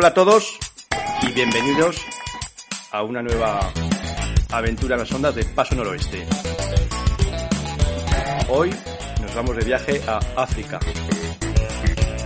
Hola 0.00 0.08
a 0.08 0.14
todos 0.14 0.58
y 1.20 1.32
bienvenidos 1.32 1.96
a 2.90 3.02
una 3.02 3.20
nueva 3.20 3.70
aventura 4.50 4.94
en 4.94 5.00
las 5.02 5.12
ondas 5.12 5.34
de 5.34 5.44
Paso 5.44 5.74
Noroeste. 5.74 6.26
Hoy 8.48 8.74
nos 9.20 9.34
vamos 9.34 9.58
de 9.58 9.62
viaje 9.62 10.00
a 10.06 10.18
África, 10.36 10.80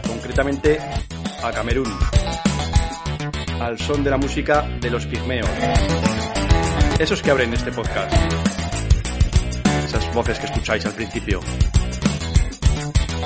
concretamente 0.07 0.79
a 1.43 1.51
Camerún, 1.51 1.93
al 3.61 3.77
son 3.81 4.05
de 4.05 4.11
la 4.11 4.19
música 4.19 4.63
de 4.81 4.91
los 4.91 5.05
pigmeos. 5.07 5.51
Esos 7.01 7.23
que 7.23 7.33
abren 7.33 7.53
este 7.55 7.73
podcast, 7.73 8.15
esas 9.85 10.15
voces 10.15 10.39
que 10.39 10.47
escucháis 10.47 10.87
al 10.87 10.93
principio. 10.93 11.41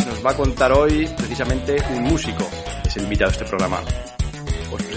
Nos 0.06 0.24
va 0.24 0.30
a 0.30 0.34
contar 0.34 0.72
hoy 0.72 1.06
precisamente 1.18 1.76
un 1.90 2.04
músico, 2.04 2.48
que 2.82 2.88
es 2.88 2.96
el 2.96 3.02
invitado 3.02 3.30
de 3.30 3.36
este 3.36 3.44
programa. 3.44 3.82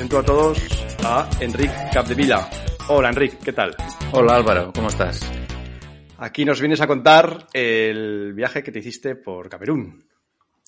Presento 0.01 0.17
a 0.17 0.25
todos 0.25 0.57
a 1.05 1.29
Enric 1.39 1.93
Capdevila. 1.93 2.49
Hola 2.87 3.09
Enric, 3.09 3.37
¿qué 3.37 3.53
tal? 3.53 3.75
Hola 4.13 4.37
Álvaro, 4.37 4.71
¿cómo 4.73 4.87
estás? 4.87 5.21
Aquí 6.17 6.43
nos 6.43 6.59
vienes 6.59 6.81
a 6.81 6.87
contar 6.87 7.45
el 7.53 8.33
viaje 8.33 8.63
que 8.63 8.71
te 8.71 8.79
hiciste 8.79 9.15
por 9.15 9.47
Camerún. 9.47 10.03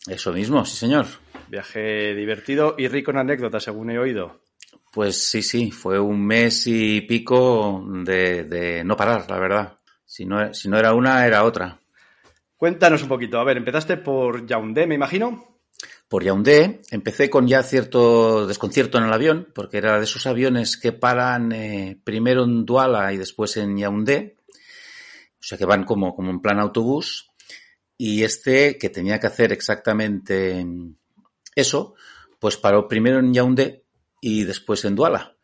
Eso 0.05 0.31
mismo, 0.33 0.63
sí 0.65 0.77
señor. 0.77 1.07
Viaje 1.47 2.13
divertido 2.13 2.75
y 2.77 2.87
rico 2.87 3.09
en 3.09 3.17
anécdotas, 3.17 3.63
según 3.63 3.89
he 3.89 3.97
oído. 3.97 4.41
Pues 4.91 5.27
sí, 5.27 5.41
sí, 5.41 5.71
fue 5.71 5.99
un 5.99 6.23
mes 6.23 6.67
y 6.67 7.01
pico 7.01 7.83
de, 8.05 8.43
de 8.43 8.83
no 8.83 8.95
parar, 8.95 9.25
la 9.31 9.39
verdad. 9.39 9.79
Si 10.05 10.27
no, 10.27 10.53
si 10.53 10.69
no 10.69 10.77
era 10.77 10.93
una, 10.93 11.25
era 11.25 11.43
otra. 11.43 11.79
Cuéntanos 12.55 13.01
un 13.01 13.09
poquito. 13.09 13.39
A 13.39 13.43
ver, 13.43 13.57
empezaste 13.57 13.97
por 13.97 14.45
Yaoundé, 14.45 14.85
me 14.85 14.93
imagino. 14.93 15.52
Por 16.13 16.23
Yaoundé 16.23 16.83
empecé 16.91 17.27
con 17.27 17.47
ya 17.47 17.63
cierto 17.63 18.45
desconcierto 18.45 18.99
en 18.99 19.05
el 19.05 19.13
avión, 19.13 19.47
porque 19.55 19.79
era 19.79 19.97
de 19.97 20.03
esos 20.03 20.27
aviones 20.27 20.77
que 20.77 20.91
paran 20.91 21.51
eh, 21.51 21.99
primero 22.03 22.43
en 22.43 22.67
Douala 22.67 23.11
y 23.13 23.17
después 23.17 23.57
en 23.57 23.75
Yaoundé. 23.75 24.37
O 24.47 25.43
sea 25.43 25.57
que 25.57 25.65
van 25.65 25.85
como, 25.85 26.15
como 26.15 26.29
en 26.29 26.39
plan 26.39 26.59
autobús. 26.59 27.31
Y 27.97 28.21
este, 28.21 28.77
que 28.77 28.91
tenía 28.91 29.19
que 29.19 29.25
hacer 29.25 29.51
exactamente 29.51 30.63
eso, 31.55 31.95
pues 32.37 32.57
paró 32.57 32.87
primero 32.87 33.17
en 33.17 33.33
Yaoundé 33.33 33.83
y 34.21 34.43
después 34.43 34.85
en 34.85 34.93
Douala. 34.93 35.35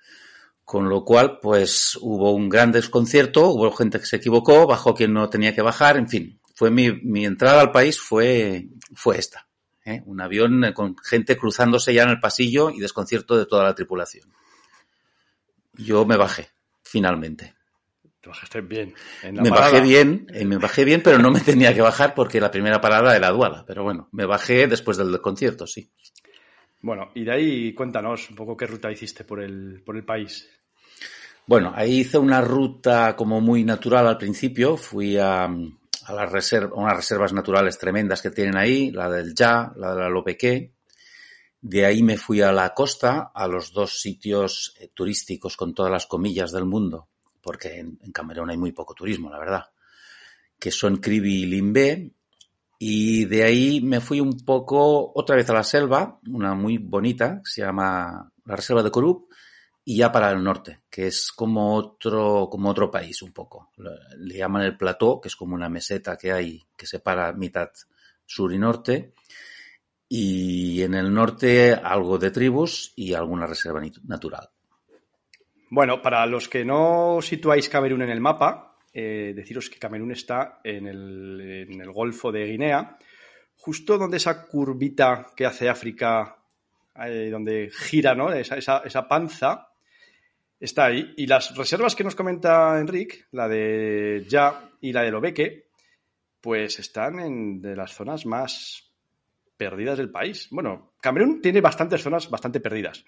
Con 0.63 0.87
lo 0.87 1.03
cual, 1.03 1.39
pues 1.41 1.97
hubo 1.99 2.31
un 2.31 2.47
gran 2.47 2.71
desconcierto, 2.71 3.49
hubo 3.49 3.71
gente 3.71 3.99
que 3.99 4.05
se 4.05 4.17
equivocó, 4.17 4.67
bajó 4.67 4.93
quien 4.93 5.13
no 5.13 5.31
tenía 5.31 5.55
que 5.55 5.63
bajar, 5.63 5.97
en 5.97 6.07
fin. 6.07 6.39
Fue 6.53 6.69
mi, 6.69 6.91
mi 6.91 7.25
entrada 7.25 7.59
al 7.59 7.71
país 7.71 7.99
fue, 7.99 8.67
fue 8.93 9.17
esta. 9.17 9.48
¿Eh? 9.89 10.03
Un 10.05 10.21
avión 10.21 10.71
con 10.73 10.95
gente 10.97 11.37
cruzándose 11.37 11.93
ya 11.93 12.03
en 12.03 12.09
el 12.09 12.19
pasillo 12.19 12.69
y 12.69 12.79
desconcierto 12.79 13.37
de 13.37 13.45
toda 13.45 13.63
la 13.63 13.75
tripulación. 13.75 14.31
Yo 15.73 16.05
me 16.05 16.17
bajé, 16.17 16.49
finalmente. 16.83 17.55
Te 18.21 18.29
bajaste 18.29 18.61
bien. 18.61 18.93
En 19.23 19.37
la 19.37 19.43
me 19.43 19.49
parada. 19.49 19.71
bajé 19.71 19.81
bien, 19.81 20.27
eh, 20.33 20.45
me 20.45 20.57
bajé 20.57 20.83
bien, 20.83 21.01
pero 21.01 21.19
no 21.19 21.31
me 21.31 21.39
tenía 21.39 21.73
que 21.73 21.81
bajar 21.81 22.13
porque 22.13 22.41
la 22.41 22.51
primera 22.51 22.81
parada 22.81 23.15
era 23.15 23.29
Duala. 23.29 23.63
Pero 23.65 23.83
bueno, 23.83 24.09
me 24.11 24.25
bajé 24.25 24.67
después 24.67 24.97
del 24.97 25.21
concierto, 25.21 25.65
sí. 25.65 25.89
Bueno, 26.81 27.11
y 27.15 27.23
de 27.23 27.31
ahí 27.31 27.73
cuéntanos 27.73 28.29
un 28.29 28.35
poco 28.35 28.55
qué 28.55 28.65
ruta 28.65 28.91
hiciste 28.91 29.23
por 29.23 29.41
el, 29.41 29.81
por 29.85 29.95
el 29.95 30.03
país. 30.03 30.49
Bueno, 31.45 31.73
ahí 31.75 32.01
hice 32.01 32.17
una 32.17 32.41
ruta 32.41 33.15
como 33.15 33.41
muy 33.41 33.63
natural 33.63 34.07
al 34.07 34.17
principio. 34.17 34.77
Fui 34.77 35.17
a, 35.17 35.49
a 36.07 36.13
las 36.13 36.31
reserv 36.31 36.73
unas 36.73 36.95
reservas 36.95 37.33
naturales 37.33 37.77
tremendas 37.77 38.21
que 38.21 38.31
tienen 38.31 38.57
ahí, 38.57 38.91
la 38.91 39.09
del 39.09 39.33
Ya, 39.33 39.71
la 39.75 39.93
de 39.93 40.01
la 40.01 40.09
Lopequé. 40.09 40.73
De 41.61 41.85
ahí 41.85 42.03
me 42.03 42.17
fui 42.17 42.41
a 42.41 42.51
la 42.51 42.73
costa, 42.73 43.31
a 43.33 43.47
los 43.47 43.73
dos 43.73 43.99
sitios 43.99 44.75
eh, 44.79 44.89
turísticos 44.93 45.57
con 45.57 45.73
todas 45.73 45.91
las 45.91 46.05
comillas 46.05 46.51
del 46.51 46.65
mundo, 46.65 47.09
porque 47.41 47.79
en, 47.79 47.99
en, 48.01 48.11
Camerún 48.11 48.49
hay 48.49 48.57
muy 48.57 48.71
poco 48.71 48.93
turismo, 48.93 49.29
la 49.29 49.39
verdad, 49.39 49.65
que 50.57 50.71
son 50.71 50.97
Kribi 50.97 51.43
y 51.43 51.45
Limbé. 51.45 52.11
Y 52.77 53.25
de 53.25 53.43
ahí 53.43 53.81
me 53.81 53.99
fui 53.99 54.21
un 54.21 54.39
poco 54.45 55.11
otra 55.13 55.35
vez 55.35 55.49
a 55.49 55.53
la 55.53 55.63
selva, 55.63 56.19
una 56.27 56.53
muy 56.53 56.77
bonita, 56.77 57.41
se 57.43 57.61
llama 57.61 58.31
la 58.45 58.55
Reserva 58.55 58.83
de 58.83 58.91
Corub, 58.91 59.28
y 59.89 59.97
ya 59.97 60.11
para 60.11 60.29
el 60.29 60.43
norte, 60.43 60.81
que 60.87 61.07
es 61.07 61.31
como 61.31 61.73
otro, 61.73 62.47
como 62.47 62.69
otro 62.69 62.91
país 62.91 63.23
un 63.23 63.31
poco. 63.31 63.71
Le 64.19 64.37
llaman 64.37 64.61
el 64.61 64.77
plató, 64.77 65.19
que 65.19 65.29
es 65.29 65.35
como 65.35 65.55
una 65.55 65.67
meseta 65.67 66.15
que 66.15 66.31
hay 66.31 66.63
que 66.77 66.85
separa 66.85 67.33
mitad 67.33 67.71
sur 68.23 68.53
y 68.53 68.59
norte. 68.59 69.15
Y 70.07 70.83
en 70.83 70.93
el 70.93 71.11
norte 71.11 71.73
algo 71.73 72.19
de 72.19 72.29
tribus 72.29 72.93
y 72.97 73.15
alguna 73.15 73.47
reserva 73.47 73.81
natural. 74.03 74.51
Bueno, 75.71 76.03
para 76.03 76.23
los 76.27 76.47
que 76.47 76.63
no 76.63 77.17
situáis 77.23 77.67
Camerún 77.67 78.03
en 78.03 78.11
el 78.11 78.21
mapa, 78.21 78.77
eh, 78.93 79.33
deciros 79.35 79.71
que 79.71 79.79
Camerún 79.79 80.11
está 80.11 80.59
en 80.63 80.85
el, 80.85 81.67
en 81.67 81.81
el, 81.81 81.91
Golfo 81.91 82.31
de 82.31 82.45
Guinea, 82.45 82.95
justo 83.55 83.97
donde 83.97 84.17
esa 84.17 84.45
curvita 84.45 85.31
que 85.35 85.47
hace 85.47 85.67
África, 85.67 86.37
eh, 87.07 87.29
donde 87.31 87.71
gira 87.71 88.13
¿no? 88.13 88.31
esa, 88.31 88.55
esa, 88.55 88.83
esa, 88.85 89.07
panza, 89.07 89.68
está 90.59 90.85
ahí. 90.85 91.13
Y 91.17 91.27
las 91.27 91.55
reservas 91.55 91.95
que 91.95 92.03
nos 92.03 92.15
comenta 92.15 92.79
Enric, 92.79 93.27
la 93.31 93.47
de 93.47 94.25
Ya 94.27 94.71
y 94.81 94.91
la 94.91 95.03
de 95.03 95.11
Lobeque, 95.11 95.69
pues 96.41 96.79
están 96.79 97.19
en 97.19 97.61
de 97.61 97.75
las 97.75 97.93
zonas 97.93 98.25
más 98.25 98.89
perdidas 99.57 99.97
del 99.97 100.09
país. 100.09 100.47
Bueno, 100.51 100.93
Camerún 101.01 101.41
tiene 101.41 101.61
bastantes 101.61 102.01
zonas 102.01 102.29
bastante 102.29 102.59
perdidas, 102.59 103.03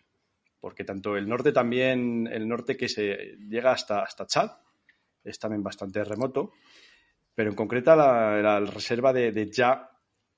porque 0.60 0.84
tanto 0.84 1.16
el 1.16 1.28
norte 1.28 1.52
también, 1.52 2.28
el 2.28 2.48
norte 2.48 2.76
que 2.76 2.90
se 2.90 3.38
llega 3.48 3.72
hasta, 3.72 4.02
hasta 4.04 4.28
Chad, 4.28 4.52
es 5.24 5.40
también 5.40 5.64
bastante 5.64 6.04
remoto, 6.04 6.52
pero 7.34 7.50
en 7.50 7.56
concreta 7.56 7.96
la, 7.96 8.60
reserva 8.60 9.14
de, 9.14 9.32
de, 9.32 9.50
Ya 9.50 9.92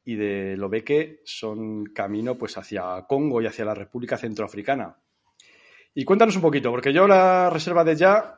y 0.05 0.15
de 0.15 0.55
Lobeque 0.55 1.21
son 1.23 1.85
camino 1.85 2.37
pues 2.37 2.57
hacia 2.57 3.05
Congo 3.07 3.41
y 3.41 3.47
hacia 3.47 3.65
la 3.65 3.73
República 3.73 4.17
Centroafricana. 4.17 4.95
Y 5.95 6.05
cuéntanos 6.05 6.35
un 6.35 6.41
poquito, 6.41 6.71
porque 6.71 6.93
yo 6.93 7.07
la 7.07 7.49
reserva 7.49 7.83
de 7.83 7.95
Ya, 7.95 8.37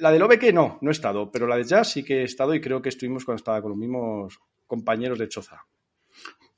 la 0.00 0.10
de 0.10 0.18
Lobeque 0.18 0.52
no, 0.52 0.78
no 0.80 0.90
he 0.90 0.92
estado, 0.92 1.30
pero 1.30 1.46
la 1.46 1.56
de 1.56 1.64
Ya 1.64 1.84
sí 1.84 2.02
que 2.02 2.20
he 2.20 2.24
estado 2.24 2.54
y 2.54 2.60
creo 2.60 2.82
que 2.82 2.88
estuvimos 2.88 3.24
cuando 3.24 3.38
estaba 3.38 3.62
con 3.62 3.70
los 3.70 3.78
mismos 3.78 4.38
compañeros 4.66 5.18
de 5.18 5.28
Choza. 5.28 5.64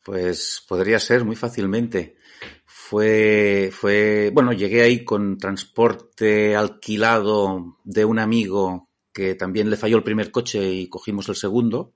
Pues 0.03 0.65
podría 0.67 0.99
ser 0.99 1.25
muy 1.25 1.37
fácilmente. 1.37 2.17
Fue, 2.65 3.71
fue, 3.73 4.31
bueno, 4.33 4.53
llegué 4.53 4.83
ahí 4.83 5.05
con 5.05 5.37
transporte 5.37 6.57
alquilado 6.57 7.77
de 7.85 8.05
un 8.07 8.19
amigo 8.19 8.89
que 9.13 9.35
también 9.35 9.69
le 9.69 9.77
falló 9.77 9.97
el 9.97 10.05
primer 10.05 10.31
coche 10.31 10.73
y 10.73 10.89
cogimos 10.89 11.29
el 11.29 11.35
segundo, 11.35 11.95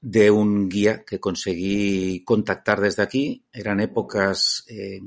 de 0.00 0.30
un 0.30 0.68
guía 0.68 1.04
que 1.04 1.18
conseguí 1.18 2.22
contactar 2.22 2.80
desde 2.80 3.02
aquí. 3.02 3.46
Eran 3.52 3.80
épocas, 3.80 4.64
eh, 4.68 5.00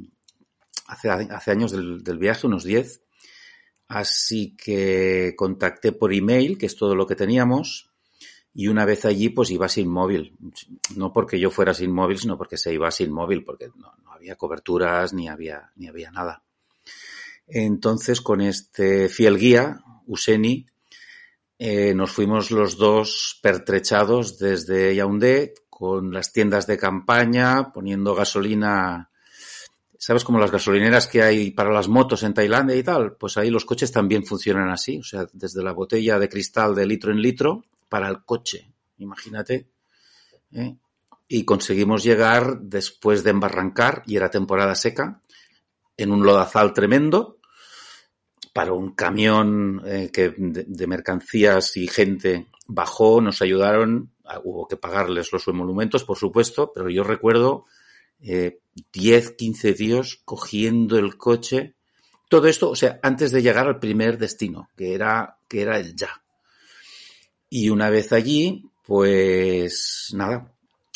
hace, 0.92 1.10
hace, 1.10 1.52
años 1.52 1.72
del, 1.72 2.04
del, 2.04 2.18
viaje, 2.18 2.48
unos 2.48 2.64
10. 2.64 3.02
Así 3.88 4.56
que 4.56 5.34
contacté 5.36 5.92
por 5.92 6.14
email, 6.14 6.58
que 6.58 6.66
es 6.66 6.76
todo 6.76 6.96
lo 6.96 7.06
que 7.06 7.16
teníamos, 7.16 7.92
y 8.54 8.68
una 8.68 8.86
vez 8.86 9.06
allí 9.06 9.30
pues 9.30 9.52
iba 9.52 9.68
sin 9.68 9.90
móvil. 9.90 10.36
No 10.96 11.12
porque 11.14 11.40
yo 11.40 11.50
fuera 11.50 11.74
sin 11.74 11.92
móvil, 11.92 12.18
sino 12.18 12.38
porque 12.38 12.58
se 12.58 12.74
iba 12.74 12.90
sin 12.92 13.12
móvil, 13.12 13.44
porque 13.44 13.70
no, 13.76 13.94
no 14.04 14.12
había 14.12 14.36
coberturas 14.36 15.14
ni 15.14 15.28
había, 15.28 15.72
ni 15.76 15.88
había 15.88 16.12
nada. 16.12 16.44
Entonces 17.48 18.22
con 18.22 18.42
este 18.42 19.10
fiel 19.10 19.38
guía, 19.38 19.84
Useni, 20.06 20.68
eh, 21.60 21.94
nos 21.94 22.12
fuimos 22.12 22.50
los 22.50 22.78
dos 22.78 23.40
pertrechados 23.44 24.40
desde 24.40 24.96
Yaoundé 24.96 25.54
con 25.70 26.12
las 26.12 26.32
tiendas 26.32 26.66
de 26.66 26.78
campaña, 26.78 27.72
poniendo 27.72 28.16
gasolina, 28.16 29.11
¿sabes? 30.02 30.24
Como 30.24 30.40
las 30.40 30.50
gasolineras 30.50 31.06
que 31.06 31.22
hay 31.22 31.52
para 31.52 31.72
las 31.72 31.88
motos 31.88 32.24
en 32.24 32.34
Tailandia 32.34 32.76
y 32.76 32.82
tal, 32.82 33.18
pues 33.18 33.38
ahí 33.38 33.52
los 33.52 33.66
coches 33.66 33.92
también 33.92 34.26
funcionan 34.26 34.70
así, 34.70 34.98
o 34.98 35.04
sea, 35.04 35.28
desde 35.32 35.62
la 35.62 35.74
botella 35.74 36.18
de 36.18 36.28
cristal 36.28 36.74
de 36.74 36.88
litro 36.88 37.12
en 37.12 37.22
litro 37.22 37.66
para 37.88 38.10
el 38.10 38.26
coche, 38.26 38.68
imagínate. 38.98 39.68
¿eh? 40.54 40.76
Y 41.28 41.46
conseguimos 41.46 42.02
llegar 42.02 42.62
después 42.62 43.24
de 43.24 43.30
embarrancar, 43.30 44.02
y 44.08 44.16
era 44.16 44.32
temporada 44.32 44.74
seca, 44.74 45.22
en 45.96 46.12
un 46.12 46.26
lodazal 46.26 46.74
tremendo, 46.74 47.38
para 48.54 48.74
un 48.74 48.96
camión 48.96 49.84
eh, 49.86 50.10
que 50.12 50.30
de, 50.36 50.66
de, 50.68 50.88
mercancías 50.88 51.78
y 51.78 51.88
gente 51.88 52.48
bajó, 52.66 53.22
nos 53.22 53.44
ayudaron, 53.44 54.10
hubo 54.44 54.68
que 54.68 54.78
pagarles 54.78 55.32
los 55.32 55.48
emolumentos, 55.48 56.04
por 56.04 56.18
supuesto, 56.18 56.72
pero 56.74 56.90
yo 56.90 57.04
recuerdo 57.04 57.68
eh, 58.22 58.60
10, 58.94 59.32
15 59.32 59.74
tíos 59.74 60.22
cogiendo 60.26 60.98
el 60.98 61.18
coche. 61.18 61.76
Todo 62.30 62.48
esto, 62.48 62.70
o 62.70 62.76
sea, 62.76 63.00
antes 63.04 63.32
de 63.32 63.42
llegar 63.42 63.68
al 63.68 63.80
primer 63.80 64.18
destino, 64.18 64.70
que 64.76 64.94
era, 64.94 65.38
que 65.48 65.62
era 65.62 65.78
el 65.80 65.96
ya. 65.96 66.24
Y 67.50 67.70
una 67.70 67.90
vez 67.90 68.14
allí, 68.14 68.70
pues 68.86 70.10
nada, 70.14 70.54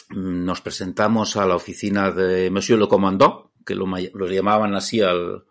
nos 0.10 0.62
presentamos 0.62 1.36
a 1.36 1.46
la 1.46 1.56
oficina 1.56 2.12
de 2.12 2.50
Monsieur 2.50 2.80
le 2.80 2.88
Commandant, 2.88 3.48
que 3.66 3.76
lo, 3.76 3.88
llamaban 4.28 4.76
así 4.76 5.02
al, 5.02 5.44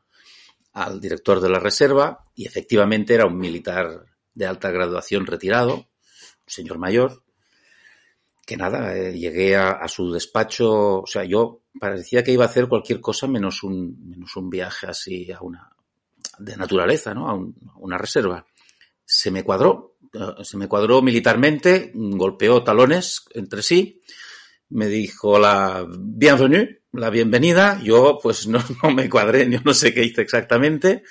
al 0.72 1.00
director 1.00 1.40
de 1.40 1.50
la 1.50 1.58
reserva, 1.58 2.24
y 2.34 2.46
efectivamente 2.46 3.14
era 3.14 3.26
un 3.26 3.36
militar 3.36 4.06
de 4.34 4.46
alta 4.46 4.70
graduación 4.70 5.26
retirado, 5.26 5.88
señor 6.46 6.78
mayor, 6.78 7.23
que 8.44 8.56
nada, 8.56 8.96
eh, 8.96 9.12
llegué 9.12 9.56
a, 9.56 9.86
su 9.88 10.12
despacho, 10.12 11.00
o 11.00 11.06
sea, 11.06 11.24
yo 11.24 11.62
parecía 11.78 12.22
que 12.22 12.32
iba 12.32 12.44
a 12.44 12.48
hacer 12.48 12.68
cualquier 12.68 13.00
cosa 13.00 13.26
menos 13.26 13.62
un, 13.62 14.08
menos 14.08 14.36
un 14.36 14.50
viaje 14.50 14.86
así 14.86 15.30
a 15.32 15.40
una, 15.40 15.70
de 16.38 16.56
naturaleza, 16.56 17.14
¿no? 17.14 17.28
A, 17.28 17.34
una 17.76 17.98
reserva. 17.98 18.46
Se 19.04 19.30
me 19.30 19.42
cuadró, 19.42 19.96
eh, 20.12 20.44
se 20.44 20.56
me 20.56 20.68
cuadró 20.68 21.02
militarmente, 21.02 21.92
golpeó 21.94 22.62
talones 22.62 23.24
entre 23.34 23.62
sí, 23.62 24.00
me 24.70 24.88
dijo 24.88 25.38
la 25.38 25.86
bienvenue, 25.88 26.82
la 26.92 27.10
bienvenida, 27.10 27.80
yo 27.82 28.18
pues 28.22 28.46
no, 28.46 28.58
no 28.82 28.90
me 28.90 29.08
cuadré, 29.08 29.48
yo 29.50 29.60
no 29.64 29.74
sé 29.74 29.92
qué 29.94 30.04
hice 30.04 30.22
exactamente, 30.22 31.02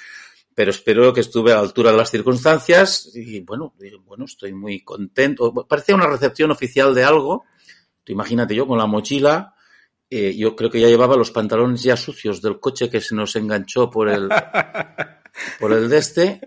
pero 0.55 0.71
espero 0.71 1.13
que 1.13 1.21
estuve 1.21 1.51
a 1.51 1.55
la 1.55 1.61
altura 1.61 1.91
de 1.91 1.97
las 1.97 2.11
circunstancias 2.11 3.09
y 3.13 3.39
bueno, 3.41 3.73
bueno, 4.05 4.25
estoy 4.25 4.53
muy 4.53 4.83
contento. 4.83 5.53
Parecía 5.67 5.95
una 5.95 6.07
recepción 6.07 6.51
oficial 6.51 6.93
de 6.93 7.03
algo. 7.03 7.45
Tú 8.03 8.11
imagínate 8.13 8.55
yo 8.55 8.67
con 8.67 8.77
la 8.77 8.85
mochila, 8.85 9.55
eh, 10.09 10.35
yo 10.35 10.55
creo 10.55 10.69
que 10.69 10.79
ya 10.79 10.87
llevaba 10.87 11.15
los 11.15 11.31
pantalones 11.31 11.81
ya 11.81 11.97
sucios 11.97 12.41
del 12.41 12.59
coche 12.59 12.89
que 12.89 13.01
se 13.01 13.15
nos 13.15 13.35
enganchó 13.35 13.89
por 13.89 14.09
el, 14.09 14.29
por 15.59 15.73
el 15.73 15.89
de 15.89 15.97
este. 15.97 16.41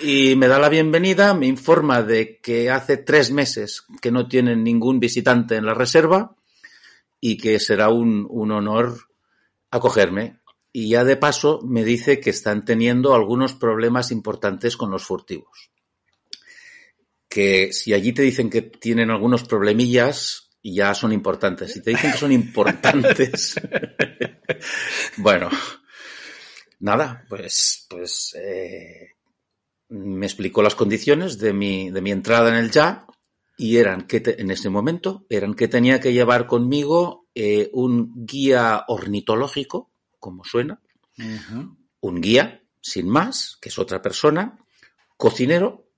Y 0.00 0.36
me 0.36 0.48
da 0.48 0.58
la 0.58 0.68
bienvenida, 0.68 1.34
me 1.34 1.46
informa 1.46 2.02
de 2.02 2.40
que 2.40 2.70
hace 2.70 2.96
tres 2.96 3.30
meses 3.30 3.84
que 4.00 4.10
no 4.10 4.28
tienen 4.28 4.64
ningún 4.64 5.00
visitante 5.00 5.56
en 5.56 5.66
la 5.66 5.74
reserva 5.74 6.36
y 7.20 7.36
que 7.36 7.58
será 7.58 7.88
un, 7.88 8.26
un 8.28 8.52
honor 8.52 8.96
acogerme 9.70 10.38
y 10.72 10.90
ya 10.90 11.04
de 11.04 11.16
paso 11.16 11.60
me 11.62 11.84
dice 11.84 12.20
que 12.20 12.30
están 12.30 12.64
teniendo 12.64 13.14
algunos 13.14 13.54
problemas 13.54 14.10
importantes 14.10 14.76
con 14.76 14.90
los 14.90 15.04
furtivos. 15.04 15.70
Que 17.28 17.72
si 17.72 17.92
allí 17.92 18.12
te 18.12 18.22
dicen 18.22 18.50
que 18.50 18.62
tienen 18.62 19.10
algunos 19.10 19.44
problemillas, 19.44 20.50
ya 20.62 20.94
son 20.94 21.12
importantes. 21.12 21.72
Si 21.72 21.82
te 21.82 21.90
dicen 21.90 22.12
que 22.12 22.18
son 22.18 22.32
importantes, 22.32 23.54
bueno, 25.16 25.48
nada, 26.80 27.24
pues, 27.28 27.86
pues 27.88 28.34
eh, 28.38 29.16
me 29.88 30.26
explicó 30.26 30.62
las 30.62 30.74
condiciones 30.74 31.38
de 31.38 31.52
mi, 31.52 31.90
de 31.90 32.00
mi 32.00 32.10
entrada 32.10 32.50
en 32.50 32.56
el 32.56 32.70
ya 32.70 33.06
y 33.56 33.78
eran 33.78 34.06
que 34.06 34.22
en 34.38 34.50
ese 34.50 34.70
momento 34.70 35.26
eran 35.28 35.54
que 35.54 35.68
tenía 35.68 36.00
que 36.00 36.12
llevar 36.12 36.46
conmigo 36.46 37.26
eh, 37.34 37.70
un 37.72 38.12
guía 38.24 38.84
ornitológico 38.86 39.90
como 40.18 40.44
suena, 40.44 40.80
un 42.00 42.20
guía, 42.20 42.62
sin 42.80 43.08
más, 43.08 43.58
que 43.60 43.68
es 43.68 43.78
otra 43.78 44.00
persona, 44.00 44.58
cocinero, 45.16 45.88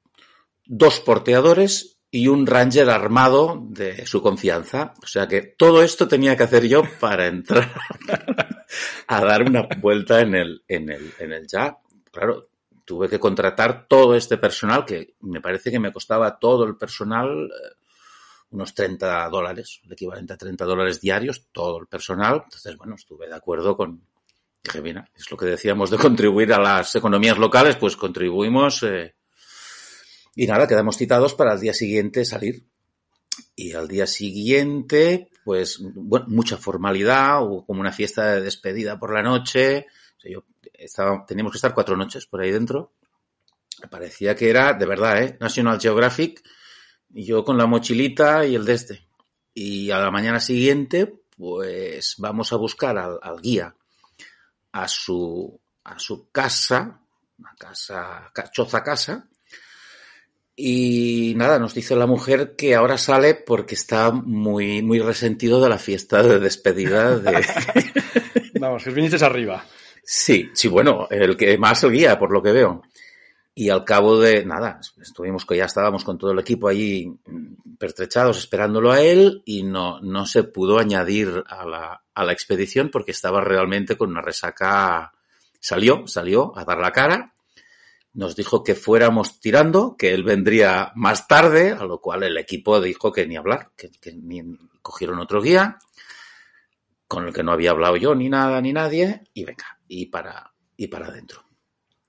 dos 0.65 1.01
porteadores 1.01 1.99
y 2.11 2.27
un 2.29 2.47
ranger 2.47 2.91
armado 2.91 3.63
de 3.69 4.07
su 4.07 4.23
confianza. 4.23 4.95
O 5.03 5.07
sea 5.07 5.29
que 5.29 5.43
todo 5.43 5.83
esto 5.83 6.09
tenía 6.09 6.37
que 6.37 6.45
hacer 6.45 6.67
yo 6.67 6.83
para 6.99 7.27
entrar 7.29 7.73
a 9.07 9.21
dar 9.25 9.43
una 9.43 9.69
vuelta 9.81 10.21
en 10.21 10.35
el, 10.35 10.65
en 10.67 10.91
el, 10.91 11.13
en 11.19 11.33
el 11.33 11.47
ya. 11.47 11.79
Claro, 12.11 12.49
tuve 12.85 13.09
que 13.09 13.21
contratar 13.21 13.87
todo 13.87 14.17
este 14.17 14.39
personal, 14.39 14.85
que 14.85 15.15
me 15.21 15.41
parece 15.41 15.71
que 15.71 15.79
me 15.79 15.93
costaba 15.93 16.39
todo 16.39 16.65
el 16.65 16.77
personal 16.77 17.47
eh, 17.47 17.77
unos 18.51 18.75
30 18.75 19.29
dólares, 19.29 19.81
el 19.85 19.93
equivalente 19.93 20.33
a 20.33 20.37
30 20.37 20.65
dólares 20.65 21.01
diarios, 21.01 21.47
todo 21.53 21.79
el 21.79 21.87
personal. 21.87 22.43
Entonces, 22.45 22.77
bueno, 22.77 22.97
estuve 22.97 23.29
de 23.29 23.37
acuerdo 23.37 23.77
con, 23.77 24.03
Dije, 24.63 24.83
mira, 24.83 25.11
es 25.17 25.31
lo 25.31 25.37
que 25.37 25.47
decíamos 25.47 25.91
de 25.91 25.97
contribuir 25.97 26.53
a 26.53 26.61
las 26.61 26.95
economías 26.95 27.39
locales, 27.39 27.77
pues 27.77 27.97
contribuimos 27.97 28.83
eh, 28.83 29.15
y 30.37 30.47
nada, 30.47 30.69
quedamos 30.69 30.97
citados 30.97 31.35
para 31.35 31.55
el 31.55 31.61
día 31.61 31.73
siguiente 31.73 32.25
salir. 32.25 32.67
Y 33.57 33.73
al 33.73 33.89
día 33.89 34.07
siguiente, 34.07 35.31
pues, 35.45 35.79
bueno, 35.81 36.27
mucha 36.29 36.57
formalidad, 36.57 37.43
hubo 37.43 37.65
como 37.65 37.81
una 37.81 37.93
fiesta 37.93 38.35
de 38.35 38.43
despedida 38.43 38.99
por 38.99 39.15
la 39.15 39.23
noche. 39.23 39.87
yo 40.23 40.45
estaba, 40.75 41.25
teníamos 41.27 41.53
que 41.53 41.59
estar 41.59 41.75
cuatro 41.75 41.97
noches 41.97 42.27
por 42.27 42.43
ahí 42.43 42.51
dentro. 42.51 42.93
Parecía 43.91 44.35
que 44.35 44.51
era, 44.51 44.75
de 44.75 44.87
verdad, 44.87 45.23
¿eh? 45.23 45.37
National 45.41 45.81
Geographic, 45.81 46.43
y 47.13 47.25
yo 47.25 47.45
con 47.45 47.57
la 47.57 47.67
mochilita 47.67 48.45
y 48.45 48.55
el 48.55 48.65
de 48.67 48.75
este. 48.75 49.09
Y 49.55 49.91
a 49.91 49.99
la 49.99 50.11
mañana 50.11 50.39
siguiente, 50.39 51.23
pues 51.37 52.17
vamos 52.19 52.53
a 52.53 52.57
buscar 52.57 52.99
al 52.99 53.41
guía 53.41 53.75
a 54.73 54.89
su, 54.89 55.61
a 55.85 55.99
su 55.99 56.31
casa, 56.31 57.01
una 57.39 57.55
casa, 57.59 58.33
choza 58.53 58.83
casa, 58.83 59.29
y 60.63 61.33
nada, 61.37 61.59
nos 61.59 61.73
dice 61.73 61.97
la 61.97 62.07
mujer 62.07 62.55
que 62.55 62.75
ahora 62.75 62.99
sale 62.99 63.35
porque 63.35 63.75
está 63.75 64.11
muy, 64.11 64.83
muy 64.83 64.99
resentido 65.01 65.63
de 65.63 65.71
la 65.71 65.79
fiesta 65.79 66.23
de 66.23 66.39
despedida 66.39 67.19
de... 67.19 67.47
Vamos, 68.61 68.85
que 68.85 68.91
viniste 68.91 69.25
arriba. 69.25 69.65
Sí, 70.05 70.51
sí, 70.53 70.69
bueno, 70.69 71.09
el 71.11 71.35
que 71.37 71.57
más 71.57 71.83
el 71.85 71.93
guía, 71.93 72.19
por 72.19 72.31
lo 72.31 72.43
que 72.43 72.53
veo. 72.53 72.83
Y 73.55 73.71
al 73.71 73.85
cabo 73.85 74.21
de 74.21 74.45
nada, 74.45 74.81
estuvimos 75.01 75.47
que 75.47 75.57
ya 75.57 75.65
estábamos 75.65 76.05
con 76.05 76.19
todo 76.19 76.33
el 76.33 76.39
equipo 76.39 76.69
allí 76.69 77.11
pertrechados 77.79 78.39
esperándolo 78.39 78.93
a 78.93 79.01
él 79.01 79.43
y 79.47 79.63
no, 79.63 80.01
no 80.01 80.27
se 80.27 80.45
pudo 80.45 80.79
añadir 80.79 81.43
a 81.47 81.65
la, 81.65 82.03
a 82.21 82.25
la 82.25 82.33
expedición 82.33 82.91
porque 82.91 83.13
estaba 83.13 83.41
realmente 83.41 83.97
con 83.97 84.11
una 84.11 84.21
resaca. 84.21 85.13
Salió, 85.59 86.07
salió 86.07 86.57
a 86.57 86.65
dar 86.65 86.79
la 86.79 86.93
cara, 86.93 87.35
nos 88.13 88.35
dijo 88.35 88.65
que 88.65 88.75
fuéramos 88.75 89.41
tirando, 89.41 89.97
que 89.97 90.13
él 90.13 90.25
vendría 90.25 90.93
más 90.95 91.29
tarde, 91.29 91.73
a 91.73 91.85
lo 91.85 92.01
cual 92.01 92.23
el 92.23 92.37
equipo 92.39 92.81
dijo 92.81 93.13
que 93.13 93.27
ni 93.27 93.37
hablar, 93.37 93.71
que, 93.77 93.91
ni, 94.13 94.43
cogieron 94.83 95.19
otro 95.19 95.41
guía, 95.41 95.79
con 97.07 97.27
el 97.27 97.33
que 97.33 97.43
no 97.43 97.53
había 97.53 97.71
hablado 97.71 97.97
yo 97.97 98.15
ni 98.15 98.29
nada 98.29 98.61
ni 98.61 98.73
nadie, 98.73 99.25
y 99.35 99.45
venga, 99.45 99.79
y 99.87 100.07
para, 100.07 100.53
y 100.77 100.89
para 100.89 101.07
adentro. 101.07 101.45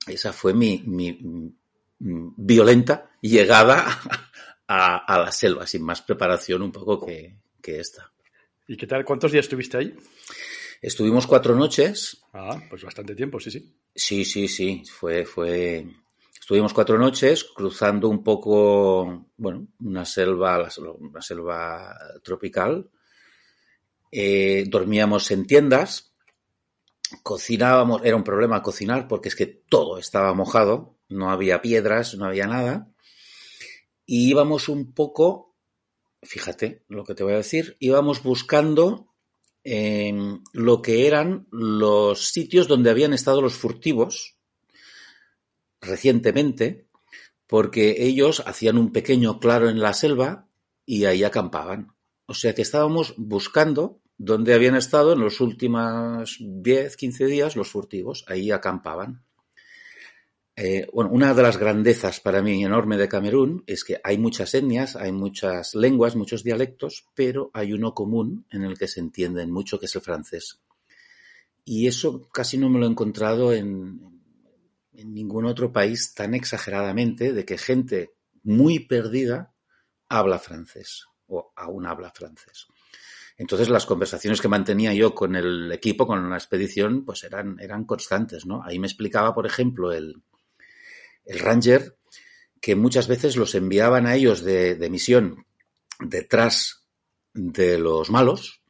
Esa 0.06 0.32
fue 0.32 0.54
mi, 0.54 0.82
mi, 0.86 1.54
violenta 1.98 3.10
llegada 3.20 3.86
a, 4.66 5.18
la 5.18 5.30
selva, 5.30 5.66
sin 5.66 5.84
más 5.84 6.02
preparación 6.02 6.62
un 6.62 6.72
poco 6.72 7.04
que, 7.04 7.38
que 7.60 7.78
esta. 7.78 8.11
¿Y 8.68 8.76
qué 8.76 8.86
tal? 8.86 9.04
¿Cuántos 9.04 9.32
días 9.32 9.44
estuviste 9.44 9.76
ahí? 9.76 9.94
Estuvimos 10.80 11.26
cuatro 11.26 11.54
noches. 11.56 12.22
Ah, 12.32 12.60
pues 12.70 12.84
bastante 12.84 13.14
tiempo, 13.14 13.40
sí, 13.40 13.50
sí. 13.50 13.74
Sí, 13.94 14.24
sí, 14.24 14.46
sí. 14.46 14.84
Fue, 14.88 15.24
fue. 15.24 15.86
Estuvimos 16.38 16.72
cuatro 16.72 16.98
noches 16.98 17.44
cruzando 17.44 18.08
un 18.08 18.22
poco, 18.22 19.26
bueno, 19.36 19.66
una 19.80 20.04
selva, 20.04 20.68
una 20.98 21.22
selva 21.22 21.96
tropical. 22.22 22.88
Eh, 24.10 24.64
dormíamos 24.68 25.30
en 25.32 25.46
tiendas. 25.46 26.14
Cocinábamos, 27.22 28.02
era 28.04 28.16
un 28.16 28.24
problema 28.24 28.62
cocinar 28.62 29.06
porque 29.06 29.28
es 29.28 29.36
que 29.36 29.46
todo 29.46 29.98
estaba 29.98 30.32
mojado, 30.34 30.98
no 31.08 31.30
había 31.30 31.60
piedras, 31.60 32.14
no 32.14 32.24
había 32.26 32.46
nada. 32.46 32.88
Y 34.06 34.30
íbamos 34.30 34.68
un 34.68 34.94
poco 34.94 35.51
fíjate 36.22 36.84
lo 36.88 37.04
que 37.04 37.14
te 37.14 37.24
voy 37.24 37.34
a 37.34 37.38
decir, 37.38 37.76
íbamos 37.80 38.22
buscando 38.22 39.08
em, 39.64 40.42
lo 40.52 40.82
que 40.82 41.06
eran 41.06 41.46
los 41.50 42.28
sitios 42.28 42.68
donde 42.68 42.90
habían 42.90 43.12
estado 43.12 43.42
los 43.42 43.54
furtivos 43.54 44.36
recientemente, 45.80 46.86
porque 47.46 48.04
ellos 48.04 48.42
hacían 48.46 48.78
un 48.78 48.92
pequeño 48.92 49.40
claro 49.40 49.68
en 49.68 49.80
la 49.80 49.92
selva 49.92 50.48
y 50.86 51.04
ahí 51.04 51.24
acampaban. 51.24 51.94
O 52.26 52.34
sea 52.34 52.54
que 52.54 52.62
estábamos 52.62 53.14
buscando 53.18 54.00
dónde 54.16 54.54
habían 54.54 54.76
estado 54.76 55.12
en 55.12 55.20
los 55.20 55.40
últimos 55.40 56.38
10, 56.40 56.96
15 56.96 57.26
días 57.26 57.56
los 57.56 57.68
furtivos, 57.68 58.24
ahí 58.28 58.50
acampaban. 58.50 59.24
Eh, 60.54 60.86
bueno, 60.92 61.10
una 61.10 61.32
de 61.32 61.42
las 61.42 61.56
grandezas 61.56 62.20
para 62.20 62.42
mí 62.42 62.62
enorme 62.62 62.98
de 62.98 63.08
Camerún 63.08 63.64
es 63.66 63.84
que 63.84 63.98
hay 64.04 64.18
muchas 64.18 64.54
etnias, 64.54 64.96
hay 64.96 65.10
muchas 65.10 65.74
lenguas, 65.74 66.14
muchos 66.14 66.44
dialectos, 66.44 67.06
pero 67.14 67.50
hay 67.54 67.72
uno 67.72 67.94
común 67.94 68.46
en 68.50 68.62
el 68.64 68.76
que 68.76 68.86
se 68.86 69.00
entienden 69.00 69.50
mucho, 69.50 69.80
que 69.80 69.86
es 69.86 69.94
el 69.96 70.02
francés. 70.02 70.60
Y 71.64 71.86
eso 71.86 72.28
casi 72.30 72.58
no 72.58 72.68
me 72.68 72.78
lo 72.78 72.86
he 72.86 72.90
encontrado 72.90 73.54
en, 73.54 74.00
en 74.92 75.14
ningún 75.14 75.46
otro 75.46 75.72
país 75.72 76.12
tan 76.14 76.34
exageradamente 76.34 77.32
de 77.32 77.44
que 77.46 77.56
gente 77.56 78.12
muy 78.42 78.80
perdida 78.80 79.54
habla 80.08 80.38
francés 80.38 81.06
o 81.28 81.52
aún 81.56 81.86
habla 81.86 82.10
francés. 82.10 82.66
Entonces 83.38 83.70
las 83.70 83.86
conversaciones 83.86 84.42
que 84.42 84.48
mantenía 84.48 84.92
yo 84.92 85.14
con 85.14 85.34
el 85.34 85.72
equipo, 85.72 86.06
con 86.06 86.28
la 86.28 86.36
expedición, 86.36 87.06
pues 87.06 87.24
eran, 87.24 87.58
eran 87.58 87.84
constantes, 87.84 88.44
¿no? 88.44 88.62
Ahí 88.62 88.78
me 88.78 88.86
explicaba, 88.86 89.34
por 89.34 89.46
ejemplo, 89.46 89.92
el, 89.92 90.22
el 91.24 91.38
Ranger, 91.38 91.96
que 92.60 92.76
muchas 92.76 93.08
veces 93.08 93.36
los 93.36 93.54
enviaban 93.54 94.06
a 94.06 94.14
ellos 94.14 94.42
de, 94.42 94.88
misión 94.90 95.46
detrás 95.98 96.86
de 97.34 97.78
los 97.78 98.10
malos 98.10 98.62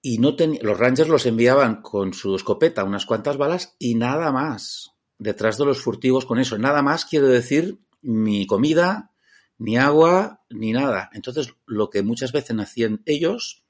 y 0.00 0.18
no 0.18 0.36
los 0.62 0.78
Rangers 0.78 1.08
los 1.08 1.26
enviaban 1.26 1.82
con 1.82 2.14
su 2.14 2.36
escopeta 2.36 2.84
unas 2.84 3.06
cuantas 3.06 3.36
balas 3.36 3.74
y 3.78 3.96
nada 3.96 4.32
más. 4.32 4.92
Detrás 5.18 5.58
de 5.58 5.64
los 5.64 5.80
furtivos 5.80 6.26
con 6.26 6.38
eso. 6.38 6.58
Nada 6.58 6.82
más 6.82 7.04
quiero 7.04 7.26
decir 7.26 7.78
ni 8.02 8.46
comida, 8.46 9.12
ni 9.58 9.76
agua, 9.78 10.44
ni 10.50 10.72
nada. 10.72 11.10
Entonces, 11.12 11.54
lo 11.66 11.90
que 11.90 12.02
muchas 12.02 12.32
veces 12.32 12.56
hacían 12.58 13.02
ellos 13.06 13.64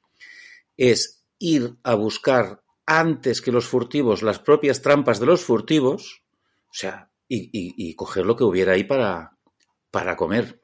es 0.77 1.25
ir 1.39 1.77
a 1.83 1.95
buscar 1.95 2.63
antes 2.87 3.41
que 3.41 3.53
los 3.53 3.67
furtivos 3.67 4.23
las 4.23 4.39
propias 4.39 4.83
trampas 4.83 5.19
de 5.19 5.27
los 5.27 5.43
furtivos, 5.43 6.23
o 6.69 6.75
sea, 6.75 7.11
y, 7.29 7.95
coger 7.95 8.27
lo 8.27 8.37
que 8.37 8.45
hubiera 8.45 8.73
ahí 8.73 8.85
para, 8.85 9.37
para 9.91 10.17
comer. 10.17 10.63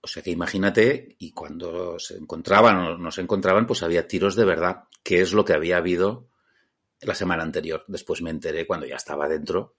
O 0.00 0.06
sea 0.06 0.22
que 0.22 0.30
imagínate, 0.30 1.16
y 1.18 1.32
cuando 1.32 1.98
se 1.98 2.16
encontraban 2.16 2.76
o 2.76 2.98
no 2.98 3.10
se 3.10 3.20
encontraban, 3.20 3.66
pues 3.66 3.82
había 3.82 4.06
tiros 4.06 4.36
de 4.36 4.44
verdad, 4.44 4.84
que 5.02 5.20
es 5.20 5.32
lo 5.32 5.44
que 5.44 5.54
había 5.54 5.78
habido 5.78 6.28
la 7.00 7.14
semana 7.14 7.42
anterior. 7.42 7.84
Después 7.88 8.22
me 8.22 8.30
enteré 8.30 8.66
cuando 8.66 8.86
ya 8.86 8.96
estaba 8.96 9.28
dentro. 9.28 9.76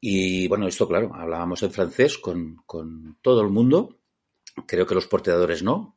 Y 0.00 0.48
bueno, 0.48 0.66
esto 0.66 0.88
claro, 0.88 1.14
hablábamos 1.14 1.62
en 1.62 1.72
francés 1.72 2.18
con, 2.18 2.56
con 2.66 3.18
todo 3.22 3.42
el 3.42 3.50
mundo. 3.50 3.98
Creo 4.66 4.86
que 4.86 4.94
los 4.94 5.06
porteadores 5.06 5.62
no, 5.62 5.96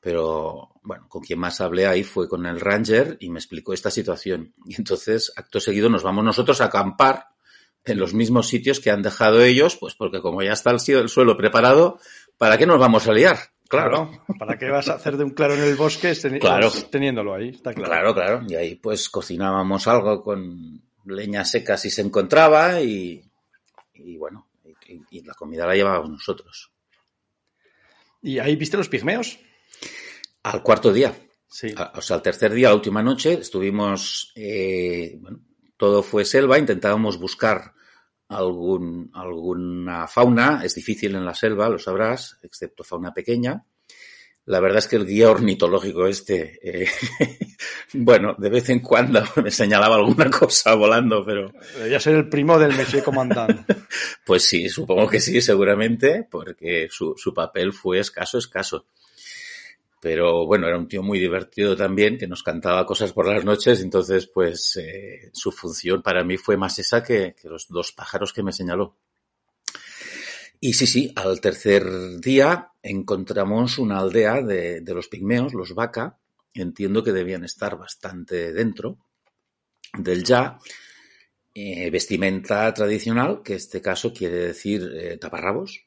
pero 0.00 0.72
bueno, 0.82 1.08
con 1.08 1.22
quien 1.22 1.38
más 1.38 1.60
hablé 1.60 1.86
ahí 1.86 2.02
fue 2.02 2.28
con 2.28 2.44
el 2.46 2.60
Ranger 2.60 3.16
y 3.20 3.30
me 3.30 3.38
explicó 3.38 3.72
esta 3.72 3.90
situación. 3.90 4.54
Y 4.66 4.74
entonces, 4.76 5.32
acto 5.36 5.60
seguido, 5.60 5.88
nos 5.88 6.02
vamos 6.02 6.24
nosotros 6.24 6.60
a 6.60 6.66
acampar 6.66 7.33
en 7.84 7.98
los 7.98 8.14
mismos 8.14 8.48
sitios 8.48 8.80
que 8.80 8.90
han 8.90 9.02
dejado 9.02 9.42
ellos, 9.42 9.76
pues 9.76 9.94
porque 9.94 10.20
como 10.20 10.42
ya 10.42 10.52
está 10.52 10.70
el 10.70 11.08
suelo 11.08 11.36
preparado, 11.36 11.98
¿para 12.38 12.56
qué 12.56 12.66
nos 12.66 12.78
vamos 12.78 13.06
a 13.06 13.12
liar? 13.12 13.38
Claro. 13.68 14.10
¿Para 14.38 14.58
qué 14.58 14.70
vas 14.70 14.88
a 14.88 14.94
hacer 14.94 15.16
de 15.16 15.24
un 15.24 15.30
claro 15.30 15.54
en 15.54 15.62
el 15.62 15.74
bosque 15.74 16.14
claro. 16.40 16.70
teniéndolo 16.90 17.34
ahí? 17.34 17.48
Está 17.50 17.72
claro. 17.72 17.90
Claro, 17.90 18.14
claro. 18.14 18.42
Y 18.48 18.54
ahí 18.54 18.74
pues 18.76 19.08
cocinábamos 19.08 19.86
algo 19.88 20.22
con 20.22 20.82
leña 21.06 21.44
seca 21.44 21.76
si 21.76 21.90
se 21.90 22.02
encontraba 22.02 22.80
y, 22.80 23.22
bueno, 24.18 24.48
y, 25.10 25.22
la 25.22 25.34
comida 25.34 25.66
la 25.66 25.74
llevábamos 25.74 26.10
nosotros. 26.10 26.70
¿Y 28.22 28.38
ahí 28.38 28.56
viste 28.56 28.76
los 28.76 28.88
pigmeos? 28.88 29.38
Al 30.42 30.62
cuarto 30.62 30.92
día. 30.92 31.14
Sí. 31.46 31.72
o 31.94 32.00
sea, 32.00 32.16
al 32.16 32.22
tercer 32.22 32.52
día, 32.52 32.68
la 32.68 32.74
última 32.74 33.02
noche, 33.02 33.34
estuvimos, 33.34 34.32
eh, 34.34 35.16
bueno, 35.20 35.40
todo 35.84 36.02
fue 36.02 36.24
selva, 36.24 36.58
intentábamos 36.58 37.18
buscar 37.18 37.74
algún, 38.28 39.10
alguna 39.12 40.08
fauna, 40.08 40.62
es 40.64 40.74
difícil 40.74 41.14
en 41.14 41.26
la 41.26 41.34
selva, 41.34 41.68
lo 41.68 41.78
sabrás, 41.78 42.38
excepto 42.42 42.84
fauna 42.84 43.12
pequeña. 43.12 43.66
La 44.46 44.60
verdad 44.60 44.78
es 44.78 44.88
que 44.88 44.96
el 44.96 45.04
guía 45.04 45.30
ornitológico 45.30 46.06
este, 46.06 46.58
eh, 46.62 46.88
bueno, 47.92 48.34
de 48.38 48.48
vez 48.48 48.70
en 48.70 48.80
cuando 48.80 49.22
me 49.44 49.50
señalaba 49.50 49.96
alguna 49.96 50.30
cosa 50.30 50.74
volando, 50.74 51.22
pero... 51.22 51.52
Debería 51.74 52.00
ser 52.00 52.14
el 52.14 52.30
primo 52.30 52.58
del 52.58 52.74
Monsieur 52.74 53.04
Commandant. 53.04 53.70
pues 54.24 54.42
sí, 54.42 54.70
supongo 54.70 55.06
que 55.06 55.20
sí, 55.20 55.42
seguramente, 55.42 56.26
porque 56.30 56.88
su, 56.90 57.12
su 57.18 57.34
papel 57.34 57.74
fue 57.74 57.98
escaso, 57.98 58.38
escaso 58.38 58.86
pero 60.04 60.44
bueno, 60.44 60.66
era 60.66 60.76
un 60.76 60.86
tío 60.86 61.02
muy 61.02 61.18
divertido 61.18 61.74
también, 61.74 62.18
que 62.18 62.26
nos 62.26 62.42
cantaba 62.42 62.84
cosas 62.84 63.14
por 63.14 63.26
las 63.26 63.42
noches, 63.42 63.80
entonces 63.80 64.26
pues 64.26 64.76
eh, 64.76 65.30
su 65.32 65.50
función 65.50 66.02
para 66.02 66.22
mí 66.22 66.36
fue 66.36 66.58
más 66.58 66.78
esa 66.78 67.02
que, 67.02 67.34
los 67.44 67.68
dos 67.68 67.92
pájaros 67.92 68.34
que 68.34 68.42
me 68.42 68.52
señaló. 68.52 68.98
Y 70.60 70.74
sí, 70.74 70.86
sí, 70.86 71.10
al 71.16 71.40
tercer 71.40 72.20
día 72.20 72.72
encontramos 72.82 73.78
una 73.78 74.00
aldea 74.00 74.42
de, 74.42 74.82
los 74.88 75.08
pigmeos, 75.08 75.54
los 75.54 75.74
vaca, 75.74 76.18
entiendo 76.52 77.02
que 77.02 77.12
debían 77.12 77.42
estar 77.42 77.78
bastante 77.78 78.52
dentro 78.52 78.98
del 79.96 80.22
ya, 80.22 80.58
eh, 81.54 81.88
vestimenta 81.88 82.74
tradicional, 82.74 83.40
que 83.42 83.54
en 83.54 83.56
este 83.56 83.80
caso 83.80 84.12
quiere 84.12 84.36
decir 84.36 84.86
eh, 84.94 85.16
taparrabos, 85.16 85.86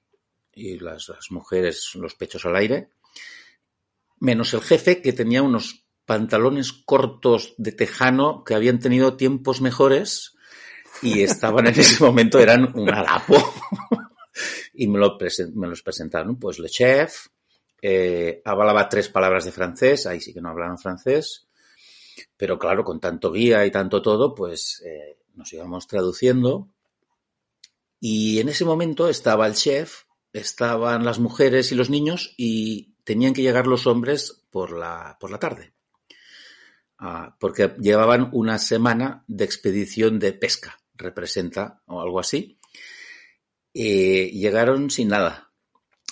y 0.56 0.80
las 0.80 1.12
mujeres 1.30 1.92
los 1.94 2.16
pechos 2.16 2.44
al 2.48 2.56
aire, 2.56 2.90
menos 4.20 4.54
el 4.54 4.62
jefe 4.62 5.02
que 5.02 5.14
tenía 5.14 5.44
unos 5.44 5.86
pantalones 6.06 6.72
cortos 6.72 7.54
de 7.58 7.72
tejano 7.72 8.44
que 8.44 8.56
habían 8.56 8.80
tenido 8.80 9.18
tiempos 9.18 9.62
mejores 9.62 10.38
y 11.02 11.22
estaban 11.22 11.68
en 11.68 11.80
ese 11.80 12.04
momento, 12.04 12.40
eran 12.40 12.72
un 12.78 12.90
harapo. 12.90 13.36
y 14.74 14.88
me, 14.88 15.00
lo 15.00 15.18
me, 15.56 15.68
los 15.68 15.82
presentaron, 15.82 16.40
pues 16.40 16.60
le 16.60 16.70
chef, 16.70 17.28
eh, 17.82 18.42
hablaba 18.46 18.90
tres 18.90 19.10
palabras 19.10 19.46
de 19.46 19.52
francés, 19.52 20.08
ahí 20.08 20.20
sí 20.20 20.34
que 20.34 20.42
no 20.42 20.50
hablaban 20.50 20.78
francés, 20.78 21.48
pero 22.36 22.58
claro, 22.58 22.84
con 22.84 23.00
tanto 23.00 23.32
guía 23.32 23.66
y 23.66 23.72
tanto 23.72 24.02
todo, 24.02 24.34
pues 24.34 24.82
eh, 24.86 25.18
nos 25.36 25.52
íbamos 25.54 25.88
traduciendo. 25.88 26.70
Y 28.00 28.40
en 28.40 28.50
ese 28.50 28.64
momento 28.64 29.10
estaba 29.10 29.48
el 29.48 29.56
chef, 29.56 30.04
estaban 30.34 31.04
las 31.04 31.20
mujeres 31.20 31.72
y 31.72 31.76
los 31.76 31.90
niños 31.90 32.34
y 32.38 32.94
tenían 33.08 33.34
que 33.34 33.42
llegar 33.42 33.68
los 33.68 33.88
hombres 33.88 34.44
por 34.52 34.78
la, 34.78 35.16
por 35.18 35.32
la 35.32 35.40
tarde, 35.40 35.74
ah, 37.00 37.38
porque 37.40 37.74
llevaban 37.80 38.30
una 38.34 38.60
semana 38.60 39.24
de 39.30 39.46
expedición 39.46 40.20
de 40.20 40.34
pesca, 40.34 40.78
representa, 40.94 41.82
o 41.86 42.02
algo 42.02 42.20
así. 42.20 42.60
y 43.72 44.32
llegaron 44.32 44.90
sin 44.90 45.08
nada. 45.08 45.54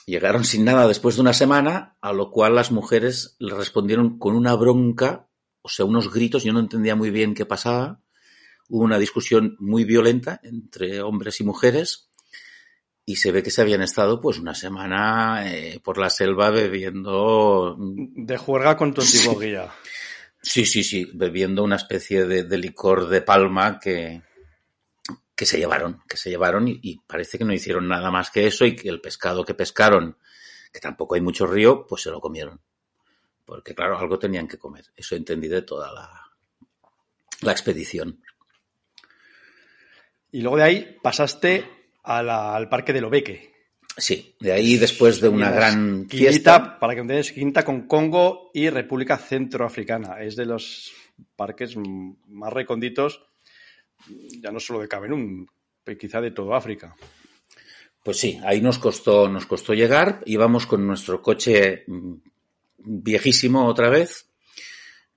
Llegaron 0.06 0.46
sin 0.46 0.64
nada 0.64 0.88
después 0.88 1.16
de 1.16 1.22
una 1.22 1.34
semana, 1.34 1.98
a 2.00 2.14
lo 2.14 2.32
cual 2.32 2.56
las 2.56 2.72
mujeres 2.72 3.36
le 3.40 3.56
respondieron 3.56 4.18
con 4.18 4.34
una 4.36 4.56
bronca, 4.56 5.28
o 5.62 5.68
sea, 5.68 5.84
unos 5.84 6.14
gritos, 6.14 6.44
yo 6.46 6.54
no 6.54 6.62
entendía 6.62 6.96
muy 6.96 7.10
bien 7.10 7.34
qué 7.34 7.46
pasaba. 7.46 8.02
Hubo 8.70 8.86
una 8.86 9.00
discusión 9.00 9.58
muy 9.60 9.84
violenta 9.84 10.40
entre 10.44 11.02
hombres 11.02 11.42
y 11.42 11.44
mujeres 11.44 12.10
y 13.06 13.18
se 13.18 13.32
ve 13.32 13.44
que 13.44 13.52
se 13.52 13.62
habían 13.62 13.84
estado 13.84 14.20
pues 14.20 14.40
una 14.40 14.56
semana 14.56 15.52
eh, 15.52 15.80
por 15.84 16.00
la 16.00 16.10
selva 16.10 16.50
bebiendo... 16.50 17.76
De 17.78 18.38
juerga 18.38 18.76
con 18.76 18.94
tu 18.94 19.02
antiguo 19.02 19.38
guía. 19.38 19.72
Sí, 20.42 20.66
sí, 20.66 20.84
sí, 20.84 21.12
bebiendo 21.14 21.64
una 21.64 21.76
especie 21.76 22.26
de, 22.26 22.58
licor 22.58 23.08
de 23.08 23.22
palma 23.22 23.80
que, 23.80 24.24
que 25.36 25.46
se 25.46 25.58
llevaron, 25.58 26.02
que 26.08 26.18
se 26.18 26.32
llevaron 26.32 26.68
y, 26.68 26.98
parece 27.06 27.38
que 27.38 27.46
no 27.46 27.54
hicieron 27.54 27.88
nada 27.88 28.10
más 28.10 28.32
que 28.32 28.48
eso 28.48 28.66
y 28.66 28.76
que 28.76 28.90
el 28.90 29.02
pescado 29.02 29.46
que 29.46 29.54
pescaron, 29.54 30.18
que 30.74 30.80
tampoco 30.80 31.16
hay 31.16 31.22
mucho 31.22 31.46
río, 31.46 31.86
pues 31.88 32.02
se 32.02 32.12
lo 32.12 32.20
comieron. 32.20 32.60
Porque 33.46 33.76
claro, 33.76 34.00
algo 34.00 34.18
tenían 34.18 34.48
que 34.48 34.58
comer. 34.58 34.86
Eso 34.96 35.16
entendí 35.16 35.48
de 35.48 35.62
toda 35.62 35.94
la, 35.94 36.32
la 37.42 37.52
expedición. 37.52 38.20
Y 40.32 40.42
luego 40.42 40.58
de 40.58 40.64
ahí 40.64 40.98
pasaste 41.02 41.85
al 42.06 42.70
parque 42.70 42.94
de 42.94 43.02
Lobeque. 43.02 43.56
Sí, 43.98 44.36
de 44.40 44.52
ahí 44.52 44.78
después 44.78 45.22
de 45.22 45.30
una 45.30 45.52
gran 45.52 46.08
fiesta. 46.10 46.78
Para 46.80 46.94
que 46.94 47.02
entendáis, 47.02 47.32
quinta 47.32 47.64
con 47.64 47.88
Congo 47.88 48.52
y 48.54 48.70
República 48.70 49.18
Centroafricana. 49.18 50.22
Es 50.22 50.36
de 50.36 50.46
los 50.46 50.92
parques 51.36 51.78
más 51.78 52.52
recónditos, 52.52 53.22
ya 54.42 54.52
no 54.52 54.60
solo 54.60 54.82
de 54.82 54.90
Camerún, 54.90 55.50
quizá 55.98 56.20
de 56.20 56.32
todo 56.32 56.54
África. 56.56 56.96
Pues 58.04 58.18
sí, 58.18 58.40
ahí 58.44 58.62
nos 58.62 58.80
costó, 58.80 59.30
nos 59.30 59.46
costó 59.46 59.74
llegar. 59.74 60.22
Íbamos 60.26 60.68
con 60.68 60.86
nuestro 60.86 61.22
coche 61.22 61.86
viejísimo 62.78 63.66
otra 63.66 63.90
vez. 63.90 64.30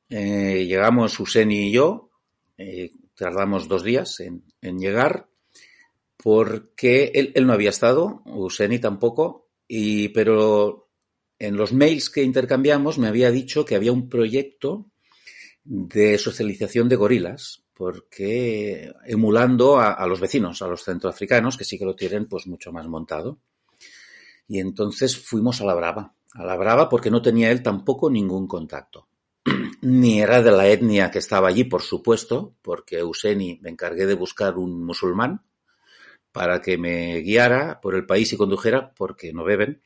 Eh, 0.09 0.65
llegamos 0.67 1.19
Usen 1.19 1.51
y 1.51 1.73
yo. 1.73 2.11
Eh, 2.57 2.93
tardamos 3.15 3.67
dos 3.69 3.83
días 3.83 4.21
en, 4.21 4.45
en 4.63 4.79
llegar 4.79 5.27
porque 6.23 7.13
él, 7.15 7.47
no 7.47 7.53
había 7.53 7.71
estado, 7.71 8.23
Useni 8.27 8.79
tampoco, 8.81 9.49
y, 9.69 10.09
pero 10.09 10.91
en 11.39 11.57
los 11.57 11.73
mails 11.73 12.11
que 12.11 12.25
intercambiamos 12.25 12.99
me 12.99 13.07
había 13.07 13.31
dicho 13.31 13.65
que 13.65 13.77
había 13.77 13.93
un 13.93 14.09
proyecto 14.09 14.91
de 15.63 16.19
socialización 16.19 16.89
de 16.89 16.97
gorilas, 16.97 17.63
porque 17.73 18.93
emulando 19.05 19.79
a, 19.79 20.05
los 20.09 20.21
vecinos, 20.21 20.61
a 20.63 20.67
los 20.67 20.83
centroafricanos, 20.83 21.57
que 21.57 21.65
sí 21.65 21.79
que 21.79 21.85
lo 21.85 21.95
tienen 21.95 22.27
pues 22.27 22.49
mucho 22.49 22.73
más 22.73 22.89
montado. 22.89 23.39
Y 24.49 24.59
entonces 24.59 25.17
fuimos 25.17 25.61
a 25.61 25.67
la 25.67 25.75
brava, 25.75 26.15
a 26.33 26.45
la 26.45 26.57
brava 26.57 26.89
porque 26.89 27.11
no 27.11 27.23
tenía 27.23 27.53
él 27.53 27.63
tampoco 27.63 28.11
ningún 28.11 28.49
contacto. 28.49 29.07
Ni 29.83 30.21
era 30.21 30.43
de 30.43 30.51
la 30.51 30.67
etnia 30.67 31.13
que 31.13 31.21
estaba 31.21 31.49
allí, 31.49 31.65
por 31.65 31.83
supuesto, 31.83 32.57
porque 32.63 33.05
Useni 33.05 33.61
me 33.63 33.71
encargué 33.71 34.07
de 34.07 34.15
buscar 34.15 34.57
un 34.57 34.83
musulmán 34.83 35.43
para 36.33 36.61
que 36.61 36.79
me 36.79 37.21
guiara 37.21 37.81
por 37.81 37.95
el 37.95 38.07
país 38.07 38.33
y 38.33 38.37
condujera, 38.37 38.93
porque 38.95 39.33
no 39.33 39.45
beben. 39.45 39.83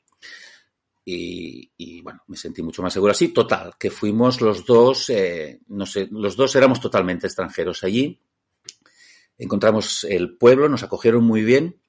Y, 1.05 2.01
bueno, 2.03 2.23
me 2.29 2.37
sentí 2.37 2.63
mucho 2.63 2.83
más 2.83 2.93
seguro 2.93 3.13
así. 3.13 3.29
Total, 3.29 3.75
que 3.79 3.91
fuimos 3.91 4.41
los 4.41 4.65
dos, 4.65 5.11
eh, 5.11 5.61
no 5.69 5.85
sé, 5.87 6.09
los 6.11 6.37
dos 6.37 6.55
éramos 6.55 6.81
totalmente 6.81 7.27
extranjeros 7.27 7.83
allí. 7.83 8.21
Encontramos 9.39 10.05
el 10.05 10.37
pueblo, 10.37 10.69
nos 10.69 10.83
acogieron 10.85 11.25
muy 11.25 11.43
bien 11.43 11.81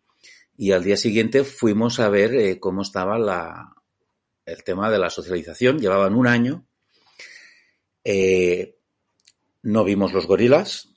y 0.57 0.71
al 0.71 0.83
día 0.83 0.97
siguiente 0.97 1.43
fuimos 1.43 1.99
a 1.99 2.09
ver 2.09 2.33
eh, 2.35 2.59
cómo 2.59 2.81
estaba 2.81 3.19
la, 3.19 3.75
el 4.45 4.63
tema 4.63 4.89
de 4.89 4.99
la 4.99 5.09
socialización. 5.09 5.79
Llevaban 5.79 6.15
un 6.15 6.27
año 6.27 6.65
Eh, 8.05 8.75
no 9.61 9.83
vimos 9.83 10.11
los 10.11 10.27
gorilas, 10.27 10.89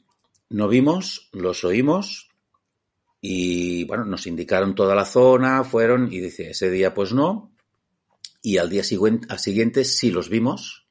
no 0.48 0.66
vimos, 0.68 1.28
los 1.32 1.62
oímos 1.64 2.25
y 3.20 3.84
bueno, 3.84 4.04
nos 4.04 4.26
indicaron 4.26 4.74
toda 4.74 4.94
la 4.94 5.04
zona, 5.04 5.64
fueron 5.64 6.12
y 6.12 6.20
dice, 6.20 6.50
ese 6.50 6.70
día 6.70 6.94
pues 6.94 7.12
no. 7.12 7.52
Y 8.42 8.58
al 8.58 8.70
día 8.70 8.84
siguiente, 8.84 9.26
al 9.30 9.38
siguiente 9.38 9.84
sí 9.84 10.10
los 10.10 10.28
vimos. 10.28 10.86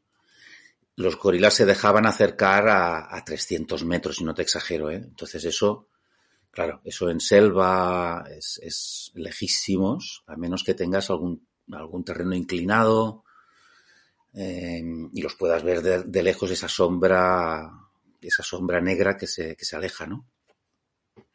Los 0.96 1.18
gorilas 1.18 1.54
se 1.54 1.66
dejaban 1.66 2.06
acercar 2.06 2.68
a, 2.68 3.16
a 3.16 3.24
300 3.24 3.84
metros, 3.86 4.22
y 4.22 4.24
no 4.24 4.34
te 4.34 4.42
exagero, 4.42 4.90
¿eh? 4.90 4.96
Entonces 4.96 5.44
eso, 5.46 5.88
claro, 6.52 6.82
eso 6.84 7.10
en 7.10 7.20
selva 7.20 8.26
es, 8.30 9.12
lejísimos, 9.14 10.24
a 10.28 10.36
menos 10.38 10.64
que 10.64 10.74
tengas 10.74 11.10
algún, 11.10 11.48
algún 11.72 12.04
terreno 12.04 12.34
inclinado 12.34 13.24
eh, 14.34 14.82
y 15.14 15.22
los 15.22 15.36
puedas 15.36 15.64
ver 15.64 15.82
de, 15.82 16.24
lejos 16.24 16.52
esa 16.52 16.68
sombra, 16.68 17.72
esa 18.22 18.44
sombra 18.44 18.82
negra 18.82 19.16
que 19.18 19.28
se, 19.28 19.56
que 19.56 19.66
se 19.66 19.76
aleja, 19.76 20.06
¿no? 20.06 20.28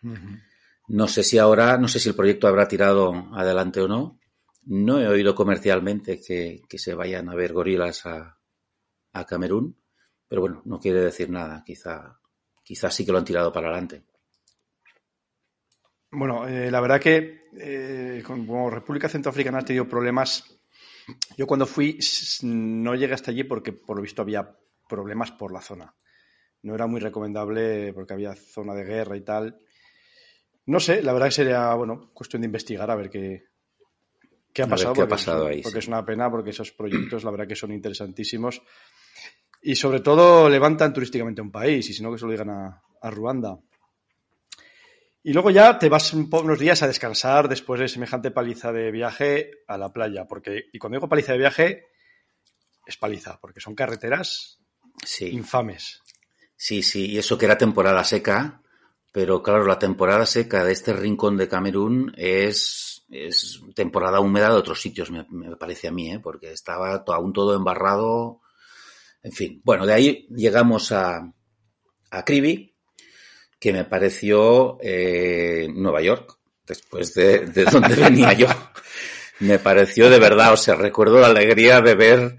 Uh. 0.03 0.50
No 0.93 1.07
sé 1.07 1.23
si 1.23 1.39
ahora, 1.39 1.79
no 1.79 1.87
sé 1.87 2.01
si 2.01 2.09
el 2.09 2.17
proyecto 2.17 2.49
habrá 2.49 2.67
tirado 2.67 3.29
adelante 3.33 3.81
o 3.81 3.87
no. 3.87 4.19
No 4.65 4.99
he 5.01 5.07
oído 5.07 5.37
comercialmente 5.37 6.21
que, 6.21 6.63
que 6.69 6.79
se 6.79 6.95
vayan 6.95 7.29
a 7.29 7.37
ver 7.37 7.53
gorilas 7.53 8.05
a, 8.07 8.41
a, 9.13 9.25
Camerún, 9.25 9.77
pero 10.27 10.41
bueno, 10.41 10.63
no 10.65 10.81
quiere 10.81 11.01
decir 11.01 11.31
nada. 11.31 11.63
Quizá, 11.65 12.19
quizá 12.65 12.91
sí 12.91 13.07
que 13.07 13.13
lo 13.13 13.19
han 13.19 13.25
tirado 13.25 13.53
para 13.53 13.69
adelante. 13.69 14.03
Bueno, 16.11 16.49
eh, 16.49 16.73
la 16.73 16.81
verdad 16.81 17.01
que 17.01 17.45
eh, 17.57 18.21
como 18.27 18.69
República 18.69 19.09
Centroafricana 19.09 19.59
ha 19.59 19.65
tenido 19.65 19.89
problemas. 19.89 20.59
Yo 21.37 21.47
cuando 21.47 21.67
fui 21.67 22.01
no 22.43 22.97
llegué 22.97 23.15
hasta 23.15 23.31
allí 23.31 23.45
porque 23.45 23.73
por 23.73 23.95
lo 23.95 24.03
visto 24.03 24.23
había 24.23 24.59
problemas 24.89 25.31
por 25.31 25.53
la 25.53 25.61
zona. 25.61 25.95
No 26.63 26.75
era 26.75 26.89
muy 26.89 27.01
recomendable 27.01 27.93
porque 27.93 28.15
había 28.15 28.35
zona 28.35 28.75
de 28.75 28.83
guerra 28.83 29.17
y 29.17 29.21
tal. 29.21 29.61
No 30.71 30.79
sé, 30.79 31.03
la 31.03 31.13
verdad 31.13 31.27
que 31.27 31.33
sería, 31.33 31.75
bueno, 31.75 32.11
cuestión 32.15 32.43
de 32.43 32.47
investigar 32.47 32.89
a 32.89 32.95
ver 32.95 33.11
qué, 33.11 33.45
qué 34.53 34.63
ha 34.63 34.69
pasado. 34.69 34.93
Qué 34.93 35.01
porque, 35.01 35.13
ha 35.13 35.17
pasado 35.17 35.47
ahí, 35.49 35.63
porque 35.63 35.81
sí. 35.81 35.87
es 35.87 35.89
una 35.89 36.05
pena, 36.05 36.31
porque 36.31 36.51
esos 36.51 36.71
proyectos, 36.71 37.25
la 37.25 37.33
verdad 37.33 37.49
que 37.49 37.57
son 37.57 37.73
interesantísimos. 37.73 38.63
Y 39.63 39.75
sobre 39.75 39.99
todo 39.99 40.49
levantan 40.49 40.93
turísticamente 40.93 41.43
un 41.43 41.51
país, 41.51 41.91
y 41.91 41.93
si 41.93 42.05
no 42.05 42.13
que 42.13 42.19
se 42.19 42.25
lo 42.25 42.31
digan 42.31 42.51
a, 42.51 42.83
a 43.03 43.11
Ruanda. 43.11 43.59
Y 45.25 45.33
luego 45.33 45.51
ya 45.51 45.77
te 45.77 45.89
vas 45.89 46.15
un 46.15 46.31
unos 46.33 46.59
días 46.61 46.83
a 46.85 46.87
descansar 46.87 47.49
después 47.49 47.81
de 47.81 47.89
semejante 47.89 48.31
paliza 48.31 48.73
de 48.73 48.93
viaje 48.93 49.51
a 49.67 49.77
la 49.77 49.93
playa. 49.93 50.27
Porque, 50.29 50.67
y 50.73 50.79
cuando 50.79 50.99
digo 50.99 51.09
paliza 51.09 51.33
de 51.33 51.39
viaje, 51.39 51.89
es 52.87 52.97
paliza, 52.97 53.41
porque 53.41 53.59
son 53.59 53.75
carreteras 53.75 54.61
sí. 55.05 55.31
infames. 55.31 56.01
Sí, 56.57 56.85
sí, 56.85 57.07
y 57.07 57.19
eso 57.19 57.37
que 57.37 57.47
era 57.47 57.59
temporada 57.59 58.05
seca, 58.05 58.63
pero 59.13 59.43
claro, 59.43 59.67
la 59.67 59.79
temporada 59.79 60.25
seca 60.25 60.65
de 60.65 60.73
este 60.73 60.93
rincón 60.93 61.37
de 61.37 61.49
Camerún 61.49 62.13
es, 62.17 63.05
es 63.11 63.61
temporada 63.75 64.21
húmeda 64.21 64.51
de 64.51 64.57
otros 64.57 64.81
sitios, 64.81 65.11
me, 65.11 65.27
me 65.31 65.57
parece 65.57 65.89
a 65.89 65.93
mí, 65.93 66.13
¿eh? 66.13 66.21
porque 66.21 66.53
estaba 66.53 67.05
to, 67.05 67.13
aún 67.13 67.33
todo 67.33 67.57
embarrado. 67.57 68.41
En 69.23 69.33
fin, 69.33 69.61
bueno, 69.65 69.85
de 69.85 69.93
ahí 69.93 70.27
llegamos 70.31 70.93
a, 70.93 71.33
a 72.11 72.25
Kribi, 72.25 72.75
que 73.59 73.73
me 73.73 73.85
pareció 73.85 74.79
eh, 74.81 75.69
Nueva 75.75 76.01
York, 76.03 76.39
después 76.67 77.13
de, 77.15 77.47
de 77.47 77.65
donde 77.65 77.95
venía 77.97 78.33
yo. 78.33 78.47
Me 79.41 79.59
pareció 79.59 80.09
de 80.09 80.19
verdad, 80.19 80.53
o 80.53 80.57
sea, 80.57 80.77
recuerdo 80.77 81.19
la 81.19 81.29
alegría 81.29 81.81
de 81.81 81.95
ver 81.95 82.37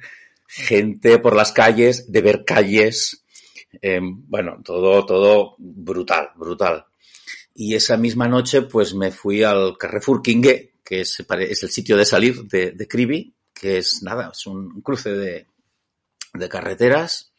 gente 0.47 1.19
por 1.19 1.35
las 1.35 1.51
calles, 1.51 2.11
de 2.11 2.21
ver 2.21 2.43
calles, 2.45 3.25
eh, 3.81 3.99
bueno, 4.01 4.61
todo, 4.63 5.05
todo 5.05 5.55
brutal, 5.57 6.29
brutal. 6.35 6.85
Y 7.53 7.75
esa 7.75 7.97
misma 7.97 8.27
noche, 8.27 8.63
pues 8.63 8.93
me 8.93 9.11
fui 9.11 9.43
al 9.43 9.77
Carrefour 9.77 10.21
Kingue, 10.21 10.75
que 10.83 11.01
es, 11.01 11.25
el 11.29 11.69
sitio 11.69 11.97
de 11.97 12.05
salir 12.05 12.43
de, 12.45 12.71
de 12.71 12.87
que 13.53 13.77
es 13.77 14.01
nada, 14.03 14.31
es 14.33 14.47
un 14.47 14.81
cruce 14.81 15.11
de, 15.11 15.47
carreteras. 16.49 17.33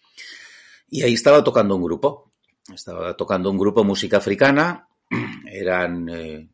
Y 0.89 1.03
ahí 1.03 1.15
estaba 1.15 1.43
tocando 1.43 1.77
un 1.77 1.83
grupo. 1.83 2.33
Estaba 2.73 3.17
tocando 3.17 3.51
un 3.51 3.59
grupo 3.59 3.85
música 3.85 4.19
africana. 4.19 4.89
Eran, 5.47 6.09
eh, 6.09 6.49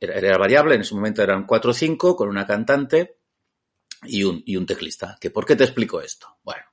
era, 0.00 0.14
era, 0.14 0.38
variable, 0.38 0.74
en 0.74 0.80
ese 0.80 0.94
momento 0.96 1.22
eran 1.22 1.46
cuatro 1.46 1.70
o 1.70 1.74
cinco, 1.74 2.16
con 2.16 2.28
una 2.28 2.44
cantante 2.44 3.18
y 4.02 4.24
un, 4.24 4.42
y 4.44 4.56
un 4.56 4.66
teclista. 4.66 5.16
¿Que 5.20 5.30
¿Por 5.30 5.46
qué 5.46 5.54
te 5.54 5.62
explico 5.62 6.00
esto? 6.00 6.38
Bueno, 6.42 6.64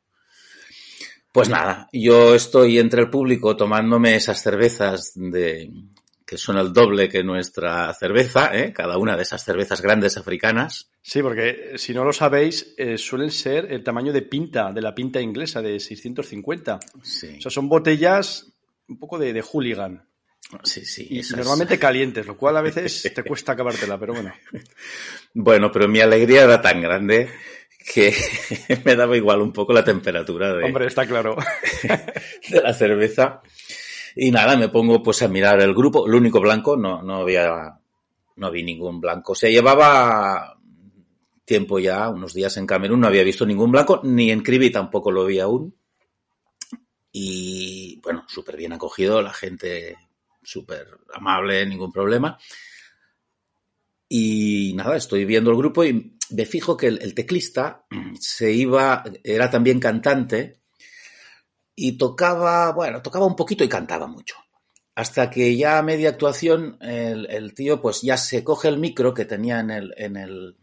pues 1.31 1.49
nada, 1.49 1.87
yo 1.91 2.35
estoy 2.35 2.79
entre 2.79 3.01
el 3.01 3.09
público 3.09 3.55
tomándome 3.55 4.15
esas 4.15 4.41
cervezas 4.41 5.11
de 5.15 5.71
que 6.27 6.37
son 6.37 6.57
el 6.57 6.73
doble 6.73 7.07
que 7.07 7.23
nuestra 7.23 7.93
cerveza, 7.93 8.49
¿eh? 8.53 8.73
cada 8.73 8.97
una 8.97 9.15
de 9.15 9.23
esas 9.23 9.45
cervezas 9.45 9.81
grandes 9.81 10.17
africanas. 10.17 10.91
Sí, 11.01 11.21
porque 11.21 11.75
si 11.75 11.93
no 11.93 12.03
lo 12.03 12.11
sabéis, 12.11 12.73
eh, 12.77 12.97
suelen 12.97 13.31
ser 13.31 13.71
el 13.71 13.81
tamaño 13.81 14.11
de 14.11 14.23
pinta, 14.23 14.73
de 14.73 14.81
la 14.81 14.93
pinta 14.93 15.21
inglesa, 15.21 15.61
de 15.61 15.79
650. 15.79 16.79
Sí. 17.01 17.35
O 17.37 17.41
sea, 17.41 17.49
son 17.49 17.69
botellas 17.69 18.51
un 18.89 18.99
poco 18.99 19.17
de, 19.17 19.31
de 19.31 19.41
hooligan. 19.41 20.05
Sí, 20.63 20.83
sí. 20.85 21.07
Y 21.09 21.21
normalmente 21.35 21.75
es... 21.75 21.79
calientes, 21.79 22.25
lo 22.25 22.35
cual 22.35 22.57
a 22.57 22.61
veces 22.61 23.09
te 23.15 23.23
cuesta 23.23 23.53
acabártela, 23.53 23.97
pero 23.97 24.13
bueno. 24.13 24.33
Bueno, 25.33 25.71
pero 25.71 25.87
mi 25.87 26.01
alegría 26.01 26.43
era 26.43 26.61
tan 26.61 26.81
grande 26.81 27.29
que 27.93 28.13
me 28.85 28.95
daba 28.95 29.15
igual 29.15 29.41
un 29.41 29.53
poco 29.53 29.71
la 29.71 29.83
temperatura 29.83 30.53
de, 30.53 30.65
Hombre, 30.65 30.87
está 30.87 31.07
claro. 31.07 31.37
de 32.49 32.61
la 32.61 32.73
cerveza. 32.73 33.41
Y 34.15 34.31
nada, 34.31 34.57
me 34.57 34.69
pongo 34.69 35.01
pues 35.01 35.21
a 35.21 35.27
mirar 35.27 35.61
el 35.61 35.73
grupo, 35.73 36.07
el 36.07 36.15
único 36.15 36.41
blanco, 36.41 36.75
no, 36.75 37.01
no 37.01 37.17
había, 37.17 37.79
no 38.35 38.51
vi 38.51 38.63
ningún 38.63 38.99
blanco. 38.99 39.35
Se 39.35 39.51
llevaba 39.51 40.57
tiempo 41.45 41.79
ya, 41.79 42.09
unos 42.09 42.33
días 42.33 42.57
en 42.57 42.67
Camerún, 42.67 42.99
no 42.99 43.07
había 43.07 43.23
visto 43.23 43.45
ningún 43.45 43.71
blanco, 43.71 44.01
ni 44.03 44.31
en 44.31 44.41
Kribi 44.41 44.69
tampoco 44.69 45.11
lo 45.11 45.25
vi 45.25 45.39
aún. 45.39 45.73
Y 47.11 48.01
bueno, 48.03 48.25
súper 48.27 48.57
bien 48.57 48.73
acogido, 48.73 49.21
la 49.21 49.33
gente 49.33 49.95
súper 50.43 50.87
amable, 51.13 51.65
ningún 51.65 51.91
problema. 51.91 52.37
Y 54.09 54.73
nada, 54.75 54.97
estoy 54.97 55.25
viendo 55.25 55.51
el 55.51 55.57
grupo 55.57 55.85
y 55.85 56.16
me 56.31 56.45
fijo 56.45 56.77
que 56.77 56.87
el, 56.87 57.13
teclista 57.13 57.85
se 58.19 58.51
iba, 58.51 59.03
era 59.23 59.49
también 59.49 59.79
cantante 59.79 60.61
y 61.75 61.97
tocaba, 61.97 62.71
bueno, 62.71 63.01
tocaba 63.01 63.25
un 63.25 63.35
poquito 63.35 63.63
y 63.63 63.69
cantaba 63.69 64.07
mucho. 64.07 64.35
Hasta 64.95 65.29
que 65.29 65.55
ya 65.55 65.77
a 65.77 65.83
media 65.83 66.09
actuación 66.09 66.77
el, 66.81 67.27
el 67.29 67.53
tío 67.53 67.81
pues 67.81 68.01
ya 68.01 68.17
se 68.17 68.43
coge 68.43 68.67
el 68.67 68.79
micro 68.79 69.13
que 69.13 69.25
tenía 69.25 69.59
en 69.59 69.69
el, 69.69 69.93
en 69.95 70.17
el, 70.17 70.57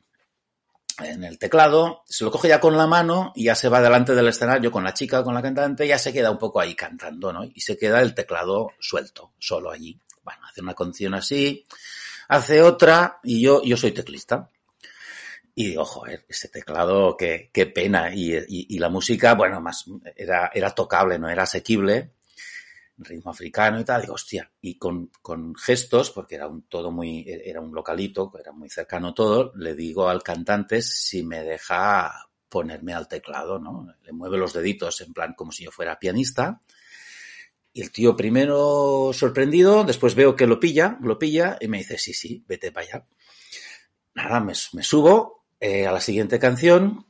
en 0.99 1.25
el 1.25 1.39
teclado, 1.39 2.03
se 2.07 2.25
lo 2.25 2.31
coge 2.31 2.49
ya 2.49 2.61
con 2.61 2.77
la 2.77 2.87
mano 2.87 3.33
y 3.35 3.45
ya 3.45 3.55
se 3.55 3.69
va 3.69 3.81
delante 3.81 4.15
del 4.15 4.29
escenario 4.29 4.71
con 4.71 4.85
la 4.85 4.95
chica, 4.95 5.25
con 5.25 5.35
la 5.35 5.43
cantante, 5.43 5.87
ya 5.87 5.99
se 5.99 6.13
queda 6.13 6.31
un 6.31 6.39
poco 6.39 6.61
ahí 6.61 6.75
cantando, 6.75 7.33
¿no? 7.33 7.45
Y 7.45 7.61
se 7.61 7.77
queda 7.77 8.01
el 8.01 8.15
teclado 8.15 8.71
suelto, 8.79 9.33
solo 9.39 9.71
allí. 9.71 10.01
Bueno, 10.23 10.41
hace 10.49 10.61
una 10.61 10.75
canción 10.75 11.15
así, 11.15 11.67
hace 12.29 12.63
otra 12.63 13.19
y 13.25 13.43
yo, 13.43 13.63
yo 13.65 13.77
soy 13.77 13.93
teclista. 13.93 14.51
Y 15.57 15.67
digo, 15.67 15.85
joder, 15.85 16.25
ese 16.29 16.49
teclado, 16.49 17.17
qué, 17.17 17.51
qué 17.53 17.67
pena. 17.67 18.13
Y, 18.13 18.35
y, 18.35 18.67
y, 18.71 18.79
la 18.79 18.89
música, 18.89 19.35
bueno, 19.35 19.61
más 19.61 19.85
era, 20.17 20.51
era 20.53 20.71
tocable, 20.71 21.19
no 21.19 21.29
era 21.29 21.45
asequible. 21.45 22.15
Ritmo 22.97 23.31
africano 23.31 23.79
y 23.79 23.85
tal. 23.85 24.03
Digo, 24.03 24.15
hostia. 24.15 24.51
Y 24.61 24.77
con, 24.79 25.13
con 25.23 25.55
gestos, 25.55 26.11
porque 26.11 26.35
era 26.35 26.49
un 26.49 26.63
todo 26.63 26.91
muy, 26.91 27.25
era 27.27 27.61
un 27.61 27.73
localito, 27.73 28.33
era 28.39 28.51
muy 28.51 28.69
cercano 28.69 29.15
todo, 29.15 29.53
le 29.55 29.75
digo 29.75 30.09
al 30.09 30.23
cantante 30.23 30.83
si 30.83 31.23
me 31.23 31.43
deja 31.43 32.29
ponerme 32.49 32.93
al 32.95 33.09
teclado, 33.09 33.59
¿no? 33.59 33.95
Le 34.03 34.13
mueve 34.13 34.39
los 34.39 34.53
deditos 34.53 35.01
en 35.03 35.13
plan 35.13 35.35
como 35.35 35.53
si 35.53 35.65
yo 35.65 35.71
fuera 35.71 35.99
pianista. 36.01 36.61
Y 37.73 37.83
el 37.83 37.93
tío 37.93 38.17
primero 38.17 39.11
sorprendido, 39.13 39.85
después 39.85 40.15
veo 40.17 40.35
que 40.35 40.47
lo 40.47 40.59
pilla, 40.59 40.99
lo 41.01 41.19
pilla 41.19 41.59
y 41.61 41.69
me 41.69 41.79
dice, 41.79 41.99
sí, 41.99 42.13
sí, 42.13 42.45
vete 42.47 42.73
para 42.73 42.87
allá. 42.87 43.07
Nada, 44.15 44.41
me, 44.41 44.53
me 44.73 44.83
subo 44.85 45.44
eh, 45.67 45.87
a 45.87 45.93
la 45.93 46.01
siguiente 46.03 46.39
canción, 46.39 47.07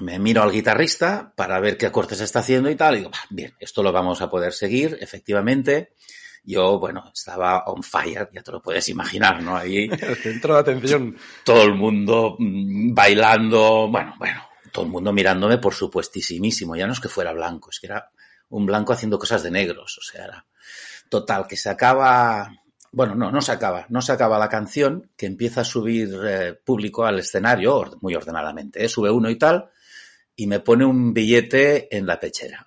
me 0.00 0.18
miro 0.18 0.42
al 0.42 0.50
guitarrista 0.50 1.34
para 1.36 1.60
ver 1.60 1.76
qué 1.76 1.84
acordes 1.84 2.22
está 2.22 2.38
haciendo 2.38 2.70
y 2.70 2.74
tal, 2.74 2.94
y 2.94 2.98
digo, 3.00 3.10
bien, 3.28 3.54
esto 3.60 3.82
lo 3.82 3.92
vamos 3.92 4.22
a 4.22 4.30
poder 4.30 4.54
seguir, 4.54 4.96
efectivamente. 4.98 5.92
Yo, 6.42 6.78
bueno, 6.78 7.10
estaba 7.14 7.64
on 7.66 7.82
fire, 7.82 8.30
ya 8.32 8.42
te 8.42 8.50
lo 8.50 8.62
puedes 8.62 8.88
imaginar, 8.88 9.42
¿no? 9.42 9.58
Ahí. 9.58 9.90
El 10.00 10.16
centro 10.16 10.54
de 10.54 10.60
atención. 10.60 11.18
Todo 11.44 11.64
el 11.64 11.74
mundo 11.74 12.36
mm, 12.38 12.94
bailando, 12.94 13.88
bueno, 13.90 14.14
bueno, 14.18 14.40
todo 14.72 14.86
el 14.86 14.90
mundo 14.90 15.12
mirándome, 15.12 15.58
por 15.58 15.74
supuestísimo. 15.74 16.74
Ya 16.74 16.86
no 16.86 16.94
es 16.94 17.00
que 17.00 17.10
fuera 17.10 17.34
blanco, 17.34 17.68
es 17.68 17.78
que 17.78 17.88
era 17.88 18.10
un 18.48 18.64
blanco 18.64 18.94
haciendo 18.94 19.18
cosas 19.18 19.42
de 19.42 19.50
negros, 19.50 19.98
o 19.98 20.02
sea, 20.02 20.24
era 20.24 20.46
total, 21.10 21.46
que 21.46 21.58
se 21.58 21.68
acaba, 21.68 22.50
bueno, 22.92 23.14
no, 23.14 23.32
no 23.32 23.40
se 23.40 23.52
acaba, 23.52 23.86
no 23.88 24.02
se 24.02 24.12
acaba 24.12 24.38
la 24.38 24.50
canción, 24.50 25.10
que 25.16 25.26
empieza 25.26 25.62
a 25.62 25.64
subir 25.64 26.14
eh, 26.24 26.52
público 26.52 27.06
al 27.06 27.18
escenario, 27.18 27.98
muy 28.02 28.14
ordenadamente, 28.14 28.84
¿eh? 28.84 28.88
sube 28.88 29.10
uno 29.10 29.30
y 29.30 29.36
tal, 29.36 29.70
y 30.36 30.46
me 30.46 30.60
pone 30.60 30.84
un 30.84 31.14
billete 31.14 31.96
en 31.96 32.06
la 32.06 32.20
pechera. 32.20 32.66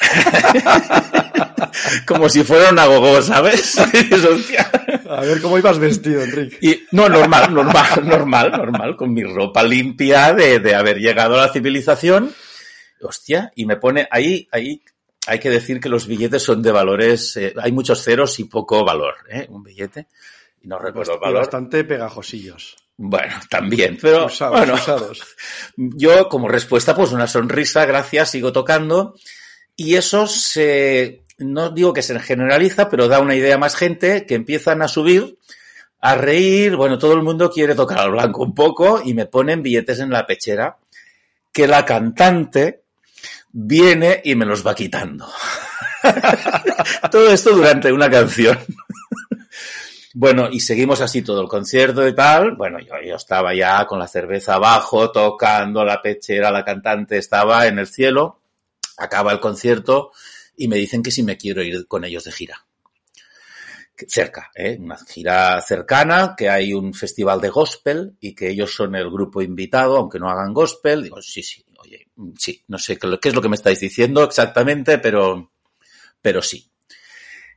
Como 2.06 2.28
si 2.28 2.44
fuera 2.44 2.70
una 2.70 2.86
gogo, 2.86 3.20
¿sabes? 3.22 3.78
A 5.08 5.20
ver 5.22 5.40
cómo 5.40 5.58
ibas 5.58 5.78
vestido, 5.78 6.22
Enrique. 6.22 6.58
Y, 6.60 6.86
no, 6.92 7.08
normal, 7.08 7.52
normal, 7.52 7.86
normal, 8.04 8.52
normal, 8.52 8.96
con 8.96 9.12
mi 9.12 9.24
ropa 9.24 9.62
limpia 9.62 10.32
de, 10.32 10.60
de 10.60 10.74
haber 10.74 10.98
llegado 10.98 11.34
a 11.34 11.46
la 11.46 11.52
civilización. 11.52 12.32
Hostia, 13.02 13.50
y 13.56 13.64
me 13.64 13.76
pone 13.76 14.06
ahí, 14.10 14.46
ahí 14.52 14.82
hay 15.26 15.38
que 15.38 15.50
decir 15.50 15.80
que 15.80 15.88
los 15.88 16.06
billetes 16.06 16.42
son 16.42 16.62
de 16.62 16.72
valores, 16.72 17.36
eh, 17.36 17.54
hay 17.60 17.72
muchos 17.72 18.02
ceros 18.02 18.38
y 18.40 18.44
poco 18.44 18.84
valor, 18.84 19.14
¿eh? 19.28 19.46
Un 19.50 19.62
billete. 19.62 20.06
Y 20.62 20.68
no 20.68 20.78
recuerdo 20.78 21.14
el 21.14 21.20
valor. 21.20 21.38
Bastante 21.38 21.84
pegajosillos. 21.84 22.76
Bueno, 22.96 23.34
también, 23.48 23.96
pero 24.00 24.26
Usados, 24.26 24.58
bueno, 24.58 24.74
usados. 24.74 25.36
yo 25.76 26.28
como 26.28 26.48
respuesta 26.48 26.94
pues 26.94 27.12
una 27.12 27.26
sonrisa, 27.26 27.86
gracias, 27.86 28.30
sigo 28.30 28.52
tocando 28.52 29.14
y 29.74 29.94
eso 29.94 30.26
se, 30.26 31.22
no 31.38 31.70
digo 31.70 31.94
que 31.94 32.02
se 32.02 32.18
generaliza, 32.20 32.90
pero 32.90 33.08
da 33.08 33.20
una 33.20 33.34
idea 33.34 33.54
a 33.54 33.58
más 33.58 33.74
gente 33.74 34.26
que 34.26 34.34
empiezan 34.34 34.82
a 34.82 34.88
subir, 34.88 35.38
a 35.98 36.14
reír, 36.14 36.76
bueno, 36.76 36.98
todo 36.98 37.14
el 37.14 37.22
mundo 37.22 37.50
quiere 37.50 37.74
tocar 37.74 38.00
al 38.00 38.10
blanco 38.10 38.42
un 38.42 38.54
poco 38.54 39.00
y 39.02 39.14
me 39.14 39.24
ponen 39.24 39.62
billetes 39.62 40.00
en 40.00 40.10
la 40.10 40.26
pechera 40.26 40.76
que 41.52 41.66
la 41.66 41.86
cantante 41.86 42.82
viene 43.52 44.20
y 44.24 44.34
me 44.34 44.46
los 44.46 44.66
va 44.66 44.74
quitando. 44.74 45.28
todo 47.10 47.30
esto 47.30 47.54
durante 47.54 47.92
una 47.92 48.10
canción. 48.10 48.58
Bueno, 50.12 50.48
y 50.50 50.58
seguimos 50.58 51.00
así 51.00 51.22
todo 51.22 51.40
el 51.40 51.48
concierto 51.48 52.06
y 52.06 52.12
tal. 52.12 52.56
Bueno, 52.56 52.80
yo, 52.80 52.94
yo 53.06 53.14
estaba 53.14 53.54
ya 53.54 53.86
con 53.86 54.00
la 54.00 54.08
cerveza 54.08 54.54
abajo, 54.54 55.12
tocando 55.12 55.84
la 55.84 56.02
pechera, 56.02 56.50
la 56.50 56.64
cantante 56.64 57.16
estaba 57.16 57.68
en 57.68 57.78
el 57.78 57.86
cielo. 57.86 58.40
Acaba 58.96 59.30
el 59.30 59.38
concierto 59.38 60.10
y 60.56 60.66
me 60.66 60.76
dicen 60.76 61.02
que 61.02 61.12
si 61.12 61.22
me 61.22 61.36
quiero 61.36 61.62
ir 61.62 61.86
con 61.86 62.04
ellos 62.04 62.24
de 62.24 62.32
gira. 62.32 62.66
Cerca, 64.08 64.50
¿eh? 64.54 64.78
una 64.80 64.98
gira 64.98 65.60
cercana, 65.60 66.34
que 66.36 66.48
hay 66.48 66.72
un 66.74 66.92
festival 66.92 67.40
de 67.40 67.50
gospel 67.50 68.16
y 68.18 68.34
que 68.34 68.48
ellos 68.48 68.74
son 68.74 68.96
el 68.96 69.10
grupo 69.10 69.42
invitado, 69.42 69.96
aunque 69.96 70.18
no 70.18 70.28
hagan 70.28 70.52
gospel. 70.52 71.04
Digo, 71.04 71.22
sí, 71.22 71.42
sí, 71.42 71.64
oye, 71.90 72.08
sí, 72.38 72.64
no 72.68 72.78
sé 72.78 72.98
qué 72.98 73.28
es 73.28 73.34
lo 73.34 73.42
que 73.42 73.48
me 73.48 73.56
estáis 73.56 73.80
diciendo 73.80 74.22
exactamente, 74.22 74.98
pero, 74.98 75.52
pero 76.22 76.42
sí. 76.42 76.70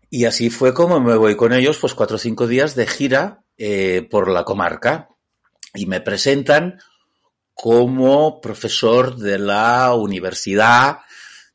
Y 0.09 0.25
así 0.25 0.49
fue 0.49 0.73
como 0.73 0.99
me 0.99 1.15
voy 1.15 1.35
con 1.35 1.53
ellos, 1.53 1.79
pues 1.79 1.93
cuatro 1.93 2.17
o 2.17 2.19
cinco 2.19 2.47
días 2.47 2.75
de 2.75 2.87
gira 2.87 3.43
eh, 3.57 4.07
por 4.09 4.29
la 4.29 4.43
comarca. 4.43 5.09
Y 5.73 5.87
me 5.87 6.01
presentan 6.01 6.79
como 7.53 8.39
profesor 8.39 9.15
de 9.15 9.39
la 9.39 9.93
Universidad 9.95 10.99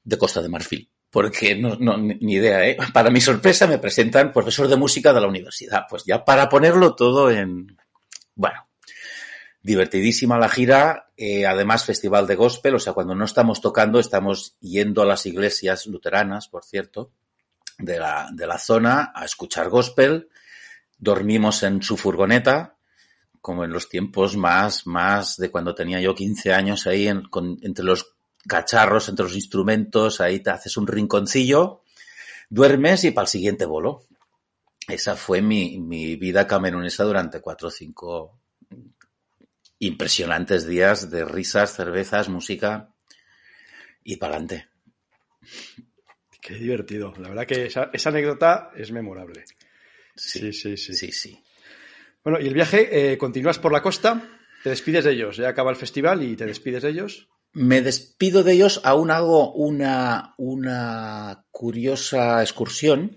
de 0.02 0.18
Costa 0.18 0.42
de 0.42 0.48
Marfil. 0.48 0.90
Porque 1.10 1.54
no, 1.54 1.76
no, 1.76 1.96
ni 1.96 2.34
idea, 2.34 2.66
¿eh? 2.66 2.76
Para 2.92 3.10
mi 3.10 3.20
sorpresa 3.20 3.66
me 3.66 3.78
presentan 3.78 4.32
profesor 4.32 4.66
de 4.66 4.76
música 4.76 5.12
de 5.12 5.20
la 5.20 5.28
universidad. 5.28 5.84
Pues 5.88 6.04
ya 6.04 6.24
para 6.24 6.48
ponerlo 6.48 6.94
todo 6.96 7.30
en... 7.30 7.76
Bueno, 8.34 8.67
divertidísima 9.68 10.38
la 10.38 10.48
gira, 10.48 11.10
eh, 11.14 11.44
además 11.44 11.84
festival 11.84 12.26
de 12.26 12.36
gospel, 12.36 12.76
o 12.76 12.78
sea, 12.78 12.94
cuando 12.94 13.14
no 13.14 13.26
estamos 13.26 13.60
tocando 13.60 14.00
estamos 14.00 14.56
yendo 14.60 15.02
a 15.02 15.04
las 15.04 15.26
iglesias 15.26 15.86
luteranas, 15.86 16.48
por 16.48 16.64
cierto, 16.64 17.12
de 17.76 17.98
la, 17.98 18.30
de 18.32 18.46
la 18.46 18.58
zona 18.58 19.12
a 19.14 19.26
escuchar 19.26 19.68
gospel. 19.68 20.30
Dormimos 20.96 21.62
en 21.64 21.82
su 21.82 21.98
furgoneta, 21.98 22.76
como 23.42 23.62
en 23.62 23.70
los 23.70 23.90
tiempos 23.90 24.38
más, 24.38 24.86
más 24.86 25.36
de 25.36 25.50
cuando 25.50 25.74
tenía 25.74 26.00
yo 26.00 26.14
15 26.14 26.54
años 26.54 26.86
ahí 26.86 27.06
entre 27.06 27.84
los 27.84 28.16
cacharros, 28.48 29.10
entre 29.10 29.24
los 29.24 29.34
instrumentos, 29.34 30.22
ahí 30.22 30.40
te 30.40 30.48
haces 30.48 30.78
un 30.78 30.86
rinconcillo, 30.86 31.82
duermes 32.48 33.04
y 33.04 33.10
para 33.10 33.26
el 33.26 33.28
siguiente 33.28 33.66
bolo. 33.66 34.04
Esa 34.88 35.14
fue 35.14 35.42
mi, 35.42 35.78
mi 35.78 36.16
vida 36.16 36.46
camerunesa 36.46 37.04
durante 37.04 37.42
cuatro 37.42 37.68
o 37.68 37.70
cinco 37.70 38.38
impresionantes 39.78 40.66
días 40.66 41.10
de 41.10 41.24
risas, 41.24 41.74
cervezas, 41.74 42.28
música 42.28 42.94
y 44.02 44.16
para 44.16 44.36
adelante. 44.36 44.68
Qué 46.40 46.54
divertido. 46.54 47.12
La 47.18 47.28
verdad 47.28 47.46
que 47.46 47.66
esa, 47.66 47.90
esa 47.92 48.08
anécdota 48.08 48.70
es 48.76 48.90
memorable. 48.90 49.44
Sí, 50.14 50.52
sí, 50.52 50.76
sí. 50.76 50.94
sí, 50.94 51.12
sí. 51.12 51.44
Bueno, 52.24 52.40
y 52.40 52.48
el 52.48 52.54
viaje, 52.54 53.12
eh, 53.12 53.18
continúas 53.18 53.58
por 53.58 53.72
la 53.72 53.82
costa, 53.82 54.38
te 54.62 54.70
despides 54.70 55.04
de 55.04 55.12
ellos, 55.12 55.36
ya 55.36 55.48
acaba 55.48 55.70
el 55.70 55.76
festival 55.76 56.22
y 56.22 56.36
te 56.36 56.46
despides 56.46 56.82
de 56.82 56.90
ellos. 56.90 57.28
Me 57.52 57.80
despido 57.80 58.42
de 58.42 58.52
ellos, 58.52 58.80
aún 58.84 59.10
hago 59.10 59.52
una, 59.52 60.34
una 60.36 61.44
curiosa 61.50 62.42
excursión. 62.42 63.16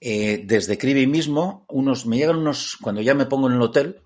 Eh, 0.00 0.42
desde 0.44 0.78
Cribi 0.78 1.06
mismo, 1.06 1.64
unos, 1.68 2.06
me 2.06 2.16
llegan 2.16 2.36
unos, 2.36 2.76
cuando 2.80 3.02
ya 3.02 3.14
me 3.14 3.26
pongo 3.26 3.48
en 3.48 3.54
el 3.54 3.62
hotel, 3.62 4.01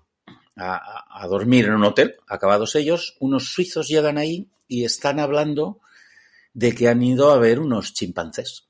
a, 0.57 1.27
dormir 1.27 1.65
en 1.65 1.75
un 1.75 1.83
hotel, 1.83 2.15
acabados 2.27 2.75
ellos, 2.75 3.15
unos 3.19 3.51
suizos 3.51 3.87
llegan 3.87 4.17
ahí 4.17 4.49
y 4.67 4.85
están 4.85 5.19
hablando 5.19 5.79
de 6.53 6.73
que 6.73 6.87
han 6.87 7.03
ido 7.03 7.31
a 7.31 7.37
ver 7.37 7.59
unos 7.59 7.93
chimpancés. 7.93 8.67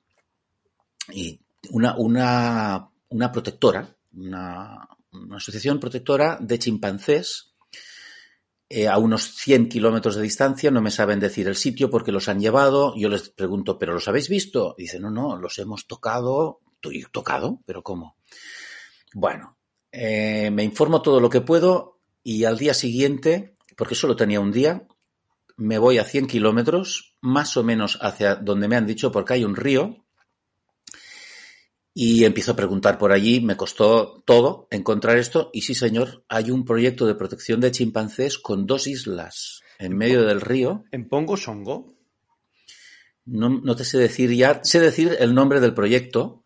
Y 1.11 1.39
una, 1.69 1.95
una, 1.97 2.89
una 3.09 3.31
protectora, 3.31 3.95
una, 4.13 4.87
una, 5.13 5.37
asociación 5.37 5.79
protectora 5.79 6.37
de 6.41 6.59
chimpancés 6.59 7.53
eh, 8.69 8.89
a 8.89 8.97
unos 8.97 9.35
100 9.35 9.69
kilómetros 9.69 10.17
de 10.17 10.23
distancia, 10.23 10.69
no 10.71 10.81
me 10.81 10.91
saben 10.91 11.21
decir 11.21 11.47
el 11.47 11.55
sitio 11.55 11.89
porque 11.89 12.11
los 12.11 12.27
han 12.27 12.41
llevado. 12.41 12.93
Yo 12.97 13.07
les 13.07 13.29
pregunto, 13.29 13.79
¿pero 13.79 13.93
los 13.93 14.09
habéis 14.09 14.27
visto? 14.27 14.75
Y 14.77 14.83
dicen, 14.83 15.03
no, 15.03 15.09
no, 15.09 15.37
los 15.37 15.57
hemos 15.59 15.87
tocado. 15.87 16.59
¿Tú 16.81 16.91
tocado? 17.11 17.61
¿Pero 17.65 17.81
cómo? 17.81 18.17
Bueno, 19.13 19.56
eh, 19.99 20.51
me 20.51 20.63
informo 20.63 21.01
todo 21.01 21.19
lo 21.19 21.27
que 21.27 21.41
puedo 21.41 21.99
y 22.23 22.43
al 22.43 22.59
día 22.59 22.75
siguiente, 22.75 23.57
porque 23.75 23.95
solo 23.95 24.15
tenía 24.15 24.39
un 24.39 24.51
día, 24.51 24.87
me 25.55 25.79
voy 25.79 25.97
a 25.97 26.03
100 26.03 26.27
kilómetros, 26.27 27.15
más 27.19 27.57
o 27.57 27.63
menos 27.63 27.97
hacia 28.01 28.35
donde 28.35 28.67
me 28.67 28.75
han 28.75 28.85
dicho, 28.85 29.11
porque 29.11 29.33
hay 29.33 29.43
un 29.43 29.55
río, 29.55 30.05
y 31.95 32.25
empiezo 32.25 32.51
a 32.51 32.55
preguntar 32.55 32.99
por 32.99 33.11
allí, 33.11 33.41
me 33.41 33.57
costó 33.57 34.21
todo 34.23 34.67
encontrar 34.69 35.17
esto, 35.17 35.49
y 35.51 35.61
sí 35.61 35.73
señor, 35.73 36.23
hay 36.29 36.51
un 36.51 36.63
proyecto 36.63 37.07
de 37.07 37.15
protección 37.15 37.59
de 37.59 37.71
chimpancés 37.71 38.37
con 38.37 38.67
dos 38.67 38.85
islas 38.85 39.63
en 39.79 39.97
medio 39.97 40.23
del 40.25 40.41
río. 40.41 40.83
¿En 40.91 41.09
Pongo 41.09 41.37
Songo? 41.37 41.95
No, 43.25 43.49
no 43.49 43.75
te 43.75 43.83
sé 43.83 43.97
decir 43.97 44.31
ya, 44.31 44.61
sé 44.63 44.79
decir 44.79 45.17
el 45.19 45.33
nombre 45.33 45.59
del 45.59 45.73
proyecto, 45.73 46.43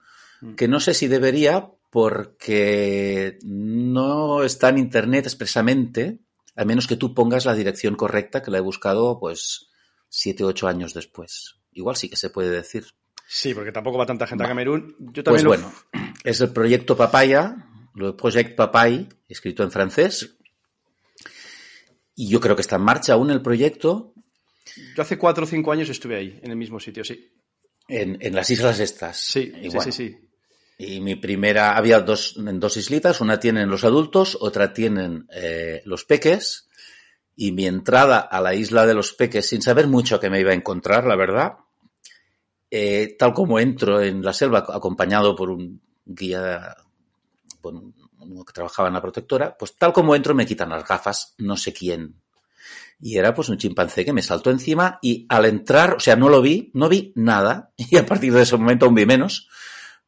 que 0.56 0.70
no 0.70 0.80
sé 0.80 0.94
si 0.94 1.10
debería 1.10 1.74
porque 1.92 3.38
no 3.44 4.44
está 4.44 4.70
en 4.70 4.80
internet 4.80 5.26
expresamente, 5.26 6.20
a 6.56 6.66
menos 6.66 6.88
que 6.88 6.96
tú 6.96 7.14
pongas 7.14 7.46
la 7.46 7.54
dirección 7.54 7.96
correcta, 7.96 8.42
que 8.42 8.50
la 8.50 8.58
he 8.58 8.62
buscado 8.62 9.20
pues 9.20 9.68
siete 10.10 10.44
o 10.44 10.48
ocho 10.48 10.68
años 10.68 10.94
después. 10.96 11.58
Igual 11.74 11.96
sí 11.98 12.10
que 12.10 12.16
se 12.18 12.30
puede 12.32 12.50
decir. 12.50 12.86
Sí, 13.28 13.54
porque 13.54 13.72
tampoco 13.72 13.98
va 13.98 14.06
tanta 14.06 14.26
gente 14.26 14.44
Va. 14.44 14.48
a 14.48 14.50
Camerún. 14.50 14.96
Yo 15.00 15.24
Pues 15.24 15.44
también 15.44 15.44
lo- 15.44 15.50
bueno, 15.50 15.74
es 16.24 16.42
el 16.42 16.52
proyecto 16.52 16.98
Papaya, 16.98 17.56
el 17.96 18.16
Project 18.16 18.56
Papay, 18.56 19.08
escrito 19.28 19.64
en 19.64 19.72
francés. 19.72 20.38
Y 22.16 22.30
yo 22.30 22.40
creo 22.40 22.56
que 22.56 22.62
está 22.62 22.78
en 22.78 22.82
marcha 22.84 23.14
aún 23.14 23.32
el 23.32 23.42
proyecto 23.42 24.14
yo 24.96 25.02
hace 25.02 25.18
cuatro 25.18 25.44
o 25.44 25.48
cinco 25.48 25.72
años 25.72 25.90
estuve 25.90 26.16
ahí, 26.16 26.40
en 26.42 26.52
el 26.52 26.56
mismo 26.56 26.80
sitio, 26.80 27.04
sí. 27.04 27.30
en, 27.90 28.18
en 28.22 28.34
las 28.36 28.50
islas 28.50 28.80
estas. 28.80 29.18
Sí, 29.18 29.52
sí, 29.54 29.68
bueno, 29.68 29.82
sí, 29.82 29.92
sí. 29.92 30.18
Y 30.84 31.00
mi 31.00 31.16
primera, 31.16 31.78
había 31.78 32.00
dos, 32.00 32.34
dos 32.36 32.76
islitas, 32.76 33.22
una 33.22 33.40
tienen 33.40 33.70
los 33.70 33.84
adultos, 33.84 34.36
otra 34.42 34.74
tienen 34.74 35.28
eh, 35.32 35.84
los 35.86 36.06
peques. 36.06 36.70
Y 37.36 37.52
mi 37.52 37.68
entrada 37.68 38.18
a 38.18 38.42
la 38.42 38.56
isla 38.56 38.88
de 38.88 38.96
los 38.96 39.14
peques, 39.14 39.48
sin 39.48 39.62
saber 39.62 39.86
mucho 39.86 40.20
que 40.20 40.32
me 40.32 40.40
iba 40.40 40.50
a 40.50 40.56
encontrar, 40.56 41.06
la 41.06 41.16
verdad, 41.16 41.54
eh, 42.72 43.16
tal 43.20 43.32
como 43.32 43.60
entro 43.60 44.02
en 44.02 44.24
la 44.24 44.34
selva 44.34 44.66
acompañado 44.74 45.36
por 45.36 45.52
un 45.52 45.84
guía, 46.04 46.76
bueno, 47.62 47.94
que 48.44 48.54
trabajaba 48.54 48.88
en 48.88 48.96
la 48.96 49.04
protectora, 49.04 49.56
pues 49.56 49.78
tal 49.78 49.94
como 49.94 50.16
entro 50.16 50.34
me 50.34 50.48
quitan 50.48 50.70
las 50.70 50.88
gafas, 50.88 51.36
no 51.38 51.58
sé 51.58 51.74
quién. 51.74 52.16
Y 53.00 53.20
era 53.20 53.36
pues 53.36 53.50
un 53.50 53.60
chimpancé 53.60 54.04
que 54.04 54.14
me 54.14 54.24
saltó 54.24 54.50
encima 54.50 54.98
y 55.04 55.28
al 55.30 55.46
entrar, 55.46 55.94
o 55.98 56.00
sea, 56.00 56.16
no 56.16 56.28
lo 56.28 56.42
vi, 56.42 56.72
no 56.74 56.90
vi 56.90 57.14
nada, 57.16 57.72
y 57.78 57.98
a 57.98 58.06
partir 58.08 58.34
de 58.34 58.42
ese 58.42 58.58
momento 58.58 58.88
aún 58.88 58.96
vi 58.96 59.06
menos, 59.06 59.48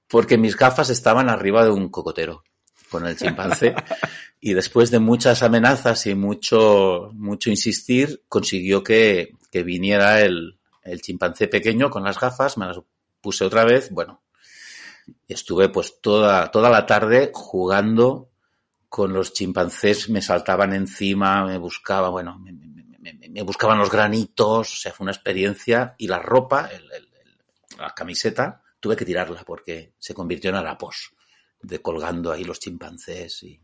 porque 0.08 0.38
mis 0.38 0.56
gafas 0.56 0.90
estaban 0.90 1.30
arriba 1.30 1.64
de 1.64 1.72
un 1.72 1.90
cocotero 1.90 2.44
con 2.90 3.08
el 3.08 3.18
chimpancé. 3.18 3.76
y 4.40 4.54
después 4.54 4.92
de 4.92 5.00
muchas 5.00 5.42
amenazas 5.42 6.06
y 6.06 6.16
mucho, 6.16 7.10
mucho 7.14 7.50
insistir, 7.50 8.24
consiguió 8.28 8.84
que, 8.84 9.36
que 9.52 9.64
viniera 9.64 10.22
el, 10.22 10.60
el 10.84 11.02
chimpancé 11.02 11.48
pequeño 11.48 11.90
con 11.90 12.04
las 12.04 12.20
gafas, 12.20 12.58
me 12.58 12.68
las 12.68 12.80
puse 13.22 13.46
otra 13.46 13.64
vez, 13.64 13.90
bueno, 13.90 14.22
estuve 15.28 15.70
pues 15.70 16.02
toda, 16.02 16.52
toda 16.52 16.70
la 16.70 16.86
tarde 16.86 17.32
jugando 17.34 18.30
con 18.90 19.14
los 19.14 19.34
chimpancés, 19.34 20.10
me 20.10 20.22
saltaban 20.22 20.74
encima, 20.74 21.46
me 21.46 21.58
buscaba, 21.58 22.10
bueno, 22.10 22.38
me, 22.38 22.52
me, 22.52 22.68
me, 23.00 23.14
me, 23.14 23.30
me 23.30 23.42
buscaban 23.42 23.80
los 23.80 23.90
granitos, 23.90 24.74
o 24.74 24.76
sea, 24.76 24.92
fue 24.92 25.06
una 25.06 25.14
experiencia 25.14 25.96
y 25.98 26.08
la 26.08 26.20
ropa, 26.20 26.70
la 27.80 27.94
camiseta, 27.96 28.62
tuve 28.84 28.98
que 28.98 29.06
tirarla 29.06 29.46
porque 29.46 29.94
se 29.98 30.14
convirtió 30.14 30.50
en 30.50 30.58
harapos, 30.58 31.14
de 31.62 31.80
colgando 31.80 32.34
ahí 32.34 32.44
los 32.44 32.60
chimpancés 32.60 33.42
y... 33.44 33.58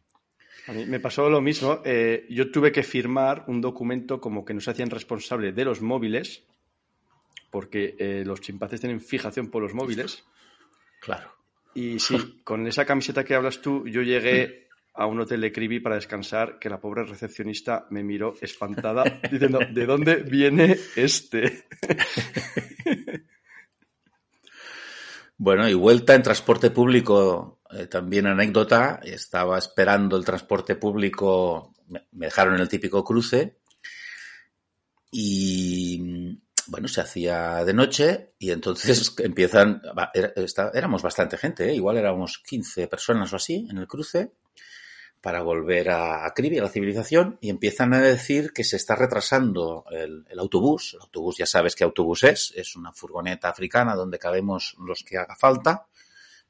A 0.68 0.72
mí 0.72 0.86
me 0.86 1.02
pasó 1.02 1.30
lo 1.30 1.42
mismo. 1.42 1.82
Eh, 1.84 2.26
yo 2.30 2.52
tuve 2.52 2.72
que 2.72 2.84
firmar 2.84 3.44
un 3.48 3.60
documento 3.60 4.22
como 4.22 4.46
que 4.46 4.54
nos 4.54 4.68
hacían 4.70 4.90
responsable 4.90 5.52
de 5.52 5.66
los 5.66 5.82
móviles, 5.82 6.46
porque 7.50 7.96
eh, 8.00 8.24
los 8.26 8.40
chimpancés 8.40 8.80
tienen 8.80 9.02
fijación 9.02 9.50
por 9.50 9.62
los 9.62 9.74
móviles. 9.74 10.24
Claro. 11.02 11.34
Y 11.74 12.00
sí, 12.00 12.40
con 12.46 12.66
esa 12.66 12.86
camiseta 12.86 13.26
que 13.26 13.36
hablas 13.36 13.62
tú, 13.62 13.86
yo 13.88 14.02
llegué 14.02 14.70
a 14.94 15.06
un 15.06 15.20
hotel 15.20 15.42
de 15.42 15.52
Cribi 15.52 15.82
para 15.82 15.96
descansar, 15.96 16.60
que 16.60 16.70
la 16.70 16.80
pobre 16.80 17.04
recepcionista 17.04 17.88
me 17.90 18.04
miró 18.04 18.36
espantada, 18.40 19.04
diciendo, 19.30 19.60
¿de 19.70 19.86
dónde 19.86 20.16
viene 20.18 20.78
este? 20.96 21.66
Bueno, 25.42 25.70
y 25.70 25.74
vuelta 25.74 26.16
en 26.16 26.22
transporte 26.22 26.70
público, 26.70 27.62
eh, 27.72 27.88
también 27.88 28.28
anécdota, 28.28 29.00
estaba 29.02 29.58
esperando 29.58 30.18
el 30.18 30.26
transporte 30.26 30.76
público, 30.76 31.74
me, 31.88 32.02
dejaron 32.12 32.56
en 32.56 32.60
el 32.60 32.68
típico 32.68 33.06
cruce 33.06 33.62
y 35.10 36.38
bueno, 36.68 36.90
se 36.90 37.00
hacía 37.00 37.64
de 37.64 37.74
noche 37.74 38.34
y 38.38 38.52
entonces 38.52 39.16
empiezan, 39.20 39.82
éramos 40.74 41.02
bastante 41.02 41.38
gente, 41.38 41.70
¿eh? 41.70 41.74
igual 41.74 41.96
éramos 41.96 42.40
15 42.46 42.90
personas 42.90 43.32
o 43.32 43.38
así 43.38 43.66
en 43.72 43.78
el 43.78 43.88
cruce 43.88 44.34
para 45.22 45.42
volver 45.42 45.90
a, 45.90 46.26
a 46.26 46.28
a 46.28 46.62
la 46.62 46.70
civilización, 46.70 47.38
y 47.42 47.50
empiezan 47.50 47.94
a 47.94 48.00
decir 48.00 48.54
que 48.54 48.64
se 48.64 48.78
está 48.78 48.96
retrasando 48.96 49.86
el, 49.92 50.26
el, 50.30 50.40
autobús. 50.40 50.94
El 50.94 51.02
autobús, 51.02 51.38
ya 51.38 51.46
sabes 51.46 51.76
qué 51.76 51.84
autobús 51.84 52.24
es, 52.24 52.54
es 52.56 52.76
una 52.76 52.94
furgoneta 52.94 53.50
africana 53.50 53.96
donde 53.96 54.20
cabemos 54.20 54.76
los 54.80 55.04
que 55.04 55.18
haga 55.18 55.36
falta, 55.36 55.88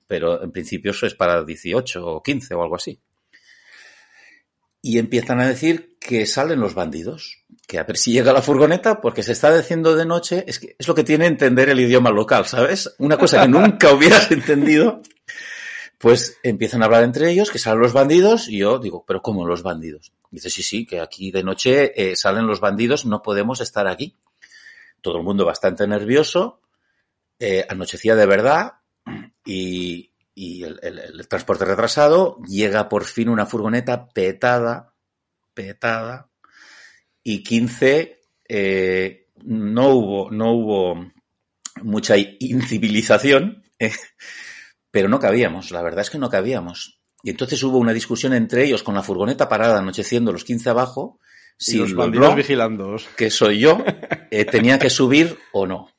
pero 0.07 0.43
en 0.43 0.51
principio 0.51 0.91
eso 0.91 1.07
es 1.07 1.15
para 1.15 1.43
18 1.43 2.05
o 2.05 2.21
15 2.21 2.53
o 2.53 2.63
algo 2.63 2.75
así. 2.75 2.99
Y 4.81 4.97
empiezan 4.97 5.41
a 5.41 5.47
decir 5.47 5.97
que 5.99 6.25
salen 6.25 6.59
los 6.59 6.73
bandidos, 6.73 7.43
que 7.67 7.79
a 7.79 7.83
ver 7.83 7.97
si 7.97 8.13
llega 8.13 8.31
la 8.31 8.41
furgoneta, 8.41 9.01
porque 9.01 9.23
se 9.23 9.33
está 9.33 9.55
diciendo 9.55 9.95
de 9.95 10.05
noche, 10.05 10.45
es 10.47 10.59
que 10.59 10.75
es 10.79 10.87
lo 10.87 10.95
que 10.95 11.03
tiene 11.03 11.25
entender 11.25 11.69
el 11.69 11.79
idioma 11.79 12.11
local, 12.11 12.45
¿sabes? 12.45 12.95
Una 12.99 13.17
cosa 13.17 13.41
que 13.41 13.49
nunca 13.49 13.91
hubieras 13.93 14.31
entendido 14.31 15.01
pues 15.99 16.39
empiezan 16.43 16.81
a 16.81 16.85
hablar 16.85 17.03
entre 17.03 17.29
ellos, 17.29 17.51
que 17.51 17.59
salen 17.59 17.81
los 17.81 17.93
bandidos, 17.93 18.47
y 18.47 18.59
yo 18.59 18.79
digo, 18.79 19.03
pero 19.05 19.21
¿cómo 19.21 19.45
los 19.45 19.61
bandidos? 19.61 20.13
Dice, 20.31 20.49
sí, 20.49 20.63
sí, 20.63 20.85
que 20.85 21.01
aquí 21.01 21.29
de 21.29 21.43
noche 21.43 21.91
eh, 21.95 22.15
salen 22.15 22.47
los 22.47 22.61
bandidos, 22.61 23.05
no 23.05 23.21
podemos 23.21 23.59
estar 23.59 23.87
aquí. 23.87 24.15
Todo 25.01 25.17
el 25.17 25.23
mundo 25.23 25.45
bastante 25.45 25.85
nervioso, 25.87 26.61
eh, 27.37 27.65
anochecía 27.67 28.15
de 28.15 28.25
verdad, 28.25 28.75
y, 29.45 30.11
y 30.33 30.63
el, 30.63 30.79
el, 30.81 30.99
el, 30.99 31.27
transporte 31.27 31.65
retrasado, 31.65 32.37
llega 32.47 32.87
por 32.87 33.03
fin 33.03 33.27
una 33.27 33.45
furgoneta 33.45 34.07
petada, 34.07 34.93
petada, 35.53 36.29
y 37.23 37.43
15, 37.43 38.21
eh, 38.47 39.27
no 39.43 39.89
hubo, 39.89 40.31
no 40.31 40.53
hubo 40.53 41.11
mucha 41.83 42.15
incivilización, 42.17 43.63
eh, 43.79 43.91
pero 44.91 45.09
no 45.09 45.19
cabíamos, 45.19 45.71
la 45.71 45.81
verdad 45.81 46.01
es 46.01 46.09
que 46.09 46.17
no 46.17 46.29
cabíamos. 46.29 46.99
Y 47.23 47.31
entonces 47.31 47.61
hubo 47.63 47.77
una 47.77 47.93
discusión 47.93 48.33
entre 48.33 48.63
ellos 48.63 48.83
con 48.83 48.95
la 48.95 49.03
furgoneta 49.03 49.49
parada 49.49 49.79
anocheciendo 49.79 50.31
los 50.31 50.43
15 50.43 50.69
abajo, 50.69 51.19
si 51.57 51.77
los 51.77 51.93
bandidos 51.93 52.35
vigilando. 52.35 52.95
que 53.17 53.29
soy 53.29 53.59
yo, 53.59 53.83
eh, 54.31 54.45
tenía 54.45 54.79
que 54.79 54.89
subir 54.89 55.37
o 55.51 55.67
no. 55.67 55.89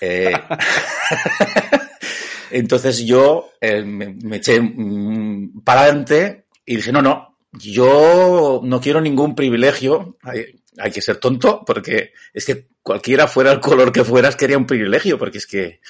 Eh, 0.00 0.32
entonces 2.50 3.04
yo 3.04 3.50
eh, 3.60 3.82
me, 3.82 4.14
me, 4.22 4.36
eché 4.36 4.60
mm, 4.60 5.62
para 5.64 5.82
adelante 5.82 6.44
y 6.66 6.76
dije, 6.76 6.92
no, 6.92 7.00
no, 7.00 7.38
yo 7.52 8.60
no 8.62 8.80
quiero 8.80 9.00
ningún 9.00 9.34
privilegio. 9.34 10.18
Hay, 10.22 10.62
hay, 10.76 10.92
que 10.92 11.00
ser 11.00 11.16
tonto 11.16 11.64
porque 11.64 12.12
es 12.34 12.44
que 12.44 12.68
cualquiera 12.82 13.26
fuera 13.26 13.50
el 13.50 13.60
color 13.60 13.90
que 13.90 14.04
fueras 14.04 14.36
quería 14.36 14.58
un 14.58 14.66
privilegio 14.66 15.18
porque 15.18 15.38
es 15.38 15.46
que 15.46 15.80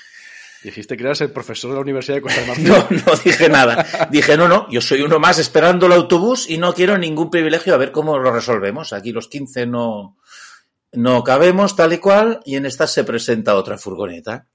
Dijiste 0.63 0.97
que 0.97 1.05
eras 1.05 1.21
el 1.21 1.31
profesor 1.31 1.71
de 1.71 1.77
la 1.77 1.83
Universidad 1.83 2.17
de 2.17 2.23
Costa 2.23 2.41
del 2.43 2.65
No, 2.69 2.89
no 2.91 3.13
dije 3.25 3.49
nada. 3.49 4.09
Dije, 4.11 4.37
no, 4.37 4.49
no, 4.49 4.69
yo 4.71 4.81
soy 4.81 5.03
uno 5.03 5.21
más 5.21 5.39
esperando 5.39 5.87
el 5.87 5.93
autobús 5.93 6.51
y 6.51 6.59
no 6.59 6.75
quiero 6.75 6.99
ningún 6.99 7.31
privilegio 7.31 7.75
a 7.75 7.79
ver 7.79 7.93
cómo 7.93 8.19
lo 8.19 8.33
resolvemos. 8.33 8.93
Aquí 8.93 9.13
los 9.13 9.29
15 9.29 9.67
no, 9.67 10.17
no 10.93 11.23
cabemos 11.23 11.77
tal 11.77 11.93
y 11.93 11.99
cual 11.99 12.41
y 12.45 12.57
en 12.57 12.67
esta 12.67 12.89
se 12.89 13.05
presenta 13.05 13.55
otra 13.55 13.79
furgoneta. 13.79 14.49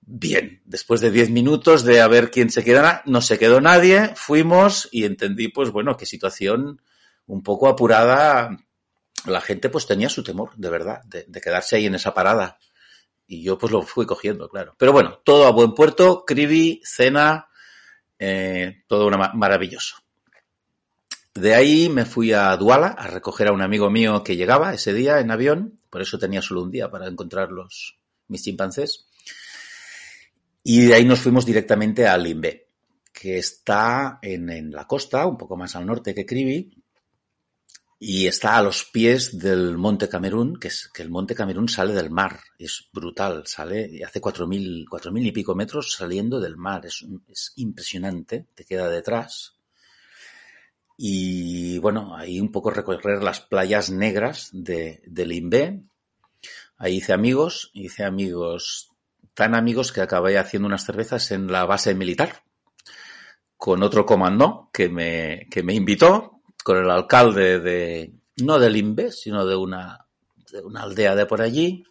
Bien, 0.00 0.62
después 0.64 1.00
de 1.00 1.10
10 1.10 1.30
minutos 1.30 1.84
de 1.84 2.00
a 2.00 2.08
ver 2.08 2.30
quién 2.30 2.50
se 2.50 2.64
queda, 2.64 3.02
no 3.06 3.20
se 3.20 3.38
quedó 3.38 3.60
nadie, 3.60 4.12
fuimos 4.14 4.88
y 4.92 5.04
entendí, 5.04 5.48
pues 5.48 5.70
bueno, 5.70 5.96
qué 5.96 6.06
situación 6.06 6.80
un 7.26 7.42
poco 7.42 7.68
apurada. 7.68 8.56
La 9.24 9.40
gente 9.40 9.68
pues 9.68 9.86
tenía 9.86 10.08
su 10.08 10.22
temor, 10.22 10.50
de 10.56 10.70
verdad, 10.70 11.02
de, 11.04 11.24
de 11.26 11.40
quedarse 11.40 11.76
ahí 11.76 11.86
en 11.86 11.94
esa 11.94 12.14
parada 12.14 12.58
y 13.26 13.42
yo 13.42 13.58
pues 13.58 13.72
lo 13.72 13.82
fui 13.82 14.06
cogiendo, 14.06 14.48
claro. 14.48 14.74
Pero 14.78 14.92
bueno, 14.92 15.20
todo 15.24 15.46
a 15.46 15.50
buen 15.50 15.74
puerto, 15.74 16.24
Cribi, 16.24 16.80
cena, 16.84 17.48
eh, 18.18 18.84
todo 18.86 19.06
una 19.06 19.32
maravilloso. 19.34 19.96
De 21.34 21.54
ahí 21.54 21.88
me 21.88 22.06
fui 22.06 22.32
a 22.32 22.56
Duala 22.56 22.88
a 22.88 23.08
recoger 23.08 23.48
a 23.48 23.52
un 23.52 23.60
amigo 23.60 23.90
mío 23.90 24.22
que 24.24 24.36
llegaba 24.36 24.72
ese 24.72 24.94
día 24.94 25.20
en 25.20 25.30
avión, 25.30 25.80
por 25.90 26.00
eso 26.00 26.18
tenía 26.18 26.40
solo 26.40 26.62
un 26.62 26.70
día 26.70 26.90
para 26.90 27.08
encontrar 27.08 27.50
los, 27.50 27.98
mis 28.28 28.42
chimpancés. 28.42 29.06
Y 30.62 30.86
de 30.86 30.94
ahí 30.94 31.04
nos 31.04 31.20
fuimos 31.20 31.44
directamente 31.44 32.06
a 32.06 32.16
Limbe, 32.16 32.68
que 33.12 33.38
está 33.38 34.18
en, 34.22 34.50
en 34.50 34.70
la 34.70 34.86
costa, 34.86 35.26
un 35.26 35.36
poco 35.36 35.56
más 35.56 35.76
al 35.76 35.86
norte 35.86 36.14
que 36.14 36.26
Cribi, 36.26 36.72
y 37.98 38.26
está 38.26 38.56
a 38.56 38.62
los 38.62 38.84
pies 38.84 39.38
del 39.38 39.78
Monte 39.78 40.08
Camerún, 40.08 40.58
que 40.58 40.68
es 40.68 40.90
que 40.92 41.02
el 41.02 41.10
Monte 41.10 41.34
Camerún 41.34 41.68
sale 41.68 41.94
del 41.94 42.10
mar, 42.10 42.40
es 42.58 42.88
brutal, 42.92 43.46
sale 43.46 44.02
hace 44.04 44.20
cuatro 44.20 44.46
mil, 44.46 44.86
cuatro 44.88 45.10
mil 45.12 45.26
y 45.26 45.32
pico 45.32 45.54
metros 45.54 45.92
saliendo 45.92 46.38
del 46.40 46.56
mar, 46.56 46.84
es, 46.84 47.06
es 47.28 47.52
impresionante, 47.56 48.46
te 48.54 48.64
queda 48.64 48.90
detrás. 48.90 49.56
Y 50.98 51.78
bueno, 51.78 52.16
ahí 52.16 52.40
un 52.40 52.52
poco 52.52 52.70
recorrer 52.70 53.22
las 53.22 53.40
playas 53.40 53.90
negras 53.90 54.50
de, 54.52 55.02
de 55.06 55.26
Limbé. 55.26 55.82
Ahí 56.78 56.96
hice 56.96 57.12
amigos, 57.12 57.70
hice 57.74 58.04
amigos, 58.04 58.90
tan 59.34 59.54
amigos 59.54 59.92
que 59.92 60.00
acabé 60.02 60.38
haciendo 60.38 60.66
unas 60.66 60.84
cervezas 60.84 61.30
en 61.30 61.50
la 61.50 61.64
base 61.64 61.94
militar 61.94 62.42
con 63.56 63.82
otro 63.82 64.04
comando 64.04 64.68
que 64.72 64.88
me, 64.88 65.46
que 65.50 65.62
me 65.62 65.74
invitó, 65.74 66.35
con 66.66 66.78
el 66.78 66.90
alcalde 66.90 67.60
de, 67.60 68.12
no 68.38 68.58
del 68.58 68.74
Inve, 68.74 69.12
sino 69.12 69.46
de 69.46 69.54
una, 69.54 70.04
de 70.50 70.62
una 70.62 70.82
aldea 70.82 71.14
de 71.14 71.24
por 71.24 71.40
allí. 71.40 71.84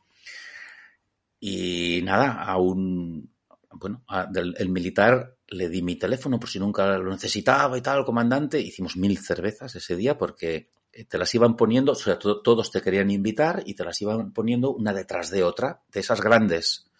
Y 1.39 2.01
nada, 2.03 2.43
a 2.43 2.57
un, 2.57 3.31
bueno, 3.71 4.03
el 4.35 4.67
militar 4.67 5.37
le 5.47 5.69
di 5.69 5.81
mi 5.81 5.95
teléfono 5.95 6.41
por 6.41 6.49
si 6.49 6.59
nunca 6.59 6.97
lo 6.97 7.09
necesitaba 7.09 7.77
y 7.77 7.81
tal, 7.81 8.03
comandante. 8.03 8.59
Hicimos 8.59 8.97
mil 8.97 9.17
cervezas 9.17 9.73
ese 9.75 9.95
día 9.95 10.17
porque 10.17 10.71
te 11.07 11.17
las 11.17 11.33
iban 11.33 11.55
poniendo, 11.55 11.93
o 11.93 11.95
sea, 11.95 12.19
to 12.19 12.41
todos 12.41 12.69
te 12.69 12.81
querían 12.81 13.09
invitar 13.11 13.63
y 13.65 13.75
te 13.75 13.85
las 13.85 14.01
iban 14.01 14.33
poniendo 14.33 14.73
una 14.73 14.91
detrás 14.91 15.29
de 15.29 15.43
otra, 15.43 15.83
de 15.89 16.01
esas 16.01 16.19
grandes. 16.19 16.91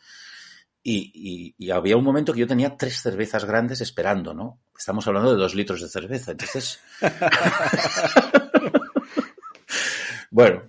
Y, 0.88 1.12
y, 1.16 1.56
y, 1.58 1.72
había 1.72 1.98
un 1.98 2.04
momento 2.04 2.32
que 2.32 2.42
yo 2.42 2.46
tenía 2.46 2.78
tres 2.78 3.02
cervezas 3.02 3.44
grandes 3.44 3.82
esperando, 3.82 4.36
¿no? 4.36 4.62
Estamos 4.78 5.08
hablando 5.08 5.34
de 5.34 5.42
dos 5.42 5.56
litros 5.56 5.82
de 5.82 5.90
cerveza, 5.90 6.34
entonces. 6.34 6.80
bueno, 10.30 10.62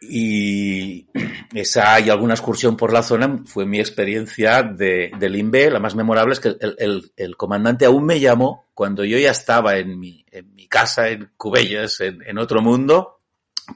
y 0.00 1.06
esa 1.52 2.00
y 2.00 2.08
alguna 2.08 2.32
excursión 2.32 2.78
por 2.78 2.94
la 2.94 3.02
zona 3.02 3.42
fue 3.44 3.66
mi 3.66 3.78
experiencia 3.78 4.62
de, 4.62 5.12
del 5.18 5.36
INVE. 5.36 5.70
La 5.70 5.80
más 5.80 5.94
memorable 5.94 6.32
es 6.32 6.40
que 6.40 6.56
el, 6.58 6.76
el, 6.78 7.12
el, 7.14 7.36
comandante 7.36 7.84
aún 7.84 8.06
me 8.06 8.20
llamó 8.20 8.70
cuando 8.72 9.04
yo 9.04 9.18
ya 9.18 9.32
estaba 9.32 9.76
en 9.76 9.98
mi, 9.98 10.24
en 10.30 10.54
mi 10.54 10.66
casa 10.66 11.10
en 11.10 11.30
Cubellas, 11.36 12.00
en, 12.00 12.22
en 12.26 12.38
otro 12.38 12.62
mundo. 12.62 13.20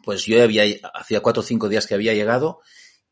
Pues 0.03 0.25
yo 0.25 0.43
había, 0.43 0.65
hacía 0.95 1.21
cuatro 1.21 1.43
o 1.43 1.45
cinco 1.45 1.69
días 1.69 1.87
que 1.87 1.95
había 1.95 2.15
llegado 2.15 2.63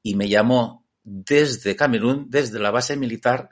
y 0.03 0.17
me 0.17 0.31
llamó 0.31 0.82
desde 1.05 1.77
Camerún, 1.77 2.27
desde 2.29 2.59
la 2.59 2.71
base 2.71 2.97
militar, 2.97 3.51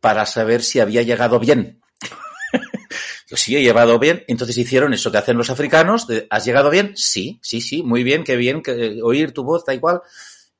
para 0.00 0.26
saber 0.26 0.62
si 0.62 0.80
había 0.80 1.02
llegado 1.02 1.38
bien. 1.38 1.80
Sí 3.36 3.54
he 3.56 3.62
llevado 3.62 3.98
bien. 3.98 4.24
Entonces 4.26 4.56
hicieron 4.56 4.94
eso 4.94 5.12
que 5.12 5.18
hacen 5.18 5.36
los 5.36 5.50
africanos. 5.50 6.06
¿Has 6.30 6.46
llegado 6.46 6.70
bien? 6.70 6.92
Sí, 6.96 7.38
sí, 7.42 7.60
sí, 7.60 7.82
muy 7.82 8.02
bien, 8.02 8.24
qué 8.24 8.36
bien, 8.36 8.62
que, 8.62 9.00
oír 9.02 9.32
tu 9.32 9.44
voz, 9.44 9.66
da 9.66 9.74
igual. 9.74 10.00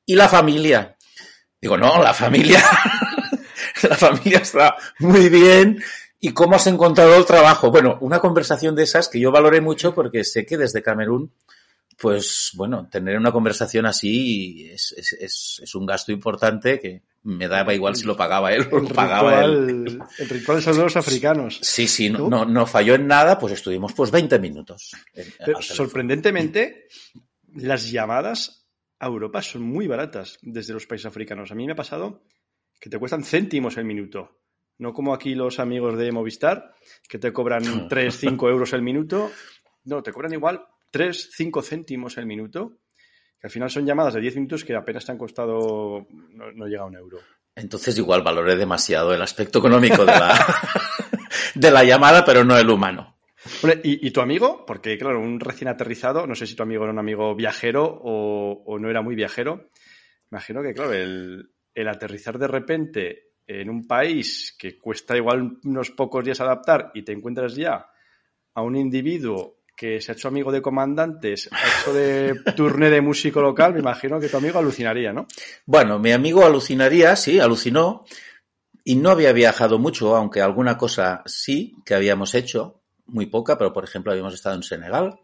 ¿Y 0.05 0.15
la 0.15 0.29
familia? 0.29 0.95
Digo, 1.59 1.77
no, 1.77 2.01
la 2.01 2.13
familia, 2.13 2.63
la 3.89 3.95
familia 3.95 4.39
está 4.39 4.75
muy 4.99 5.29
bien. 5.29 5.83
¿Y 6.19 6.31
cómo 6.33 6.55
has 6.55 6.67
encontrado 6.67 7.15
el 7.15 7.25
trabajo? 7.25 7.71
Bueno, 7.71 7.97
una 8.01 8.19
conversación 8.19 8.75
de 8.75 8.83
esas 8.83 9.09
que 9.09 9.19
yo 9.19 9.31
valoré 9.31 9.61
mucho 9.61 9.95
porque 9.95 10.23
sé 10.23 10.45
que 10.45 10.57
desde 10.57 10.83
Camerún 10.83 11.33
pues 11.99 12.51
bueno, 12.55 12.87
tener 12.89 13.17
una 13.17 13.31
conversación 13.31 13.85
así 13.85 14.69
es, 14.71 14.93
es, 14.97 15.13
es, 15.13 15.61
es 15.61 15.75
un 15.75 15.85
gasto 15.85 16.11
importante 16.11 16.79
que 16.79 17.03
me 17.23 17.47
daba 17.47 17.73
igual 17.73 17.95
si 17.95 18.05
lo 18.05 18.15
pagaba 18.15 18.53
él 18.53 18.67
o 18.71 18.77
El 18.77 18.83
lo 18.83 18.89
pagaba 18.89 19.41
ritual, 19.41 19.69
él. 19.69 19.99
el 20.19 20.29
ritual 20.29 20.61
son 20.61 20.77
los 20.77 20.95
africanos. 20.95 21.59
Sí, 21.61 21.87
sí, 21.87 22.09
no, 22.09 22.29
no, 22.29 22.45
no 22.45 22.65
falló 22.65 22.95
en 22.95 23.07
nada, 23.07 23.37
pues 23.37 23.53
estuvimos 23.53 23.93
pues 23.93 24.11
20 24.11 24.39
minutos. 24.39 24.91
Pero, 25.13 25.61
sorprendentemente, 25.61 26.87
las 27.55 27.91
llamadas 27.91 28.67
a 28.99 29.07
Europa 29.07 29.41
son 29.41 29.63
muy 29.63 29.87
baratas 29.87 30.37
desde 30.41 30.73
los 30.73 30.85
países 30.85 31.07
africanos. 31.07 31.51
A 31.51 31.55
mí 31.55 31.65
me 31.65 31.73
ha 31.73 31.75
pasado 31.75 32.23
que 32.79 32.89
te 32.89 32.97
cuestan 32.97 33.23
céntimos 33.25 33.77
el 33.77 33.85
minuto. 33.85 34.39
No 34.77 34.93
como 34.93 35.13
aquí 35.13 35.35
los 35.35 35.59
amigos 35.59 35.97
de 35.97 36.13
Movistar, 36.13 36.73
que 37.09 37.19
te 37.19 37.33
cobran 37.33 37.87
3, 37.89 38.15
5 38.15 38.49
euros 38.49 38.71
el 38.71 38.81
minuto. 38.81 39.29
No, 39.83 40.01
te 40.01 40.13
cobran 40.13 40.31
igual 40.31 40.65
3, 40.91 41.29
5 41.33 41.61
céntimos 41.61 42.17
el 42.17 42.25
minuto. 42.25 42.79
Que 43.39 43.47
al 43.47 43.51
final 43.51 43.69
son 43.69 43.85
llamadas 43.85 44.13
de 44.13 44.21
10 44.21 44.35
minutos 44.35 44.65
que 44.65 44.75
apenas 44.75 45.05
te 45.05 45.11
han 45.11 45.17
costado, 45.17 46.07
no, 46.09 46.51
no 46.51 46.67
llega 46.67 46.83
a 46.83 46.87
un 46.87 46.95
euro. 46.95 47.19
Entonces 47.55 47.97
igual 47.97 48.21
valoré 48.21 48.55
demasiado 48.55 49.13
el 49.13 49.21
aspecto 49.21 49.59
económico 49.59 50.05
de 50.05 50.11
la, 50.11 50.35
de 51.55 51.71
la 51.71 51.83
llamada, 51.83 52.25
pero 52.25 52.43
no 52.43 52.57
el 52.57 52.69
humano. 52.69 53.17
¿y, 53.83 54.05
y 54.07 54.11
tu 54.11 54.21
amigo? 54.21 54.65
Porque, 54.65 54.97
claro, 54.97 55.21
un 55.21 55.39
recién 55.39 55.69
aterrizado, 55.69 56.27
no 56.27 56.35
sé 56.35 56.45
si 56.45 56.55
tu 56.55 56.63
amigo 56.63 56.83
era 56.83 56.93
un 56.93 56.99
amigo 56.99 57.35
viajero 57.35 57.85
o, 57.85 58.63
o 58.65 58.79
no 58.79 58.89
era 58.89 59.01
muy 59.01 59.15
viajero. 59.15 59.69
Imagino 60.31 60.61
que, 60.61 60.73
claro, 60.73 60.93
el, 60.93 61.51
el 61.73 61.87
aterrizar 61.87 62.37
de 62.37 62.47
repente 62.47 63.29
en 63.47 63.69
un 63.69 63.87
país 63.87 64.55
que 64.57 64.77
cuesta 64.77 65.17
igual 65.17 65.57
unos 65.63 65.91
pocos 65.91 66.23
días 66.23 66.39
adaptar 66.39 66.91
y 66.93 67.01
te 67.01 67.13
encuentras 67.13 67.55
ya 67.55 67.87
a 68.53 68.61
un 68.61 68.75
individuo 68.75 69.58
que 69.79 70.01
se 70.01 70.11
ha 70.11 70.15
hecho 70.15 70.27
amigo 70.27 70.51
de 70.51 70.61
comandantes, 70.61 71.49
ha 71.53 71.79
hecho 71.79 71.93
de 71.93 72.35
turné 72.55 72.89
de 72.89 72.99
músico 72.99 73.41
local, 73.41 73.73
me 73.73 73.79
imagino 73.79 74.19
que 74.19 74.27
tu 74.27 74.35
amigo 74.35 74.59
alucinaría, 74.59 75.13
¿no? 75.13 75.25
Bueno, 75.65 75.99
mi 75.99 76.11
amigo 76.11 76.45
alucinaría, 76.45 77.15
sí, 77.15 77.39
alucinó, 77.39 78.03
y 78.83 78.95
no 78.97 79.09
había 79.09 79.31
viajado 79.31 79.79
mucho, 79.79 80.17
aunque 80.17 80.41
alguna 80.41 80.77
cosa 80.77 81.23
sí 81.25 81.77
que 81.85 81.95
habíamos 81.95 82.35
hecho, 82.35 82.81
muy 83.05 83.27
poca, 83.27 83.57
pero 83.57 83.71
por 83.71 83.85
ejemplo 83.85 84.11
habíamos 84.11 84.33
estado 84.33 84.57
en 84.57 84.63
Senegal, 84.63 85.17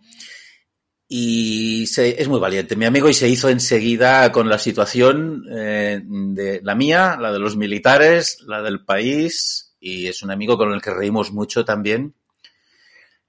y 1.05 1.83
es 1.83 2.27
muy 2.29 2.39
valiente, 2.39 2.77
mi 2.77 2.85
amigo, 2.85 3.09
y 3.09 3.13
se 3.13 3.27
hizo 3.27 3.49
enseguida 3.49 4.31
con 4.31 4.47
la 4.47 4.57
situación 4.57 5.43
eh, 5.51 6.01
de 6.01 6.61
la 6.63 6.75
mía, 6.75 7.17
la 7.19 7.33
de 7.33 7.39
los 7.39 7.57
militares, 7.57 8.37
la 8.47 8.61
del 8.61 8.85
país, 8.85 9.75
y 9.81 10.07
es 10.07 10.23
un 10.23 10.31
amigo 10.31 10.57
con 10.57 10.71
el 10.71 10.81
que 10.81 10.93
reímos 10.93 11.33
mucho 11.33 11.65
también. 11.65 12.15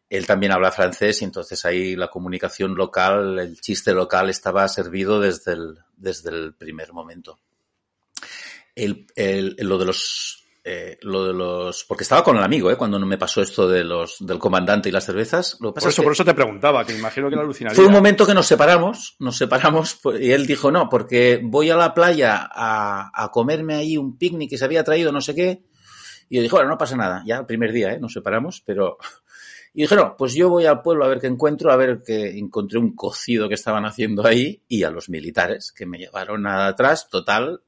Él 0.09 0.27
también 0.27 0.53
habla 0.53 0.71
francés 0.71 1.21
y 1.23 1.25
entonces 1.25 1.65
ahí 1.65 1.97
la 1.97 2.09
comunicación 2.09 2.75
local, 2.77 3.39
el 3.41 3.61
chiste 3.61 3.93
local 3.93 4.31
estaba 4.31 4.69
servido 4.69 5.21
desde 5.21 5.53
el, 5.55 5.79
desde 5.97 6.31
el 6.31 6.55
primer 6.55 6.93
momento. 6.93 7.39
El, 8.75 9.07
el- 9.17 9.57
lo 9.61 9.79
de 9.79 9.85
los, 9.87 10.45
eh, 10.63 10.99
lo 11.03 11.25
de 11.27 11.33
los, 11.33 11.85
porque 11.85 12.03
estaba 12.05 12.23
con 12.23 12.37
el 12.37 12.45
amigo, 12.45 12.71
eh, 12.71 12.77
cuando 12.77 12.99
me 13.01 13.19
pasó 13.19 13.41
esto 13.43 13.67
de 13.69 13.83
los, 13.85 14.17
del 14.21 14.39
comandante 14.39 14.89
y 14.89 14.93
las 14.93 15.05
cervezas. 15.07 15.57
Lo 15.61 15.71
que 15.71 15.77
pasa 15.77 15.85
Por 15.87 15.89
es 15.91 15.95
eso, 15.95 16.03
que 16.03 16.07
por 16.07 16.13
eso 16.13 16.25
te 16.25 16.35
preguntaba, 16.35 16.85
que 16.85 16.93
me 16.93 16.99
imagino 16.99 17.29
que 17.29 17.35
él 17.35 17.41
alucinaría. 17.41 17.75
fue 17.77 17.87
un 17.87 17.93
momento 17.93 18.27
que 18.27 18.35
nos 18.35 18.47
separamos, 18.47 19.17
nos 19.19 19.37
separamos, 19.37 19.97
pues, 20.03 20.21
y 20.21 20.31
él 20.33 20.47
dijo, 20.47 20.71
no, 20.71 20.89
porque 20.89 21.41
voy 21.43 21.71
a 21.71 21.77
la 21.77 21.95
playa 21.95 22.49
a, 22.53 23.11
a 23.13 23.31
comerme 23.31 23.75
ahí 23.75 23.97
un 23.97 24.19
picnic 24.19 24.51
que 24.51 24.59
se 24.59 24.65
había 24.65 24.85
traído, 24.85 25.11
no 25.11 25.21
sé 25.21 25.35
qué. 25.35 25.63
Y 26.29 26.37
yo 26.37 26.43
dije, 26.43 26.55
bueno, 26.55 26.69
no 26.69 26.79
pasa 26.79 26.97
nada, 26.97 27.23
ya 27.27 27.39
el 27.39 27.47
primer 27.47 27.73
día, 27.73 27.93
¿eh? 27.93 27.99
nos 28.01 28.13
separamos, 28.13 28.63
pero... 28.67 28.99
Y 29.79 29.83
dije, 29.83 29.95
no, 29.95 30.17
pues 30.17 30.33
yo 30.33 30.49
voy 30.49 30.65
al 30.65 30.81
pueblo 30.81 31.05
a 31.05 31.09
ver 31.09 31.21
qué 31.21 31.27
encuentro, 31.27 31.71
a 31.71 31.77
ver 31.77 32.03
que 32.03 32.39
encontré 32.39 32.79
un 32.79 32.97
cocido 32.97 33.47
que 33.47 33.57
estaban 33.57 33.85
haciendo 33.85 34.27
ahí 34.27 34.63
y 34.69 34.85
a 34.85 34.91
los 34.91 35.11
militares 35.11 35.71
que 35.71 35.85
me 35.85 35.99
llevaron 35.99 36.45
nada 36.45 36.69
atrás, 36.69 37.11
total, 37.11 37.61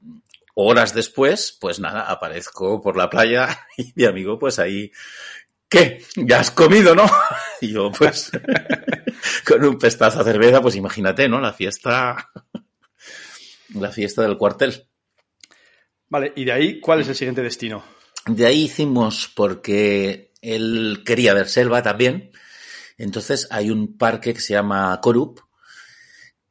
horas 0.55 0.95
después, 0.95 1.55
pues 1.61 1.79
nada, 1.79 2.09
aparezco 2.09 2.81
por 2.81 2.97
la 2.97 3.11
playa 3.11 3.67
y 3.77 3.93
mi 3.95 4.05
amigo 4.05 4.39
pues 4.39 4.57
ahí, 4.57 4.91
¿qué? 5.69 6.03
¿Ya 6.15 6.39
has 6.39 6.49
comido, 6.49 6.95
no? 6.95 7.05
Y 7.61 7.73
yo 7.73 7.91
pues 7.91 8.31
con 9.47 9.63
un 9.63 9.77
pestazo 9.77 10.19
a 10.19 10.23
cerveza, 10.23 10.63
pues 10.63 10.75
imagínate, 10.75 11.29
¿no? 11.29 11.39
La 11.39 11.53
fiesta, 11.53 12.31
la 13.75 13.91
fiesta 13.91 14.23
del 14.23 14.35
cuartel. 14.35 14.83
Vale, 16.07 16.33
y 16.35 16.43
de 16.43 16.53
ahí, 16.53 16.79
¿cuál 16.79 17.01
es 17.01 17.07
el 17.07 17.15
siguiente 17.15 17.43
destino? 17.43 17.83
De 18.25 18.47
ahí 18.47 18.63
hicimos 18.63 19.31
porque 19.35 20.28
él 20.41 21.03
quería 21.05 21.33
ver 21.33 21.47
selva 21.47 21.83
también. 21.83 22.31
Entonces 22.97 23.47
hay 23.51 23.69
un 23.71 23.97
parque 23.97 24.33
que 24.33 24.41
se 24.41 24.53
llama 24.53 24.99
Korup, 25.01 25.39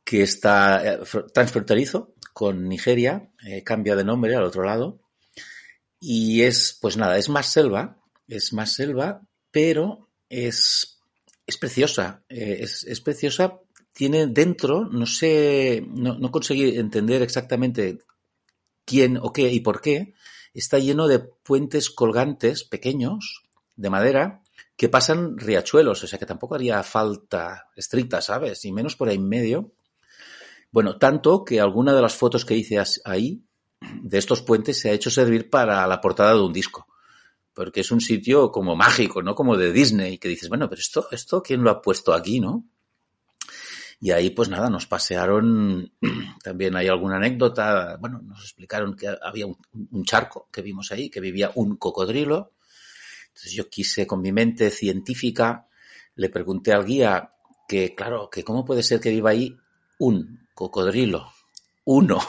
que 0.05 0.23
está 0.23 0.83
eh, 0.85 1.01
fr- 1.01 1.31
transfronterizo 1.33 2.15
con 2.33 2.69
Nigeria, 2.69 3.31
eh, 3.47 3.63
cambia 3.65 3.97
de 3.97 4.05
nombre 4.05 4.35
al 4.35 4.45
otro 4.45 4.65
lado. 4.65 5.01
Y 6.01 6.43
es, 6.43 6.79
pues 6.81 6.97
nada, 6.97 7.19
es 7.19 7.29
más 7.29 7.47
selva, 7.53 7.99
es 8.29 8.53
más 8.53 8.73
selva, 8.75 9.21
pero 9.51 10.09
es, 10.29 11.01
es 11.47 11.57
preciosa. 11.57 12.23
eh, 12.29 12.59
es, 12.61 12.85
es 12.85 13.01
preciosa, 13.01 13.61
tiene 13.93 14.27
dentro, 14.29 14.85
no 14.87 15.07
sé, 15.07 15.85
no, 15.89 16.17
no 16.19 16.31
conseguí 16.31 16.77
entender 16.79 17.21
exactamente 17.23 17.99
quién 18.85 19.19
o 19.21 19.33
qué 19.33 19.51
y 19.53 19.61
por 19.61 19.81
qué, 19.81 20.15
está 20.55 20.79
lleno 20.79 21.09
de 21.09 21.19
puentes 21.19 21.91
colgantes 21.91 22.65
pequeños 22.65 23.45
de 23.79 23.91
madera 23.91 24.43
que 24.77 24.89
pasan 24.89 25.39
riachuelos, 25.39 26.05
o 26.05 26.07
sea 26.07 26.19
que 26.19 26.27
tampoco 26.27 26.57
haría 26.57 26.83
falta 26.83 27.69
estricta, 27.75 28.21
¿sabes? 28.21 28.65
Y 28.65 28.73
menos 28.73 28.97
por 28.97 29.09
ahí 29.09 29.17
en 29.17 29.29
medio. 29.29 29.73
Bueno, 30.71 30.99
tanto 30.99 31.45
que 31.45 31.61
alguna 31.61 31.95
de 31.95 32.03
las 32.03 32.15
fotos 32.15 32.45
que 32.45 32.57
hice 32.57 32.83
ahí 33.05 33.43
de 34.03 34.19
estos 34.19 34.43
puentes 34.43 34.79
se 34.79 34.91
ha 34.91 34.93
hecho 34.93 35.11
servir 35.11 35.49
para 35.49 35.87
la 35.87 36.01
portada 36.01 36.35
de 36.35 36.43
un 36.43 36.53
disco. 36.53 36.87
Porque 37.55 37.81
es 37.81 37.91
un 37.91 38.01
sitio 38.01 38.53
como 38.53 38.77
mágico, 38.77 39.23
¿no? 39.23 39.35
Como 39.35 39.57
de 39.57 39.73
Disney, 39.73 40.19
que 40.19 40.29
dices, 40.29 40.49
bueno, 40.49 40.69
pero 40.69 40.81
esto, 40.81 41.09
esto, 41.11 41.43
¿quién 41.43 41.63
lo 41.63 41.71
ha 41.71 41.83
puesto 41.83 42.13
aquí, 42.13 42.41
no? 42.41 42.65
Y 44.01 44.13
ahí, 44.13 44.31
pues 44.31 44.49
nada, 44.49 44.71
nos 44.71 44.87
pasearon, 44.87 45.93
también 46.45 46.77
hay 46.77 46.87
alguna 46.87 47.17
anécdota, 47.17 47.97
bueno, 48.01 48.21
nos 48.23 48.43
explicaron 48.43 48.95
que 48.95 49.09
había 49.21 49.47
un, 49.47 49.57
un 49.73 50.05
charco 50.05 50.49
que 50.53 50.63
vimos 50.63 50.93
ahí, 50.93 51.11
que 51.11 51.21
vivía 51.21 51.51
un 51.55 51.77
cocodrilo. 51.77 52.53
Entonces 53.39 53.53
yo 53.53 53.69
quise, 53.69 54.05
con 54.05 54.21
mi 54.21 54.33
mente 54.33 54.69
científica, 54.69 55.69
le 56.17 56.29
pregunté 56.29 56.73
al 56.73 56.85
guía 56.85 57.35
que, 57.69 57.95
claro, 57.95 58.29
que 58.31 58.43
cómo 58.43 58.65
puede 58.65 58.83
ser 58.83 58.99
que 58.99 59.11
viva 59.11 59.31
ahí 59.31 59.57
un 60.01 60.49
cocodrilo, 60.55 61.33
uno. 61.85 62.19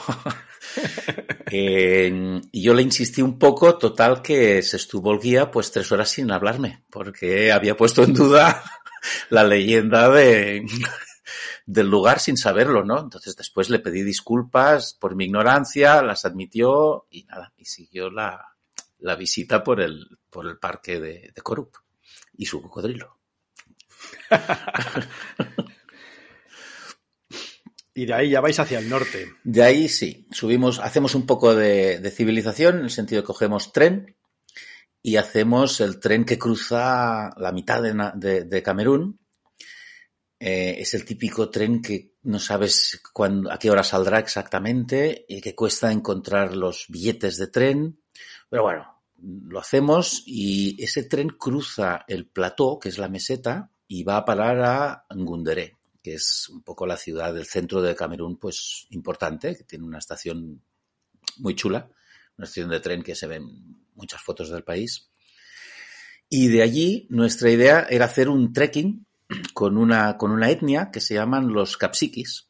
Y 1.50 2.62
yo 2.62 2.74
le 2.74 2.82
insistí 2.82 3.22
un 3.22 3.36
poco, 3.36 3.76
total 3.76 4.22
que 4.22 4.62
se 4.62 4.76
estuvo 4.76 5.12
el 5.12 5.18
guía 5.18 5.50
pues 5.50 5.72
tres 5.72 5.90
horas 5.90 6.10
sin 6.10 6.30
hablarme, 6.30 6.84
porque 6.90 7.50
había 7.50 7.76
puesto 7.76 8.04
en 8.04 8.14
duda 8.14 8.62
la 9.30 9.42
leyenda 9.42 10.08
de, 10.10 10.64
del 11.66 11.88
lugar 11.88 12.20
sin 12.20 12.36
saberlo, 12.36 12.84
¿no? 12.84 13.00
Entonces 13.00 13.34
después 13.34 13.68
le 13.68 13.80
pedí 13.80 14.04
disculpas 14.04 14.94
por 14.94 15.16
mi 15.16 15.24
ignorancia, 15.24 16.02
las 16.02 16.24
admitió 16.24 17.06
y 17.10 17.24
nada, 17.24 17.52
y 17.58 17.64
siguió 17.64 18.10
la, 18.10 18.49
la 19.00 19.16
visita 19.16 19.62
por 19.62 19.80
el, 19.80 20.18
por 20.28 20.46
el 20.46 20.58
parque 20.58 21.00
de, 21.00 21.32
de 21.34 21.42
Corup 21.42 21.76
y 22.34 22.46
su 22.46 22.62
cocodrilo. 22.62 23.18
Y 27.92 28.06
de 28.06 28.14
ahí 28.14 28.30
ya 28.30 28.40
vais 28.40 28.58
hacia 28.58 28.78
el 28.78 28.88
norte. 28.88 29.32
De 29.42 29.62
ahí 29.62 29.88
sí, 29.88 30.26
subimos, 30.30 30.78
hacemos 30.78 31.14
un 31.14 31.26
poco 31.26 31.54
de, 31.54 31.98
de 31.98 32.10
civilización, 32.10 32.78
en 32.78 32.84
el 32.84 32.90
sentido 32.90 33.22
que 33.22 33.26
cogemos 33.26 33.72
tren 33.72 34.16
y 35.02 35.16
hacemos 35.16 35.80
el 35.80 35.98
tren 35.98 36.24
que 36.24 36.38
cruza 36.38 37.30
la 37.36 37.52
mitad 37.52 37.82
de, 37.82 38.44
de 38.44 38.62
Camerún. 38.62 39.20
Eh, 40.38 40.76
es 40.78 40.94
el 40.94 41.04
típico 41.04 41.50
tren 41.50 41.82
que 41.82 42.14
no 42.22 42.38
sabes 42.38 43.02
cuándo, 43.12 43.52
a 43.52 43.58
qué 43.58 43.70
hora 43.70 43.82
saldrá 43.82 44.18
exactamente 44.18 45.26
y 45.28 45.40
que 45.40 45.54
cuesta 45.54 45.92
encontrar 45.92 46.56
los 46.56 46.86
billetes 46.88 47.36
de 47.36 47.48
tren. 47.48 47.99
Pero 48.50 48.64
bueno, 48.64 49.00
lo 49.22 49.58
hacemos 49.58 50.22
y 50.26 50.82
ese 50.82 51.04
tren 51.04 51.28
cruza 51.30 52.04
el 52.08 52.26
plató, 52.26 52.78
que 52.78 52.88
es 52.88 52.98
la 52.98 53.08
meseta, 53.08 53.70
y 53.86 54.02
va 54.02 54.18
a 54.18 54.24
parar 54.24 54.60
a 54.60 55.06
Ngundere, 55.14 55.78
que 56.02 56.14
es 56.14 56.48
un 56.48 56.62
poco 56.62 56.86
la 56.86 56.96
ciudad 56.96 57.32
del 57.32 57.46
centro 57.46 57.80
de 57.80 57.94
Camerún, 57.94 58.38
pues 58.38 58.86
importante, 58.90 59.56
que 59.56 59.64
tiene 59.64 59.84
una 59.84 59.98
estación 59.98 60.62
muy 61.38 61.54
chula, 61.54 61.90
una 62.36 62.44
estación 62.44 62.70
de 62.70 62.80
tren 62.80 63.02
que 63.02 63.14
se 63.14 63.26
ven 63.26 63.86
muchas 63.94 64.20
fotos 64.22 64.50
del 64.50 64.64
país. 64.64 65.10
Y 66.28 66.48
de 66.48 66.62
allí 66.62 67.06
nuestra 67.10 67.50
idea 67.50 67.86
era 67.90 68.06
hacer 68.06 68.28
un 68.28 68.52
trekking 68.52 69.06
con 69.52 69.76
una, 69.76 70.16
con 70.16 70.30
una 70.30 70.50
etnia 70.50 70.90
que 70.90 71.00
se 71.00 71.14
llaman 71.14 71.52
los 71.52 71.76
Capsikis. 71.76 72.48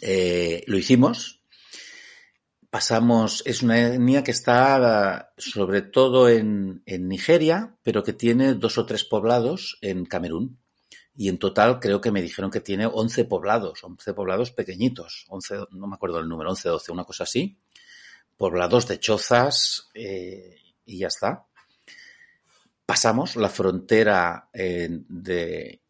Eh, 0.00 0.64
lo 0.66 0.78
hicimos. 0.78 1.39
Pasamos, 2.70 3.42
es 3.46 3.64
una 3.64 3.80
etnia 3.80 4.22
que 4.22 4.30
está 4.30 5.32
sobre 5.36 5.82
todo 5.82 6.28
en, 6.28 6.84
Nigeria, 6.86 7.74
pero 7.82 8.04
que 8.04 8.12
tiene 8.12 8.54
dos 8.54 8.78
o 8.78 8.86
tres 8.86 9.02
poblados 9.04 9.76
en 9.80 10.04
Camerún. 10.04 10.60
y 11.16 11.28
en 11.28 11.38
total 11.38 11.80
creo 11.80 12.00
que 12.00 12.12
me 12.12 12.22
dijeron 12.22 12.48
que 12.48 12.60
tiene 12.60 12.86
11 12.86 13.24
poblados, 13.24 13.82
11 13.82 14.14
poblados 14.14 14.52
pequeñitos, 14.52 15.26
11, 15.28 15.66
no 15.72 15.88
me 15.88 15.96
acuerdo 15.96 16.20
el 16.20 16.28
número, 16.28 16.50
11, 16.50 16.68
12, 16.68 16.92
una 16.92 17.04
cosa 17.04 17.24
así, 17.24 17.58
poblados 18.36 18.86
de 18.86 19.00
chozas 19.00 19.90
eh, 19.92 20.56
y 20.86 20.98
ya 20.98 21.08
está. 21.08 21.46
Pasamos 22.86 23.34
la 23.34 23.48
frontera 23.48 24.48
eh, 24.52 24.88
de, 25.08 25.80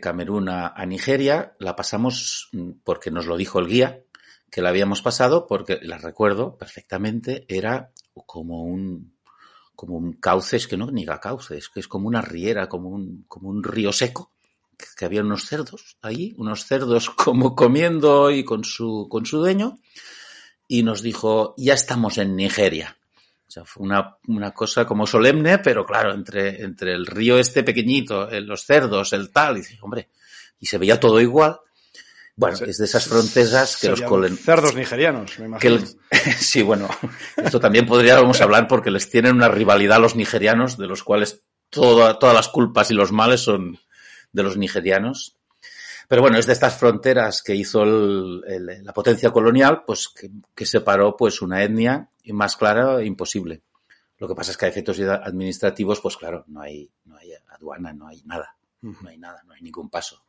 Camerún 0.00 0.50
a, 0.50 0.68
a, 0.68 0.84
Nigeria, 0.84 1.56
la 1.58 1.74
pasamos 1.74 2.50
mm, 2.52 2.72
porque 2.84 3.10
nos 3.10 3.24
lo 3.24 3.38
dijo 3.38 3.58
el 3.58 3.68
guía, 3.68 4.04
que 4.50 4.62
la 4.62 4.70
habíamos 4.70 5.02
pasado, 5.02 5.46
porque 5.46 5.78
la 5.82 5.98
recuerdo 5.98 6.56
perfectamente, 6.56 7.44
era 7.48 7.90
como 8.26 8.64
un, 8.64 9.14
como 9.74 9.96
un 9.96 10.14
cauce, 10.14 10.56
es 10.56 10.66
que 10.68 10.76
no 10.76 10.90
ni 10.90 11.06
cauce, 11.06 11.56
es 11.56 11.68
que 11.68 11.80
es 11.80 11.88
como 11.88 12.08
una 12.08 12.20
riera, 12.20 12.68
como 12.68 12.90
un, 12.90 13.24
como 13.28 13.48
un 13.48 13.62
río 13.62 13.92
seco, 13.92 14.32
que 14.96 15.04
había 15.04 15.22
unos 15.22 15.46
cerdos 15.46 15.96
ahí, 16.02 16.34
unos 16.36 16.66
cerdos 16.66 17.10
como 17.16 17.54
comiendo 17.54 18.30
y 18.30 18.44
con 18.44 18.64
su, 18.64 19.06
con 19.08 19.24
su 19.26 19.38
dueño, 19.38 19.78
y 20.68 20.82
nos 20.82 21.02
dijo, 21.02 21.54
ya 21.56 21.74
estamos 21.74 22.18
en 22.18 22.36
Nigeria. 22.36 22.96
O 23.48 23.50
sea, 23.50 23.64
fue 23.64 23.82
una, 23.82 24.18
una 24.28 24.52
cosa 24.52 24.86
como 24.86 25.06
solemne, 25.06 25.58
pero 25.58 25.84
claro, 25.84 26.14
entre, 26.14 26.62
entre 26.62 26.92
el 26.92 27.06
río 27.06 27.38
este 27.38 27.64
pequeñito, 27.64 28.28
los 28.42 28.64
cerdos, 28.64 29.12
el 29.12 29.32
tal, 29.32 29.56
y 29.56 29.60
dice, 29.60 29.78
hombre, 29.80 30.10
y 30.60 30.66
se 30.66 30.78
veía 30.78 31.00
todo 31.00 31.20
igual. 31.20 31.58
Bueno, 32.40 32.56
es 32.66 32.78
de 32.78 32.86
esas 32.86 33.06
fronteras 33.06 33.76
que 33.76 33.90
los 33.90 34.00
colen... 34.00 34.34
Cerdos 34.34 34.74
nigerianos, 34.74 35.38
me 35.38 35.44
imagino. 35.44 35.74
El... 35.74 35.86
sí, 36.38 36.62
bueno, 36.62 36.88
esto 37.36 37.60
también 37.60 37.84
podríamos 37.84 38.40
hablar 38.40 38.66
porque 38.66 38.90
les 38.90 39.10
tienen 39.10 39.34
una 39.34 39.48
rivalidad 39.48 40.00
los 40.00 40.16
nigerianos, 40.16 40.78
de 40.78 40.86
los 40.86 41.04
cuales 41.04 41.42
toda, 41.68 42.18
todas 42.18 42.34
las 42.34 42.48
culpas 42.48 42.90
y 42.90 42.94
los 42.94 43.12
males 43.12 43.42
son 43.42 43.78
de 44.32 44.42
los 44.42 44.56
nigerianos. 44.56 45.36
Pero 46.08 46.22
bueno, 46.22 46.38
es 46.38 46.46
de 46.46 46.54
estas 46.54 46.78
fronteras 46.78 47.42
que 47.42 47.54
hizo 47.54 47.82
el, 47.82 48.42
el, 48.46 48.84
la 48.84 48.94
potencia 48.94 49.30
colonial, 49.30 49.84
pues 49.86 50.08
que, 50.08 50.30
que, 50.54 50.64
separó 50.64 51.14
pues 51.18 51.42
una 51.42 51.62
etnia 51.62 52.08
y 52.22 52.32
más 52.32 52.56
clara 52.56 53.04
imposible. 53.04 53.60
Lo 54.16 54.26
que 54.26 54.34
pasa 54.34 54.52
es 54.52 54.56
que 54.56 54.64
a 54.64 54.68
efectos 54.68 54.98
administrativos, 54.98 56.00
pues 56.00 56.16
claro, 56.16 56.44
no 56.48 56.62
hay, 56.62 56.90
no 57.04 57.18
hay 57.18 57.32
aduana, 57.50 57.92
no 57.92 58.08
hay 58.08 58.22
nada, 58.24 58.56
no 58.80 59.08
hay 59.10 59.18
nada, 59.18 59.42
no 59.46 59.52
hay 59.52 59.60
ningún 59.60 59.90
paso. 59.90 60.24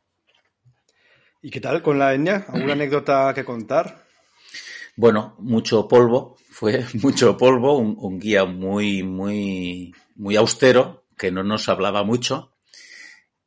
¿Y 1.44 1.50
qué 1.50 1.60
tal 1.60 1.82
con 1.82 1.98
la 1.98 2.14
etnia? 2.14 2.46
¿Alguna 2.48 2.72
anécdota 2.74 3.32
que 3.34 3.44
contar? 3.44 4.06
Bueno, 4.94 5.34
mucho 5.40 5.88
polvo, 5.88 6.36
fue 6.50 6.86
mucho 7.02 7.36
polvo, 7.36 7.76
un, 7.78 7.96
un 7.98 8.20
guía 8.20 8.44
muy, 8.44 9.02
muy, 9.02 9.92
muy 10.14 10.36
austero, 10.36 11.04
que 11.18 11.32
no 11.32 11.42
nos 11.42 11.68
hablaba 11.68 12.04
mucho. 12.04 12.54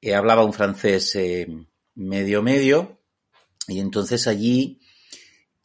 Eh, 0.01 0.13
hablaba 0.13 0.43
un 0.43 0.53
francés 0.53 1.15
eh, 1.15 1.47
medio 1.95 2.43
medio 2.43 3.01
y 3.67 3.79
entonces 3.79 4.27
allí 4.27 4.81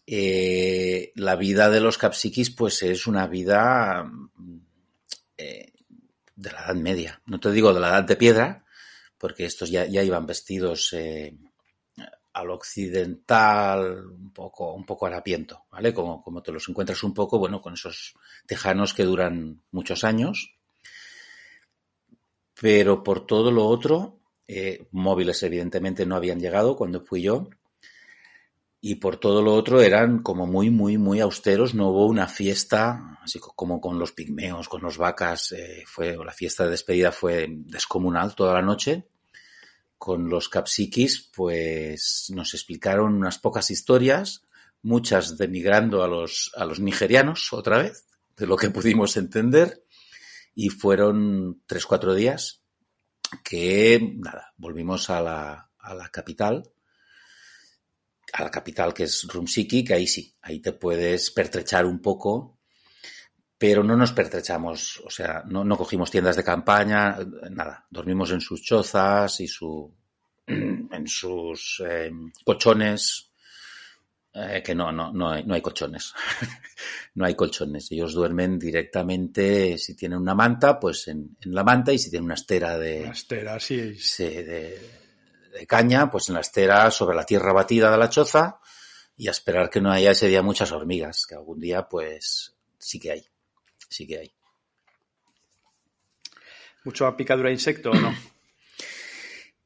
eh, 0.06 1.12
la 1.16 1.36
vida 1.36 1.68
de 1.68 1.80
los 1.80 1.98
capsiquis 1.98 2.50
pues 2.50 2.82
es 2.82 3.06
una 3.06 3.26
vida 3.26 4.10
eh, 5.36 5.72
de 6.36 6.52
la 6.52 6.64
Edad 6.64 6.74
Media. 6.76 7.22
No 7.26 7.40
te 7.40 7.50
digo 7.50 7.74
de 7.74 7.80
la 7.80 7.88
Edad 7.88 8.04
de 8.04 8.16
Piedra, 8.16 8.64
porque 9.18 9.44
estos 9.44 9.68
ya, 9.70 9.84
ya 9.86 10.02
iban 10.02 10.26
vestidos 10.26 10.92
eh, 10.92 11.36
al 12.40 12.50
occidental, 12.50 14.06
un 14.06 14.32
poco, 14.32 14.74
un 14.74 14.84
poco 14.84 15.06
harapiento, 15.06 15.64
¿vale? 15.70 15.94
Como, 15.94 16.22
como 16.22 16.42
te 16.42 16.52
los 16.52 16.68
encuentras 16.68 17.02
un 17.02 17.14
poco, 17.14 17.38
bueno, 17.38 17.60
con 17.60 17.74
esos 17.74 18.14
tejanos 18.46 18.94
que 18.94 19.04
duran 19.04 19.62
muchos 19.70 20.04
años. 20.04 20.54
Pero 22.60 23.02
por 23.02 23.26
todo 23.26 23.50
lo 23.50 23.66
otro, 23.66 24.18
eh, 24.46 24.86
móviles 24.90 25.42
evidentemente 25.42 26.04
no 26.04 26.16
habían 26.16 26.40
llegado 26.40 26.76
cuando 26.76 27.00
fui 27.00 27.22
yo. 27.22 27.48
Y 28.82 28.94
por 28.94 29.18
todo 29.18 29.42
lo 29.42 29.54
otro 29.54 29.82
eran 29.82 30.22
como 30.22 30.46
muy, 30.46 30.70
muy, 30.70 30.96
muy 30.96 31.20
austeros. 31.20 31.74
No 31.74 31.88
hubo 31.90 32.06
una 32.06 32.26
fiesta, 32.26 33.18
así 33.22 33.38
como 33.38 33.80
con 33.80 33.98
los 33.98 34.12
pigmeos, 34.12 34.68
con 34.68 34.80
los 34.82 34.96
vacas. 34.96 35.52
Eh, 35.52 35.84
fue, 35.86 36.16
la 36.16 36.32
fiesta 36.32 36.64
de 36.64 36.70
despedida 36.70 37.12
fue 37.12 37.46
descomunal 37.50 38.34
toda 38.34 38.54
la 38.54 38.62
noche 38.62 39.06
con 40.00 40.30
los 40.30 40.48
capsiquis, 40.48 41.30
pues 41.36 42.32
nos 42.34 42.54
explicaron 42.54 43.16
unas 43.16 43.38
pocas 43.38 43.70
historias, 43.70 44.46
muchas 44.80 45.36
denigrando 45.36 46.02
a 46.02 46.08
los, 46.08 46.52
a 46.56 46.64
los 46.64 46.80
nigerianos 46.80 47.52
otra 47.52 47.82
vez, 47.82 48.06
de 48.34 48.46
lo 48.46 48.56
que 48.56 48.70
pudimos 48.70 49.18
entender, 49.18 49.84
y 50.54 50.70
fueron 50.70 51.60
tres, 51.66 51.84
cuatro 51.84 52.14
días 52.14 52.62
que, 53.44 54.14
nada, 54.16 54.54
volvimos 54.56 55.10
a 55.10 55.20
la, 55.20 55.70
a 55.78 55.94
la 55.94 56.08
capital, 56.08 56.72
a 58.32 58.42
la 58.42 58.50
capital 58.50 58.94
que 58.94 59.02
es 59.02 59.28
Rumsiki, 59.28 59.84
que 59.84 59.92
ahí 59.92 60.06
sí, 60.06 60.34
ahí 60.40 60.60
te 60.60 60.72
puedes 60.72 61.30
pertrechar 61.30 61.84
un 61.84 62.00
poco 62.00 62.58
pero 63.60 63.84
no 63.84 63.94
nos 63.94 64.12
pertrechamos, 64.12 65.02
o 65.04 65.10
sea, 65.10 65.42
no, 65.46 65.62
no, 65.62 65.76
cogimos 65.76 66.10
tiendas 66.10 66.34
de 66.34 66.42
campaña, 66.42 67.18
nada, 67.50 67.84
dormimos 67.90 68.30
en 68.30 68.40
sus 68.40 68.62
chozas 68.62 69.38
y 69.40 69.46
su, 69.46 69.94
en 70.46 71.06
sus 71.06 71.82
eh, 71.86 72.10
colchones, 72.42 73.30
eh, 74.32 74.62
que 74.64 74.74
no, 74.74 74.90
no, 74.90 75.12
no 75.12 75.32
hay, 75.32 75.44
no 75.44 75.52
hay 75.52 75.60
colchones, 75.60 76.14
no 77.16 77.26
hay 77.26 77.34
colchones, 77.34 77.92
ellos 77.92 78.14
duermen 78.14 78.58
directamente, 78.58 79.76
si 79.76 79.94
tienen 79.94 80.20
una 80.20 80.34
manta, 80.34 80.80
pues 80.80 81.08
en, 81.08 81.36
en 81.42 81.54
la 81.54 81.62
manta 81.62 81.92
y 81.92 81.98
si 81.98 82.08
tienen 82.08 82.24
una 82.24 82.36
estera 82.36 82.78
de... 82.78 83.02
Una 83.02 83.12
estera, 83.12 83.60
sí. 83.60 83.94
sí 83.96 84.24
de, 84.24 84.90
de 85.52 85.66
caña, 85.66 86.10
pues 86.10 86.30
en 86.30 86.36
la 86.36 86.40
estera 86.40 86.90
sobre 86.90 87.14
la 87.14 87.26
tierra 87.26 87.52
batida 87.52 87.90
de 87.90 87.98
la 87.98 88.08
choza 88.08 88.58
y 89.18 89.28
a 89.28 89.32
esperar 89.32 89.68
que 89.68 89.82
no 89.82 89.92
haya 89.92 90.12
ese 90.12 90.28
día 90.28 90.40
muchas 90.40 90.72
hormigas, 90.72 91.26
que 91.28 91.34
algún 91.34 91.60
día 91.60 91.86
pues 91.86 92.56
sí 92.78 92.98
que 92.98 93.10
hay 93.10 93.29
sí 93.90 94.06
que 94.06 94.18
hay. 94.18 94.32
¿Mucho 96.84 97.14
picadura 97.16 97.48
de 97.48 97.54
insecto 97.54 97.90
o 97.90 97.94
no? 97.94 98.14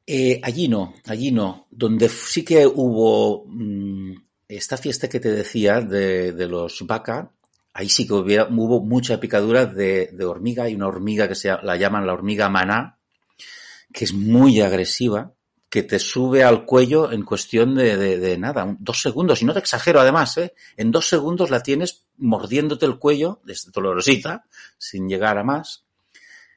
Eh, 0.07 0.39
allí 0.43 0.67
no, 0.67 0.93
allí 1.07 1.31
no. 1.31 1.65
Donde 1.71 2.09
sí 2.09 2.45
que 2.45 2.67
hubo 2.67 3.43
mmm, 3.47 4.13
esta 4.47 4.77
fiesta 4.77 5.09
que 5.09 5.19
te 5.19 5.31
decía 5.31 5.81
de, 5.81 6.31
de 6.31 6.47
los 6.47 6.85
vaca, 6.85 7.31
ahí 7.73 7.89
sí 7.89 8.05
que 8.05 8.13
hubo, 8.13 8.21
hubo 8.21 8.81
mucha 8.81 9.19
picadura 9.19 9.65
de, 9.65 10.11
de, 10.13 10.25
hormiga. 10.25 10.65
Hay 10.65 10.75
una 10.75 10.87
hormiga 10.87 11.27
que 11.27 11.33
se 11.33 11.49
la 11.49 11.75
llaman 11.75 12.05
la 12.05 12.13
hormiga 12.13 12.49
maná, 12.49 12.99
que 13.91 14.05
es 14.05 14.13
muy 14.13 14.61
agresiva, 14.61 15.33
que 15.75 15.83
te 15.83 15.99
sube 15.99 16.41
al 16.41 16.63
cuello 16.63 17.11
en 17.11 17.25
cuestión 17.25 17.75
de, 17.75 17.97
de, 17.97 18.17
de 18.17 18.37
nada, 18.37 18.77
dos 18.79 19.01
segundos. 19.01 19.41
Y 19.41 19.45
no 19.45 19.51
te 19.51 19.59
exagero 19.59 19.99
además, 19.99 20.37
¿eh? 20.37 20.53
en 20.77 20.89
dos 20.89 21.09
segundos 21.09 21.49
la 21.49 21.61
tienes 21.61 22.05
mordiéndote 22.15 22.85
el 22.85 22.97
cuello, 22.97 23.41
desde 23.43 23.71
dolorosita, 23.71 24.45
sin 24.77 25.09
llegar 25.09 25.37
a 25.37 25.43
más. 25.43 25.83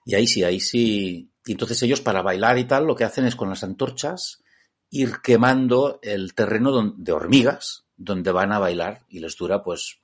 Y 0.04 0.14
ahí 0.14 0.28
sí, 0.28 0.44
ahí 0.44 0.60
sí. 0.60 1.32
Y 1.44 1.50
entonces 1.50 1.82
ellos 1.82 2.00
para 2.00 2.22
bailar 2.22 2.58
y 2.58 2.64
tal, 2.66 2.86
lo 2.86 2.94
que 2.94 3.02
hacen 3.02 3.24
es 3.24 3.34
con 3.34 3.48
las 3.48 3.64
antorchas 3.64 4.44
ir 4.88 5.14
quemando 5.20 5.98
el 6.00 6.32
terreno 6.32 6.94
de 6.96 7.10
hormigas 7.10 7.86
donde 7.96 8.30
van 8.30 8.52
a 8.52 8.60
bailar 8.60 9.00
y 9.08 9.18
les 9.18 9.36
dura 9.36 9.64
pues 9.64 9.98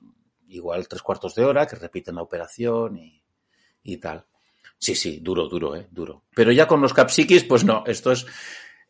igual 0.48 0.88
tres 0.88 1.02
cuartos 1.02 1.36
de 1.36 1.44
hora, 1.44 1.68
que 1.68 1.76
repiten 1.76 2.16
la 2.16 2.22
operación 2.22 2.96
y, 2.96 3.22
y 3.84 3.96
tal. 3.98 4.26
Sí, 4.76 4.96
sí, 4.96 5.20
duro, 5.22 5.48
duro, 5.48 5.76
eh, 5.76 5.86
duro. 5.90 6.24
Pero 6.34 6.50
ya 6.50 6.66
con 6.66 6.80
los 6.80 6.92
capsiquis, 6.92 7.44
pues 7.44 7.64
no, 7.64 7.84
esto 7.86 8.10
es, 8.10 8.26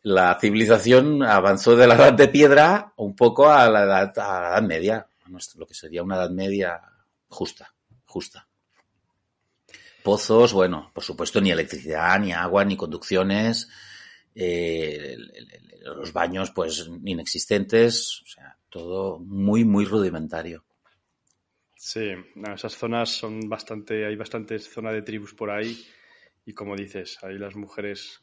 la 0.05 0.37
civilización 0.39 1.23
avanzó 1.23 1.75
de 1.75 1.87
la 1.87 1.95
edad 1.95 2.13
de 2.13 2.27
piedra 2.27 2.93
un 2.97 3.15
poco 3.15 3.49
a 3.51 3.67
la 3.67 3.85
edad, 3.85 4.13
a 4.19 4.41
la 4.41 4.49
edad 4.49 4.61
media 4.61 5.07
lo 5.55 5.65
que 5.65 5.73
sería 5.73 6.03
una 6.03 6.17
edad 6.17 6.29
media 6.29 6.79
justa, 7.27 7.73
justa. 8.05 8.47
Pozos, 10.03 10.53
bueno, 10.53 10.91
por 10.93 11.03
supuesto, 11.03 11.41
ni 11.41 11.49
electricidad, 11.49 12.19
ni 12.19 12.31
agua, 12.31 12.63
ni 12.63 12.77
conducciones, 12.77 13.67
eh, 14.35 15.17
los 15.81 16.13
baños, 16.13 16.51
pues, 16.51 16.87
inexistentes, 17.03 18.21
o 18.21 18.27
sea, 18.27 18.55
todo 18.69 19.17
muy, 19.17 19.65
muy 19.65 19.85
rudimentario. 19.85 20.63
Sí, 21.75 22.11
esas 22.53 22.77
zonas 22.77 23.09
son 23.09 23.49
bastante, 23.49 24.05
hay 24.05 24.15
bastantes 24.15 24.71
zonas 24.71 24.93
de 24.93 25.01
tribus 25.01 25.33
por 25.33 25.49
ahí, 25.49 25.83
y 26.45 26.53
como 26.53 26.75
dices, 26.75 27.17
ahí 27.23 27.39
las 27.39 27.55
mujeres 27.55 28.21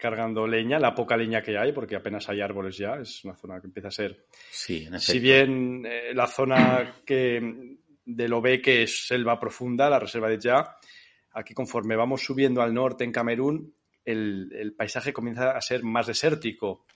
cargando 0.00 0.46
leña, 0.46 0.78
la 0.78 0.94
poca 0.94 1.16
leña 1.16 1.42
que 1.42 1.56
hay, 1.56 1.72
porque 1.72 1.94
apenas 1.96 2.28
hay 2.28 2.40
árboles 2.40 2.76
ya, 2.76 2.94
es 2.96 3.24
una 3.24 3.36
zona 3.36 3.60
que 3.60 3.66
empieza 3.68 3.88
a 3.88 3.92
ser. 3.92 4.24
Sí, 4.50 4.86
en 4.86 4.98
si 4.98 5.18
bien 5.20 5.84
eh, 5.86 6.12
la 6.14 6.26
zona 6.26 6.96
que 7.04 7.76
de 8.04 8.28
lo 8.28 8.40
ve 8.40 8.60
que 8.60 8.82
es 8.82 9.06
selva 9.06 9.38
profunda, 9.38 9.88
la 9.88 10.00
reserva 10.00 10.28
de 10.28 10.38
Ya, 10.40 10.76
aquí 11.32 11.54
conforme 11.54 11.94
vamos 11.94 12.22
subiendo 12.22 12.62
al 12.62 12.74
norte 12.74 13.04
en 13.04 13.12
Camerún, 13.12 13.74
el, 14.04 14.50
el 14.52 14.72
paisaje 14.74 15.12
comienza 15.12 15.52
a 15.52 15.60
ser 15.60 15.84
más 15.84 16.06
desértico. 16.08 16.86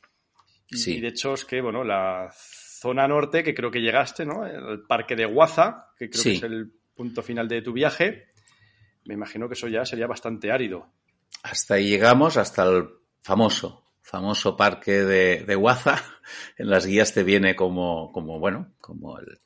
Sí. 0.67 0.97
Y 0.97 1.01
de 1.01 1.09
hecho 1.09 1.35
es 1.35 1.45
que, 1.45 1.61
bueno, 1.61 1.85
la 1.85 2.31
zona 2.33 3.07
norte, 3.07 3.45
que 3.45 3.55
creo 3.55 3.71
que 3.71 3.81
llegaste, 3.81 4.25
¿no? 4.27 4.45
El 4.47 4.83
parque 4.87 5.15
de 5.15 5.27
Guaza, 5.27 5.93
que 5.97 6.09
creo 6.11 6.23
Sí. 6.23 6.31
que 6.31 6.37
es 6.37 6.43
el 6.45 6.73
punto 6.97 7.23
final 7.23 7.47
de 7.47 7.63
tu 7.63 7.73
viaje, 7.73 8.29
me 9.05 9.15
imagino 9.15 9.47
que 9.49 9.55
eso 9.55 9.69
ya 9.69 9.85
sería 9.85 10.07
bastante 10.07 10.51
árido. 10.51 10.89
Hasta 11.45 11.75
ahí 11.75 11.91
llegamos, 11.91 12.39
hasta 12.39 12.65
el 12.65 12.89
famoso, 13.23 13.85
famoso 14.01 14.57
parque 14.57 15.05
de, 15.05 15.45
de 15.45 15.55
Guaza. 15.55 16.03
En 16.57 16.71
las 16.71 16.87
guías 16.87 17.13
te 17.13 17.23
viene 17.23 17.55
como, 17.55 18.11
como 18.11 18.39
bueno, 18.39 18.73
como 18.81 19.19
el, 19.19 19.39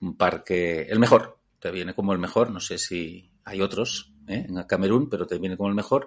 un 0.00 0.16
parque, 0.16 0.88
el 0.90 0.98
mejor, 0.98 1.38
te 1.60 1.70
viene 1.70 1.94
como 1.94 2.12
el 2.12 2.18
mejor, 2.18 2.50
no 2.50 2.58
sé 2.58 2.78
si 2.78 3.30
hay 3.44 3.60
otros 3.60 4.12
¿eh? 4.26 4.44
en 4.48 4.60
Camerún, 4.64 5.08
pero 5.08 5.28
te 5.28 5.38
viene 5.38 5.56
como 5.56 5.68
el 5.68 5.76
mejor. 5.76 6.06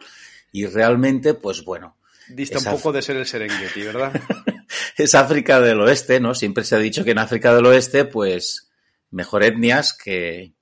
Y 0.51 0.65
realmente, 0.65 1.35
pues 1.35 1.63
bueno. 1.63 1.95
Dista 2.27 2.59
un 2.59 2.77
poco 2.77 2.91
de 2.91 3.01
ser 3.01 3.15
el 3.15 3.25
Serengeti, 3.25 3.83
¿verdad? 3.83 4.11
es 4.97 5.15
África 5.15 5.61
del 5.61 5.79
Oeste, 5.79 6.19
¿no? 6.19 6.35
Siempre 6.35 6.65
se 6.65 6.75
ha 6.75 6.79
dicho 6.79 7.05
que 7.05 7.11
en 7.11 7.19
África 7.19 7.55
del 7.55 7.65
Oeste, 7.65 8.03
pues, 8.03 8.71
mejor 9.09 9.43
etnias 9.43 9.93
que, 9.93 10.53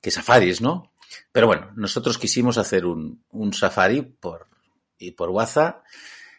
que 0.00 0.10
safaris, 0.10 0.62
¿no? 0.62 0.94
Pero 1.36 1.48
bueno, 1.48 1.70
nosotros 1.76 2.16
quisimos 2.16 2.56
hacer 2.56 2.86
un, 2.86 3.22
un 3.28 3.52
safari 3.52 4.00
por, 4.00 4.46
y 4.98 5.10
por 5.10 5.28
Guaza. 5.28 5.82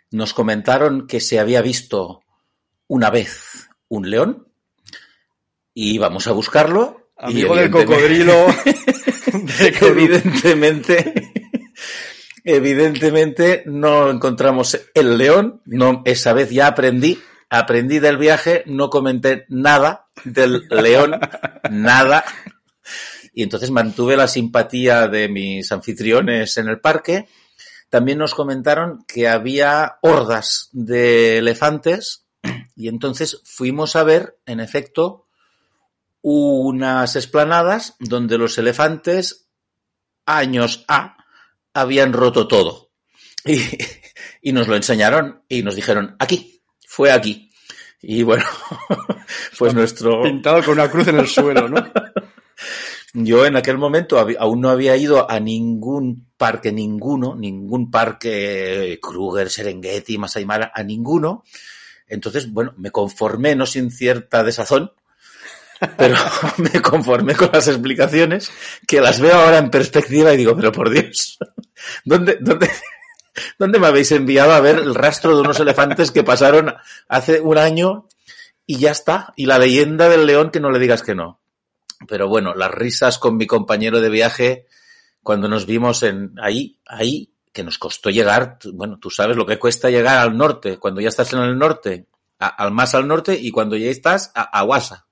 Nos 0.09 0.33
comentaron 0.33 1.05
que 1.05 1.19
se 1.19 1.37
había 1.37 1.61
visto 1.61 2.23
una 2.87 3.11
vez 3.11 3.69
un 3.89 4.09
león 4.09 4.47
y 5.75 5.93
íbamos 5.93 6.25
a 6.25 6.31
buscarlo. 6.31 7.11
Amigo 7.15 7.55
del 7.57 7.69
cocodrilo. 7.69 8.47
evidentemente, 9.81 11.31
evidentemente 12.43 13.61
no 13.67 14.09
encontramos 14.09 14.79
el 14.95 15.15
león. 15.15 15.61
No, 15.65 16.01
esa 16.05 16.33
vez 16.33 16.49
ya 16.49 16.65
aprendí, 16.65 17.21
aprendí 17.51 17.99
del 17.99 18.17
viaje, 18.17 18.63
no 18.65 18.89
comenté 18.89 19.45
nada 19.47 20.07
del 20.23 20.67
león, 20.71 21.19
nada. 21.69 22.25
Y 23.37 23.43
entonces 23.43 23.69
mantuve 23.69 24.17
la 24.17 24.27
simpatía 24.27 25.07
de 25.07 25.29
mis 25.29 25.71
anfitriones 25.71 26.57
en 26.57 26.69
el 26.69 26.79
parque. 26.79 27.27
También 27.87 28.17
nos 28.17 28.33
comentaron 28.33 29.05
que 29.07 29.27
había 29.27 29.99
hordas 30.01 30.69
de 30.71 31.37
elefantes 31.37 32.25
y 32.75 32.87
entonces 32.87 33.43
fuimos 33.45 33.95
a 33.95 34.03
ver, 34.03 34.39
en 34.47 34.59
efecto, 34.59 35.27
unas 36.23 37.15
esplanadas 37.15 37.95
donde 37.99 38.39
los 38.39 38.57
elefantes, 38.57 39.45
años 40.25 40.83
A, 40.87 41.17
habían 41.75 42.13
roto 42.13 42.47
todo. 42.47 42.89
Y, 43.45 43.61
y 44.41 44.51
nos 44.51 44.67
lo 44.67 44.75
enseñaron 44.75 45.43
y 45.47 45.61
nos 45.61 45.75
dijeron, 45.75 46.15
aquí, 46.17 46.63
fue 46.87 47.11
aquí. 47.11 47.51
Y 48.01 48.23
bueno, 48.23 48.45
pues 49.59 49.75
nuestro... 49.75 50.23
Pintado 50.23 50.63
con 50.63 50.73
una 50.73 50.89
cruz 50.89 51.07
en 51.09 51.19
el 51.19 51.27
suelo, 51.27 51.69
¿no? 51.69 51.93
Yo 53.13 53.45
en 53.45 53.55
aquel 53.55 53.77
momento 53.77 54.19
aún 54.39 54.61
no 54.61 54.69
había 54.69 54.95
ido 54.97 55.29
a 55.29 55.39
ningún 55.39 56.27
parque, 56.37 56.71
ninguno, 56.71 57.35
ningún 57.35 57.89
parque 57.89 58.99
Kruger, 59.01 59.49
Serengeti, 59.49 60.17
Masai 60.17 60.45
Mara, 60.45 60.71
a 60.73 60.83
ninguno. 60.83 61.43
Entonces, 62.07 62.51
bueno, 62.51 62.73
me 62.77 62.91
conformé, 62.91 63.55
no 63.55 63.65
sin 63.65 63.91
cierta 63.91 64.43
desazón, 64.43 64.91
pero 65.97 66.15
me 66.57 66.81
conformé 66.81 67.35
con 67.35 67.49
las 67.51 67.67
explicaciones, 67.67 68.51
que 68.85 69.01
las 69.01 69.19
veo 69.19 69.35
ahora 69.35 69.57
en 69.57 69.69
perspectiva 69.69 70.33
y 70.33 70.37
digo, 70.37 70.55
pero 70.55 70.71
por 70.71 70.89
Dios, 70.89 71.37
¿dónde, 72.05 72.37
dónde, 72.41 72.69
dónde 73.57 73.79
me 73.79 73.87
habéis 73.87 74.11
enviado 74.11 74.51
a 74.53 74.61
ver 74.61 74.77
el 74.77 74.95
rastro 74.95 75.35
de 75.35 75.41
unos 75.41 75.59
elefantes 75.59 76.11
que 76.11 76.23
pasaron 76.23 76.75
hace 77.07 77.39
un 77.39 77.57
año 77.57 78.07
y 78.65 78.77
ya 78.77 78.91
está? 78.91 79.33
Y 79.35 79.45
la 79.45 79.59
leyenda 79.59 80.09
del 80.09 80.25
león 80.25 80.51
que 80.51 80.59
no 80.59 80.71
le 80.71 80.79
digas 80.79 81.03
que 81.03 81.15
no. 81.15 81.39
Pero 82.07 82.27
bueno, 82.27 82.53
las 82.53 82.71
risas 82.71 83.17
con 83.17 83.37
mi 83.37 83.47
compañero 83.47 84.01
de 84.01 84.09
viaje 84.09 84.67
cuando 85.23 85.49
nos 85.49 85.65
vimos 85.65 86.03
en 86.03 86.35
ahí, 86.41 86.79
ahí, 86.85 87.33
que 87.51 87.63
nos 87.63 87.77
costó 87.77 88.09
llegar, 88.09 88.59
bueno, 88.73 88.97
tú 88.97 89.09
sabes 89.09 89.35
lo 89.35 89.45
que 89.45 89.59
cuesta 89.59 89.89
llegar 89.89 90.19
al 90.19 90.37
norte, 90.37 90.77
cuando 90.77 91.01
ya 91.01 91.09
estás 91.09 91.33
en 91.33 91.39
el 91.39 91.57
norte, 91.57 92.07
a, 92.39 92.47
al 92.47 92.71
más 92.71 92.95
al 92.95 93.07
norte 93.07 93.37
y 93.37 93.51
cuando 93.51 93.75
ya 93.75 93.89
estás 93.89 94.31
a, 94.35 94.43
a 94.43 94.61
Guasa. 94.61 95.05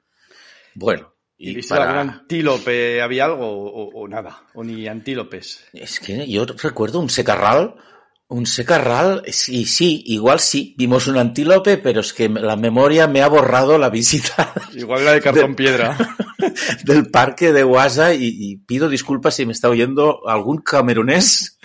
Bueno. 0.73 1.13
¿Y, 1.37 1.49
¿Y 1.49 1.55
viste 1.55 1.75
para... 1.75 1.89
algún 1.89 2.13
antílope? 2.13 3.01
¿Había 3.01 3.25
algo 3.25 3.45
o, 3.45 3.89
o, 3.89 4.07
nada? 4.07 4.43
¿O 4.53 4.63
ni 4.63 4.87
antílopes? 4.87 5.65
Es 5.73 5.99
que 5.99 6.25
yo 6.29 6.45
recuerdo 6.45 7.01
un 7.01 7.09
secarral, 7.09 7.75
un 8.29 8.45
secarral, 8.45 9.23
sí, 9.27 9.65
sí, 9.65 10.01
igual 10.05 10.39
sí, 10.39 10.75
vimos 10.77 11.07
un 11.07 11.17
antílope, 11.17 11.77
pero 11.77 11.99
es 11.99 12.13
que 12.13 12.29
la 12.29 12.55
memoria 12.55 13.07
me 13.07 13.21
ha 13.21 13.27
borrado 13.27 13.77
la 13.77 13.89
visita. 13.89 14.53
Igual 14.73 15.03
la 15.03 15.11
de 15.11 15.21
cartón 15.21 15.51
de, 15.55 15.55
piedra. 15.55 15.97
del 16.83 17.09
parque 17.09 17.53
de 17.53 17.63
Guasa 17.63 18.13
y, 18.13 18.27
y, 18.27 18.57
pido 18.57 18.89
disculpas 18.89 19.35
si 19.35 19.45
me 19.45 19.53
está 19.53 19.69
oyendo 19.69 20.27
algún 20.27 20.59
camerunés, 20.59 21.59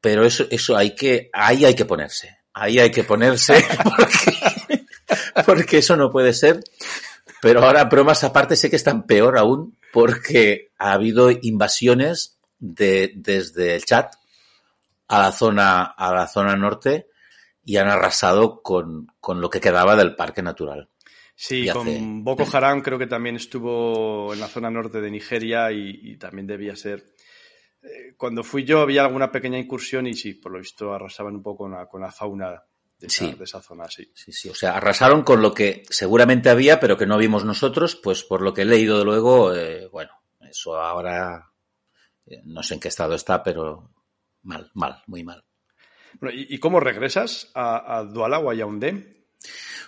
pero 0.00 0.24
eso, 0.24 0.46
eso 0.50 0.76
hay 0.76 0.94
que, 0.94 1.30
ahí 1.32 1.64
hay 1.64 1.74
que 1.74 1.84
ponerse, 1.84 2.38
ahí 2.52 2.78
hay 2.78 2.90
que 2.90 3.04
ponerse 3.04 3.64
porque, 3.96 4.84
porque 5.46 5.78
eso 5.78 5.96
no 5.96 6.10
puede 6.10 6.32
ser. 6.32 6.60
Pero 7.42 7.64
ahora, 7.64 7.84
bromas 7.84 8.22
aparte, 8.22 8.54
sé 8.54 8.68
que 8.68 8.76
están 8.76 9.06
peor 9.06 9.38
aún 9.38 9.78
porque 9.92 10.72
ha 10.78 10.92
habido 10.92 11.30
invasiones 11.30 12.38
de, 12.58 13.12
desde 13.16 13.74
el 13.74 13.84
chat 13.84 14.14
a 15.08 15.18
la 15.18 15.32
zona, 15.32 15.82
a 15.82 16.12
la 16.12 16.28
zona 16.28 16.54
norte 16.56 17.08
y 17.64 17.78
han 17.78 17.88
arrasado 17.88 18.62
con, 18.62 19.06
con 19.20 19.40
lo 19.40 19.48
que 19.48 19.60
quedaba 19.60 19.96
del 19.96 20.16
parque 20.16 20.42
natural. 20.42 20.89
Sí, 21.42 21.66
con 21.72 22.22
Boko 22.22 22.44
Haram 22.52 22.82
creo 22.82 22.98
que 22.98 23.06
también 23.06 23.36
estuvo 23.36 24.34
en 24.34 24.40
la 24.40 24.46
zona 24.46 24.70
norte 24.70 25.00
de 25.00 25.10
Nigeria 25.10 25.72
y, 25.72 25.98
y 26.02 26.18
también 26.18 26.46
debía 26.46 26.76
ser. 26.76 27.14
Eh, 27.82 28.12
cuando 28.18 28.44
fui 28.44 28.64
yo 28.64 28.82
había 28.82 29.06
alguna 29.06 29.32
pequeña 29.32 29.58
incursión 29.58 30.06
y 30.06 30.12
sí, 30.12 30.34
por 30.34 30.52
lo 30.52 30.58
visto 30.58 30.92
arrasaban 30.92 31.36
un 31.36 31.42
poco 31.42 31.64
con 31.64 31.72
la, 31.72 31.86
con 31.86 32.02
la 32.02 32.12
fauna 32.12 32.62
de 32.98 33.06
esa, 33.06 33.24
sí. 33.24 33.32
de 33.32 33.44
esa 33.44 33.62
zona, 33.62 33.88
sí. 33.88 34.12
Sí, 34.14 34.32
sí, 34.32 34.50
o 34.50 34.54
sea, 34.54 34.76
arrasaron 34.76 35.22
con 35.22 35.40
lo 35.40 35.54
que 35.54 35.82
seguramente 35.88 36.50
había, 36.50 36.78
pero 36.78 36.98
que 36.98 37.06
no 37.06 37.16
vimos 37.16 37.46
nosotros, 37.46 37.96
pues 37.96 38.22
por 38.22 38.42
lo 38.42 38.52
que 38.52 38.60
he 38.60 38.66
leído 38.66 38.98
de 38.98 39.06
luego, 39.06 39.54
eh, 39.54 39.88
bueno, 39.90 40.12
eso 40.42 40.76
ahora 40.76 41.54
eh, 42.26 42.42
no 42.44 42.62
sé 42.62 42.74
en 42.74 42.80
qué 42.80 42.88
estado 42.88 43.14
está, 43.14 43.42
pero 43.42 43.94
mal, 44.42 44.70
mal, 44.74 45.02
muy 45.06 45.24
mal. 45.24 45.42
Bueno, 46.20 46.38
¿y, 46.38 46.54
¿y, 46.54 46.58
cómo 46.58 46.80
regresas 46.80 47.50
a, 47.54 47.96
a 47.96 48.04
Duala 48.04 48.40
o 48.40 48.50
a 48.50 48.54
Yaoundé? 48.54 49.19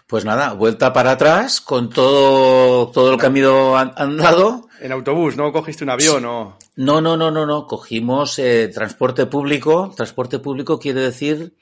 Pues 0.06 0.24
nada, 0.24 0.52
vuelta 0.52 0.92
para 0.92 1.12
atrás 1.12 1.60
con 1.60 1.88
todo, 1.88 2.90
todo 2.90 3.12
el 3.12 3.18
camino 3.18 3.76
andado. 3.76 4.68
En 4.80 4.92
autobús, 4.92 5.36
¿no? 5.36 5.52
¿Cogiste 5.52 5.84
un 5.84 5.90
avión 5.90 6.24
o...? 6.26 6.58
No, 6.76 7.00
no, 7.00 7.16
no, 7.16 7.30
no, 7.30 7.46
no. 7.46 7.66
Cogimos 7.66 8.38
eh, 8.38 8.68
transporte 8.68 9.26
público. 9.26 9.92
Transporte 9.96 10.38
público 10.38 10.78
quiere 10.78 11.00
decir 11.00 11.54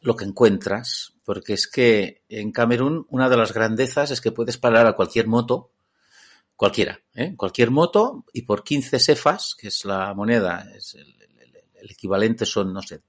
lo 0.00 0.16
que 0.16 0.24
encuentras, 0.24 1.14
porque 1.24 1.54
es 1.54 1.66
que 1.66 2.22
en 2.28 2.52
Camerún 2.52 3.06
una 3.10 3.28
de 3.28 3.36
las 3.36 3.52
grandezas 3.52 4.10
es 4.10 4.20
que 4.20 4.32
puedes 4.32 4.58
parar 4.58 4.86
a 4.86 4.94
cualquier 4.94 5.26
moto, 5.26 5.72
cualquiera, 6.54 7.00
¿eh? 7.14 7.34
cualquier 7.36 7.70
moto, 7.70 8.24
y 8.32 8.42
por 8.42 8.62
15 8.62 8.98
cefas, 9.00 9.56
que 9.58 9.68
es 9.68 9.84
la 9.84 10.14
moneda, 10.14 10.70
es 10.74 10.94
el, 10.94 11.20
el, 11.20 11.62
el 11.80 11.90
equivalente 11.90 12.46
son, 12.46 12.72
no 12.72 12.82
sé, 12.82 13.00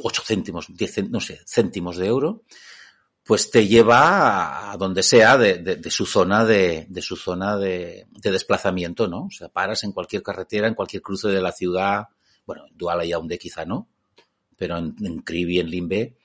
8 0.00 0.22
céntimos, 0.24 0.66
10, 0.68 1.10
no 1.10 1.20
sé, 1.20 1.40
céntimos 1.46 1.96
de 1.96 2.06
euro, 2.06 2.42
pues 3.24 3.50
te 3.50 3.66
lleva 3.66 4.70
a 4.70 4.76
donde 4.76 5.02
sea 5.02 5.38
de, 5.38 5.58
de, 5.58 5.76
de 5.76 5.90
su 5.90 6.04
zona 6.04 6.44
de, 6.44 6.86
de 6.88 7.02
su 7.02 7.16
zona 7.16 7.56
de, 7.56 8.06
de, 8.10 8.30
desplazamiento, 8.30 9.08
¿no? 9.08 9.24
O 9.24 9.30
sea, 9.30 9.48
paras 9.48 9.82
en 9.84 9.92
cualquier 9.92 10.22
carretera, 10.22 10.68
en 10.68 10.74
cualquier 10.74 11.02
cruce 11.02 11.28
de 11.28 11.40
la 11.40 11.50
ciudad, 11.50 12.08
bueno, 12.46 12.66
en 12.68 12.76
Duala 12.76 13.04
y 13.04 13.08
Yaoundé 13.08 13.38
quizá 13.38 13.64
no, 13.64 13.88
pero 14.56 14.76
en, 14.76 14.94
en 15.02 15.20
Kribi, 15.20 15.58
en 15.58 15.70
Limbe. 15.70 16.18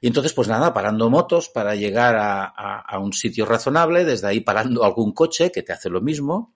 Y 0.00 0.08
entonces, 0.08 0.32
pues 0.32 0.48
nada, 0.48 0.74
parando 0.74 1.08
motos 1.08 1.48
para 1.50 1.76
llegar 1.76 2.16
a, 2.16 2.44
a, 2.44 2.80
a, 2.80 2.98
un 2.98 3.12
sitio 3.12 3.46
razonable, 3.46 4.04
desde 4.04 4.26
ahí 4.26 4.40
parando 4.40 4.82
algún 4.82 5.12
coche 5.12 5.52
que 5.52 5.62
te 5.62 5.72
hace 5.72 5.88
lo 5.88 6.00
mismo, 6.00 6.54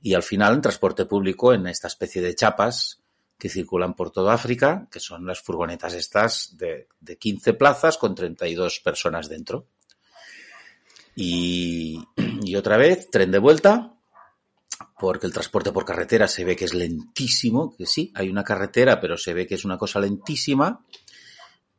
y 0.00 0.14
al 0.14 0.22
final 0.22 0.54
en 0.54 0.62
transporte 0.62 1.04
público 1.04 1.52
en 1.52 1.66
esta 1.66 1.88
especie 1.88 2.22
de 2.22 2.34
chapas 2.34 3.03
que 3.44 3.50
circulan 3.50 3.92
por 3.92 4.10
toda 4.10 4.32
África, 4.32 4.88
que 4.90 5.00
son 5.00 5.26
las 5.26 5.42
furgonetas 5.42 5.92
estas 5.92 6.56
de, 6.56 6.88
de 6.98 7.18
15 7.18 7.52
plazas 7.52 7.98
con 7.98 8.14
32 8.14 8.80
personas 8.80 9.28
dentro. 9.28 9.66
Y, 11.14 12.02
otra 12.56 12.78
vez, 12.78 13.10
tren 13.10 13.30
de 13.30 13.38
vuelta, 13.38 13.92
porque 14.98 15.26
el 15.26 15.34
transporte 15.34 15.72
por 15.72 15.84
carretera 15.84 16.26
se 16.26 16.42
ve 16.46 16.56
que 16.56 16.64
es 16.64 16.72
lentísimo, 16.72 17.76
que 17.76 17.84
sí, 17.84 18.10
hay 18.14 18.30
una 18.30 18.44
carretera, 18.44 18.98
pero 18.98 19.18
se 19.18 19.34
ve 19.34 19.46
que 19.46 19.56
es 19.56 19.66
una 19.66 19.76
cosa 19.76 20.00
lentísima. 20.00 20.82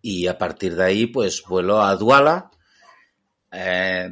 Y 0.03 0.28
a 0.28 0.38
partir 0.38 0.76
de 0.76 0.84
ahí, 0.84 1.07
pues 1.07 1.41
vuelo 1.49 1.82
a 1.82 1.95
Duala, 1.95 2.51
eh, 3.51 4.07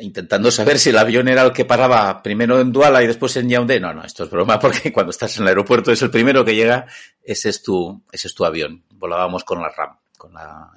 intentando 0.00 0.50
saber 0.50 0.78
si 0.78 0.90
el 0.90 0.98
avión 0.98 1.28
era 1.28 1.42
el 1.42 1.52
que 1.52 1.64
paraba 1.64 2.22
primero 2.22 2.60
en 2.60 2.72
Duala 2.72 3.02
y 3.02 3.06
después 3.06 3.36
en 3.36 3.48
Yaoundé. 3.48 3.80
No, 3.80 3.94
no, 3.94 4.04
esto 4.04 4.24
es 4.24 4.30
broma, 4.30 4.58
porque 4.60 4.92
cuando 4.92 5.10
estás 5.10 5.36
en 5.36 5.42
el 5.42 5.48
aeropuerto 5.48 5.92
es 5.92 6.02
el 6.02 6.10
primero 6.10 6.44
que 6.44 6.54
llega, 6.54 6.86
ese 7.22 7.48
es 7.48 7.62
tu, 7.62 8.02
ese 8.10 8.28
es 8.28 8.34
tu 8.34 8.44
avión. 8.44 8.84
Volábamos 8.90 9.44
con 9.44 9.60
la 9.60 9.68
RAM, 9.68 9.96
con 10.16 10.34
la 10.34 10.70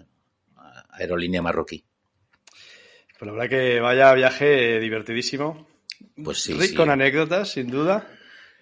aerolínea 0.92 1.42
marroquí. 1.42 1.84
Pues 3.18 3.28
la 3.28 3.32
verdad 3.32 3.50
que 3.50 3.80
vaya 3.80 4.14
viaje 4.14 4.80
divertidísimo. 4.80 5.68
Pues 6.24 6.44
sí. 6.44 6.54
Rico 6.54 6.66
sí. 6.66 6.76
con 6.76 6.90
anécdotas, 6.90 7.50
sin 7.50 7.68
duda. 7.68 8.08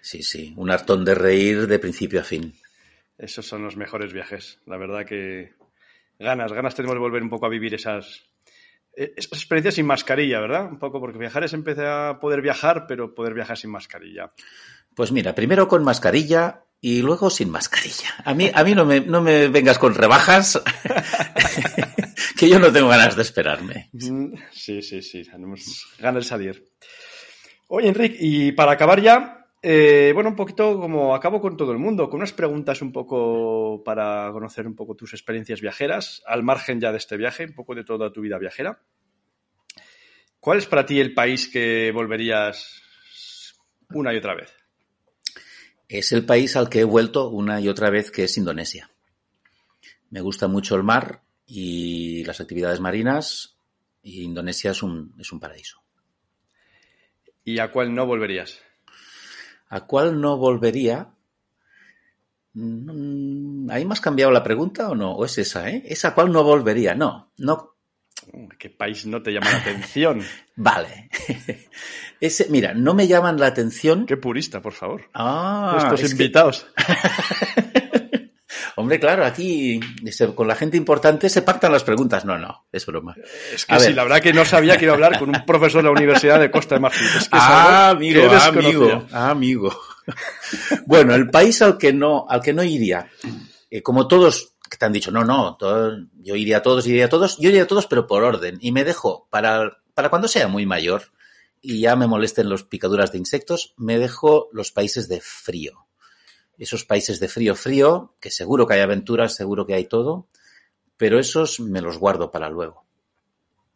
Sí, 0.00 0.22
sí. 0.22 0.54
Un 0.56 0.70
hartón 0.70 1.04
de 1.04 1.14
reír 1.14 1.66
de 1.66 1.78
principio 1.78 2.20
a 2.20 2.24
fin. 2.24 2.54
Esos 3.18 3.46
son 3.46 3.62
los 3.62 3.76
mejores 3.76 4.12
viajes. 4.12 4.58
La 4.66 4.76
verdad 4.78 5.04
que 5.04 5.54
Ganas, 6.18 6.52
ganas 6.52 6.74
tenemos 6.74 6.94
de 6.94 7.00
volver 7.00 7.22
un 7.22 7.28
poco 7.28 7.46
a 7.46 7.50
vivir 7.50 7.74
esas, 7.74 8.26
esas 8.96 9.38
experiencias 9.38 9.74
sin 9.74 9.86
mascarilla, 9.86 10.40
¿verdad? 10.40 10.66
Un 10.66 10.78
poco, 10.78 11.00
porque 11.00 11.18
viajar 11.18 11.44
es 11.44 11.52
empezar 11.52 11.86
a 11.86 12.20
poder 12.20 12.40
viajar, 12.40 12.86
pero 12.86 13.14
poder 13.14 13.34
viajar 13.34 13.58
sin 13.58 13.70
mascarilla. 13.70 14.32
Pues 14.94 15.12
mira, 15.12 15.34
primero 15.34 15.68
con 15.68 15.84
mascarilla 15.84 16.64
y 16.80 17.02
luego 17.02 17.28
sin 17.30 17.50
mascarilla. 17.50 18.08
A 18.24 18.32
mí, 18.32 18.50
a 18.52 18.64
mí 18.64 18.74
no, 18.74 18.84
me, 18.84 19.00
no 19.00 19.20
me 19.20 19.48
vengas 19.48 19.78
con 19.78 19.94
rebajas, 19.94 20.62
que 22.38 22.48
yo 22.48 22.58
no 22.58 22.72
tengo 22.72 22.88
ganas 22.88 23.16
de 23.16 23.22
esperarme. 23.22 23.90
Mm, 23.92 24.34
sí, 24.50 24.80
sí, 24.82 25.02
sí, 25.02 25.24
tenemos 25.24 25.86
ganas 25.98 26.24
de 26.24 26.28
salir. 26.28 26.72
Oye, 27.68 27.88
Enrique, 27.88 28.16
y 28.18 28.52
para 28.52 28.72
acabar 28.72 29.02
ya, 29.02 29.45
eh, 29.68 30.12
bueno, 30.12 30.30
un 30.30 30.36
poquito 30.36 30.78
como 30.78 31.12
acabo 31.12 31.40
con 31.40 31.56
todo 31.56 31.72
el 31.72 31.78
mundo, 31.78 32.08
con 32.08 32.18
unas 32.18 32.32
preguntas 32.32 32.82
un 32.82 32.92
poco 32.92 33.82
para 33.84 34.30
conocer 34.30 34.64
un 34.64 34.76
poco 34.76 34.94
tus 34.94 35.12
experiencias 35.12 35.60
viajeras, 35.60 36.22
al 36.24 36.44
margen 36.44 36.80
ya 36.80 36.92
de 36.92 36.98
este 36.98 37.16
viaje, 37.16 37.46
un 37.46 37.52
poco 37.52 37.74
de 37.74 37.82
toda 37.82 38.12
tu 38.12 38.20
vida 38.20 38.38
viajera. 38.38 38.80
¿Cuál 40.38 40.58
es 40.58 40.66
para 40.66 40.86
ti 40.86 41.00
el 41.00 41.14
país 41.14 41.48
que 41.48 41.90
volverías 41.90 42.80
una 43.90 44.14
y 44.14 44.18
otra 44.18 44.36
vez? 44.36 44.54
Es 45.88 46.12
el 46.12 46.24
país 46.24 46.54
al 46.54 46.68
que 46.68 46.82
he 46.82 46.84
vuelto 46.84 47.28
una 47.30 47.60
y 47.60 47.68
otra 47.68 47.90
vez, 47.90 48.12
que 48.12 48.22
es 48.22 48.38
Indonesia. 48.38 48.92
Me 50.10 50.20
gusta 50.20 50.46
mucho 50.46 50.76
el 50.76 50.84
mar 50.84 51.22
y 51.44 52.22
las 52.22 52.40
actividades 52.40 52.78
marinas, 52.78 53.58
y 54.00 54.22
Indonesia 54.22 54.70
es 54.70 54.84
un, 54.84 55.12
es 55.18 55.32
un 55.32 55.40
paraíso. 55.40 55.82
¿Y 57.42 57.58
a 57.58 57.72
cuál 57.72 57.92
no 57.92 58.06
volverías? 58.06 58.62
¿A 59.68 59.86
cuál 59.86 60.20
no 60.20 60.36
volvería? 60.36 61.08
Mm, 62.54 63.70
¿Ahí 63.70 63.84
me 63.84 63.92
has 63.92 64.00
cambiado 64.00 64.32
la 64.32 64.42
pregunta 64.42 64.88
o 64.88 64.94
no? 64.94 65.12
¿O 65.12 65.24
es 65.24 65.36
esa, 65.38 65.70
eh? 65.70 65.82
¿Esa 65.86 66.14
cuál 66.14 66.32
no 66.32 66.42
volvería? 66.42 66.94
No, 66.94 67.32
no. 67.38 67.74
¿Qué 68.58 68.70
país 68.70 69.06
no 69.06 69.22
te 69.22 69.32
llama 69.32 69.50
la 69.50 69.58
atención? 69.58 70.22
vale. 70.56 71.10
Ese, 72.20 72.46
mira, 72.48 72.72
no 72.74 72.94
me 72.94 73.06
llaman 73.06 73.38
la 73.38 73.46
atención. 73.46 74.06
Qué 74.06 74.16
purista, 74.16 74.62
por 74.62 74.72
favor. 74.72 75.02
Ah, 75.12 75.76
Estos 75.78 76.10
invitados. 76.10 76.66
Hombre, 78.78 79.00
claro, 79.00 79.24
aquí 79.24 79.80
con 80.34 80.46
la 80.46 80.54
gente 80.54 80.76
importante 80.76 81.30
se 81.30 81.40
pactan 81.40 81.72
las 81.72 81.82
preguntas. 81.82 82.26
No, 82.26 82.38
no, 82.38 82.66
es 82.70 82.84
broma. 82.84 83.16
Es 83.54 83.64
que 83.64 83.80
sí, 83.80 83.94
la 83.94 84.02
verdad 84.02 84.20
que 84.20 84.34
no 84.34 84.44
sabía 84.44 84.76
que 84.76 84.84
iba 84.84 84.92
a 84.92 84.96
hablar 84.96 85.18
con 85.18 85.30
un 85.30 85.46
profesor 85.46 85.80
de 85.80 85.84
la 85.84 85.92
Universidad 85.92 86.38
de 86.38 86.50
Costa 86.50 86.74
de 86.74 86.82
Marfil. 86.82 87.08
ah, 87.32 87.88
amigo, 87.88 88.30
amigo, 88.30 89.06
amigo. 89.12 89.80
bueno, 90.84 91.14
el 91.14 91.30
país 91.30 91.62
al 91.62 91.78
que 91.78 91.94
no, 91.94 92.26
al 92.28 92.42
que 92.42 92.52
no 92.52 92.62
iría, 92.62 93.08
eh, 93.70 93.82
como 93.82 94.06
todos 94.06 94.56
que 94.68 94.76
te 94.76 94.84
han 94.84 94.92
dicho, 94.92 95.10
no, 95.10 95.24
no, 95.24 95.56
yo 96.20 96.36
iría 96.36 96.58
a 96.58 96.62
todos, 96.62 96.86
iría 96.86 97.06
a 97.06 97.08
todos, 97.08 97.38
yo 97.38 97.48
iría 97.48 97.62
a 97.62 97.66
todos, 97.66 97.86
pero 97.86 98.06
por 98.06 98.24
orden. 98.24 98.58
Y 98.60 98.72
me 98.72 98.84
dejo 98.84 99.26
para, 99.30 99.78
para 99.94 100.10
cuando 100.10 100.28
sea 100.28 100.48
muy 100.48 100.66
mayor 100.66 101.12
y 101.62 101.80
ya 101.80 101.96
me 101.96 102.06
molesten 102.06 102.50
los 102.50 102.64
picaduras 102.64 103.10
de 103.10 103.16
insectos, 103.16 103.72
me 103.78 103.98
dejo 103.98 104.50
los 104.52 104.70
países 104.70 105.08
de 105.08 105.22
frío 105.22 105.85
esos 106.58 106.84
países 106.84 107.20
de 107.20 107.28
frío 107.28 107.54
frío, 107.54 108.14
que 108.20 108.30
seguro 108.30 108.66
que 108.66 108.74
hay 108.74 108.80
aventuras, 108.80 109.34
seguro 109.34 109.66
que 109.66 109.74
hay 109.74 109.86
todo, 109.86 110.28
pero 110.96 111.18
esos 111.18 111.60
me 111.60 111.80
los 111.80 111.98
guardo 111.98 112.30
para 112.30 112.48
luego. 112.48 112.84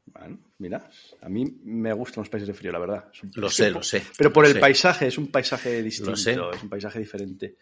Bueno, 0.06 0.38
mira, 0.58 0.90
a 1.20 1.28
mí 1.28 1.44
me 1.64 1.92
gustan 1.92 2.22
los 2.22 2.28
países 2.28 2.48
de 2.48 2.54
frío, 2.54 2.72
la 2.72 2.78
verdad. 2.78 3.10
Lo 3.34 3.50
sé, 3.50 3.70
lo 3.70 3.82
sé. 3.82 4.02
Pero 4.16 4.32
por 4.32 4.46
el 4.46 4.58
paisaje, 4.58 5.06
es 5.06 5.18
un 5.18 5.28
paisaje 5.28 5.82
distinto, 5.82 6.52
es 6.52 6.62
un 6.62 6.68
paisaje 6.68 6.98
diferente. 6.98 7.56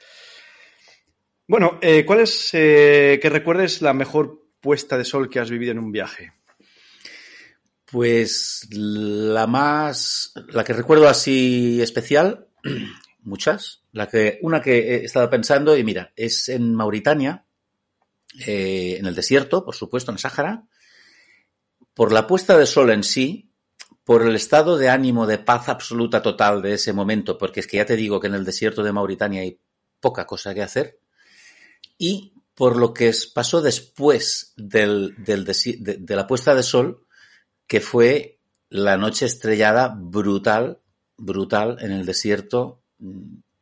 Bueno, 1.46 1.78
eh, 1.80 2.04
¿cuál 2.04 2.20
es, 2.20 2.50
eh, 2.52 3.18
que 3.20 3.30
recuerdes, 3.30 3.80
la 3.80 3.94
mejor 3.94 4.44
puesta 4.60 4.98
de 4.98 5.04
sol 5.04 5.30
que 5.30 5.40
has 5.40 5.50
vivido 5.50 5.72
en 5.72 5.78
un 5.78 5.92
viaje? 5.92 6.32
Pues 7.90 8.68
la 8.70 9.46
más, 9.46 10.34
la 10.48 10.62
que 10.62 10.74
recuerdo 10.74 11.08
así 11.08 11.80
especial 11.80 12.48
muchas. 13.22 13.82
Una 14.42 14.60
que 14.60 14.78
he 14.78 15.04
estado 15.04 15.28
pensando, 15.30 15.76
y 15.76 15.82
mira, 15.82 16.12
es 16.14 16.48
en 16.48 16.74
Mauritania, 16.74 17.44
eh, 18.46 18.96
en 18.98 19.06
el 19.06 19.14
desierto, 19.14 19.64
por 19.64 19.74
supuesto, 19.74 20.12
en 20.12 20.18
Sáhara, 20.18 20.64
por 21.94 22.12
la 22.12 22.26
puesta 22.26 22.56
de 22.56 22.66
sol 22.66 22.90
en 22.90 23.02
sí, 23.02 23.50
por 24.04 24.22
el 24.22 24.36
estado 24.36 24.78
de 24.78 24.88
ánimo 24.88 25.26
de 25.26 25.38
paz 25.38 25.68
absoluta 25.68 26.22
total 26.22 26.62
de 26.62 26.74
ese 26.74 26.92
momento, 26.92 27.36
porque 27.36 27.60
es 27.60 27.66
que 27.66 27.78
ya 27.78 27.86
te 27.86 27.96
digo 27.96 28.20
que 28.20 28.28
en 28.28 28.34
el 28.34 28.44
desierto 28.44 28.82
de 28.82 28.92
Mauritania 28.92 29.42
hay 29.42 29.60
poca 30.00 30.26
cosa 30.26 30.54
que 30.54 30.62
hacer, 30.62 31.00
y 31.98 32.34
por 32.54 32.76
lo 32.76 32.94
que 32.94 33.12
pasó 33.34 33.60
después 33.60 34.52
de 34.56 35.14
la 36.08 36.26
puesta 36.26 36.54
de 36.54 36.62
sol, 36.62 37.06
que 37.66 37.80
fue 37.80 38.40
la 38.70 38.96
noche 38.96 39.26
estrellada 39.26 39.94
brutal, 39.96 40.80
brutal 41.16 41.78
en 41.80 41.92
el 41.92 42.06
desierto 42.06 42.82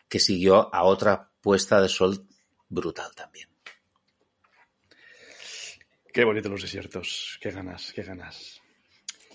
que 0.09 0.18
siguió 0.18 0.74
a 0.74 0.84
otra 0.84 1.30
puesta 1.40 1.80
de 1.80 1.88
sol 1.88 2.26
brutal 2.68 3.11
también. 3.14 3.48
Qué 6.12 6.24
bonitos 6.24 6.50
los 6.50 6.62
desiertos, 6.62 7.38
qué 7.40 7.50
ganas, 7.50 7.92
qué 7.94 8.02
ganas. 8.02 8.61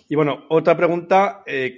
Y 0.09 0.15
bueno, 0.15 0.45
otra 0.49 0.75
pregunta, 0.75 1.43
eh, 1.45 1.77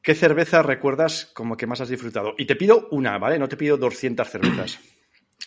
¿qué 0.00 0.14
cerveza 0.14 0.62
recuerdas 0.62 1.26
como 1.34 1.56
que 1.56 1.66
más 1.66 1.80
has 1.80 1.88
disfrutado? 1.88 2.34
Y 2.38 2.46
te 2.46 2.56
pido 2.56 2.88
una, 2.92 3.18
¿vale? 3.18 3.38
No 3.38 3.48
te 3.48 3.56
pido 3.56 3.76
200 3.76 4.28
cervezas. 4.28 4.78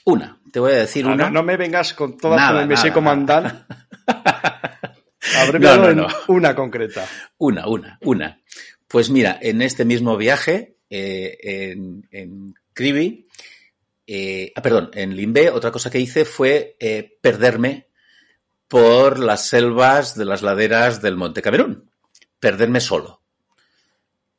Una, 0.04 0.40
te 0.52 0.60
voy 0.60 0.74
a 0.74 0.78
decir 0.78 1.06
ah, 1.06 1.14
una. 1.14 1.30
No, 1.30 1.44
me 1.44 1.58
vengas 1.58 1.94
con 1.94 2.18
todas 2.18 2.54
las 2.54 2.62
que 2.62 2.68
me 2.68 2.78
sé 2.78 2.94
cómo 2.94 3.10
andar. 3.10 3.66
no, 5.60 6.08
una 6.28 6.56
concreta. 6.56 7.06
Una, 7.38 7.68
una, 7.68 7.98
una. 8.02 8.42
Pues 8.88 9.10
mira, 9.10 9.38
en 9.42 9.62
este 9.62 9.84
mismo 9.84 10.16
viaje 10.16 10.78
eh, 10.90 11.38
en, 11.42 12.08
en 12.12 12.54
Kribi, 12.78 13.28
eh, 14.06 14.54
ah, 14.56 14.62
perdón, 14.62 14.92
en 14.94 15.16
Limbe, 15.16 15.50
otra 15.50 15.72
cosa 15.72 15.90
que 15.90 16.00
hice 16.00 16.24
fue 16.24 16.78
eh, 16.80 17.18
perderme 17.20 17.88
por 18.68 19.20
las 19.20 19.48
selvas 19.48 20.16
de 20.16 20.26
las 20.26 20.44
laderas 20.44 21.02
del 21.02 21.18
Monte 21.18 21.42
Camerún. 21.42 21.90
Perderme 22.40 22.80
solo. 22.80 23.22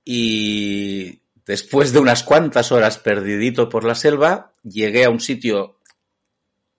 Y 0.05 1.20
después 1.45 1.93
de 1.93 1.99
unas 1.99 2.22
cuantas 2.22 2.72
horas 2.72 2.99
perdidito 2.99 3.68
por 3.68 3.84
la 3.84 3.95
selva, 3.95 4.53
llegué 4.62 5.05
a 5.05 5.11
un 5.11 5.20
sitio 5.20 5.80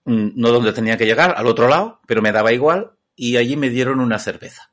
mm, 0.06 0.30
no 0.34 0.50
donde 0.50 0.72
tenía 0.72 0.96
que 0.96 1.06
llegar, 1.06 1.34
al 1.36 1.46
otro 1.46 1.68
lado, 1.68 2.00
pero 2.06 2.22
me 2.22 2.32
daba 2.32 2.52
igual, 2.52 2.92
y 3.14 3.36
allí 3.36 3.56
me 3.56 3.68
dieron 3.68 4.00
una 4.00 4.18
cerveza. 4.18 4.72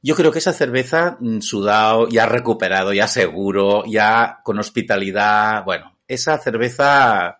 Yo 0.00 0.14
creo 0.14 0.32
que 0.32 0.38
esa 0.38 0.52
cerveza, 0.52 1.18
mm, 1.20 1.40
sudado, 1.40 2.08
ya 2.08 2.26
recuperado, 2.26 2.92
ya 2.92 3.06
seguro, 3.08 3.84
ya 3.86 4.40
con 4.42 4.58
hospitalidad, 4.58 5.64
bueno, 5.64 5.97
esa 6.08 6.38
cerveza, 6.38 7.38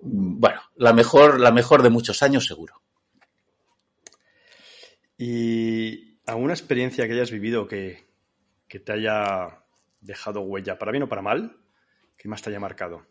bueno, 0.00 0.60
la 0.76 0.92
mejor, 0.92 1.40
la 1.40 1.50
mejor 1.50 1.82
de 1.82 1.90
muchos 1.90 2.22
años 2.22 2.46
seguro. 2.46 2.80
¿Y 5.18 6.18
alguna 6.26 6.54
experiencia 6.54 7.06
que 7.06 7.12
hayas 7.14 7.32
vivido 7.32 7.66
que, 7.66 8.06
que 8.68 8.78
te 8.78 8.92
haya 8.92 9.64
dejado 10.00 10.42
huella, 10.42 10.78
para 10.78 10.92
bien 10.92 11.02
o 11.02 11.08
para 11.08 11.22
mal, 11.22 11.56
que 12.16 12.28
más 12.28 12.40
te 12.40 12.50
haya 12.50 12.60
marcado? 12.60 13.04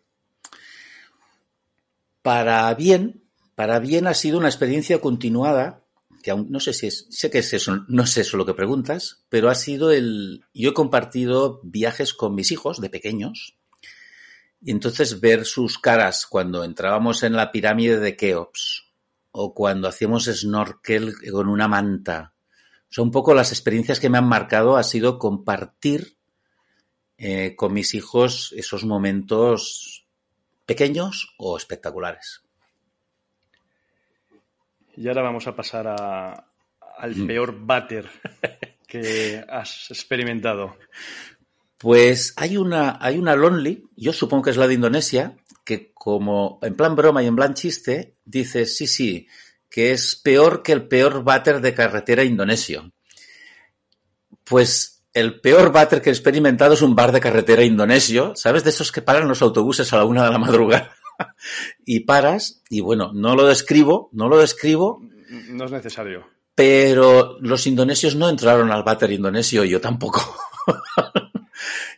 Para 2.21 2.73
bien, 2.73 3.23
para 3.55 3.79
bien 3.79 4.07
ha 4.07 4.13
sido 4.13 4.37
una 4.37 4.47
experiencia 4.47 4.99
continuada 5.01 5.83
que 6.23 6.31
aún 6.31 6.47
no 6.49 6.59
sé 6.59 6.73
si 6.73 6.87
es, 6.87 7.07
sé 7.09 7.29
que 7.29 7.39
es 7.39 7.53
eso, 7.53 7.85
no 7.87 8.05
sé 8.05 8.21
eso 8.21 8.37
lo 8.37 8.45
que 8.45 8.53
preguntas, 8.53 9.25
pero 9.29 9.49
ha 9.49 9.55
sido 9.55 9.91
el, 9.91 10.43
yo 10.53 10.71
he 10.71 10.73
compartido 10.73 11.61
viajes 11.63 12.13
con 12.13 12.35
mis 12.35 12.51
hijos 12.51 12.81
de 12.81 12.89
pequeños 12.89 13.57
y 14.67 14.71
entonces 14.71 15.21
ver 15.21 15.45
sus 15.45 15.79
caras 15.79 16.25
cuando 16.25 16.65
entrábamos 16.65 17.23
en 17.23 17.37
la 17.37 17.53
pirámide 17.53 18.01
de 18.01 18.17
Keops 18.17 18.91
o 19.31 19.53
cuando 19.53 19.87
hacíamos 19.87 20.25
snorkel 20.25 21.13
con 21.31 21.47
una 21.47 21.69
manta. 21.69 22.33
son 22.89 23.05
un 23.05 23.11
poco 23.11 23.33
las 23.33 23.53
experiencias 23.53 24.01
que 24.01 24.09
me 24.09 24.17
han 24.17 24.27
marcado 24.27 24.75
ha 24.75 24.83
sido 24.83 25.19
compartir 25.19 26.17
eh, 27.17 27.55
con 27.55 27.71
mis 27.71 27.93
hijos 27.93 28.53
esos 28.57 28.83
momentos 28.83 30.05
pequeños 30.65 31.33
o 31.37 31.55
espectaculares. 31.55 32.43
Y 34.97 35.07
ahora 35.07 35.21
vamos 35.21 35.47
a 35.47 35.55
pasar 35.55 35.87
al 35.87 37.15
mm. 37.15 37.25
peor 37.25 37.55
váter 37.57 38.09
que 38.85 39.45
has 39.47 39.91
experimentado. 39.91 40.75
Pues 41.77 42.33
hay 42.37 42.57
una, 42.57 42.97
hay 42.99 43.17
una 43.19 43.35
Lonely, 43.35 43.83
yo 43.95 44.13
supongo 44.13 44.43
que 44.43 44.49
es 44.49 44.57
la 44.57 44.67
de 44.67 44.73
Indonesia, 44.73 45.37
que 45.63 45.91
como 45.93 46.59
en 46.61 46.75
plan 46.75 46.95
broma 46.95 47.21
y 47.21 47.27
en 47.27 47.35
plan 47.35 47.53
chiste, 47.53 48.15
dice, 48.25 48.65
sí, 48.65 48.87
sí, 48.87 49.27
que 49.69 49.91
es 49.91 50.15
peor 50.15 50.63
que 50.63 50.71
el 50.71 50.87
peor 50.87 51.23
váter 51.23 51.61
de 51.61 51.73
carretera 51.73 52.23
indonesio. 52.23 52.91
Pues 54.43 55.03
el 55.13 55.39
peor 55.39 55.71
váter 55.71 56.01
que 56.01 56.09
he 56.09 56.13
experimentado 56.13 56.73
es 56.73 56.81
un 56.81 56.95
bar 56.95 57.11
de 57.11 57.19
carretera 57.19 57.63
indonesio, 57.63 58.33
¿sabes? 58.35 58.63
De 58.63 58.69
esos 58.69 58.91
que 58.91 59.01
paran 59.01 59.27
los 59.27 59.41
autobuses 59.41 59.91
a 59.91 59.97
la 59.97 60.05
una 60.05 60.23
de 60.23 60.31
la 60.31 60.37
madrugada. 60.37 60.91
y 61.85 62.01
paras, 62.01 62.61
y 62.69 62.81
bueno, 62.81 63.11
no 63.13 63.35
lo 63.35 63.45
describo, 63.45 64.09
no 64.13 64.29
lo 64.29 64.37
describo, 64.37 65.01
No 65.49 65.65
es 65.65 65.71
necesario. 65.71 66.25
Pero 66.55 67.37
los 67.41 67.67
indonesios 67.67 68.15
no 68.15 68.29
entraron 68.29 68.71
al 68.71 68.83
váter 68.83 69.11
indonesio, 69.11 69.63
yo 69.63 69.81
tampoco. 69.81 70.21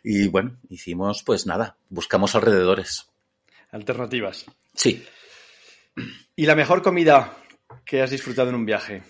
y 0.02 0.28
bueno, 0.28 0.56
hicimos 0.68 1.22
pues 1.24 1.46
nada, 1.46 1.76
buscamos 1.88 2.34
alrededores. 2.34 3.06
Alternativas. 3.70 4.46
Sí. 4.74 5.04
¿Y 6.36 6.46
la 6.46 6.54
mejor 6.56 6.82
comida 6.82 7.36
que 7.84 8.02
has 8.02 8.10
disfrutado 8.10 8.48
en 8.48 8.54
un 8.54 8.64
viaje? 8.66 9.02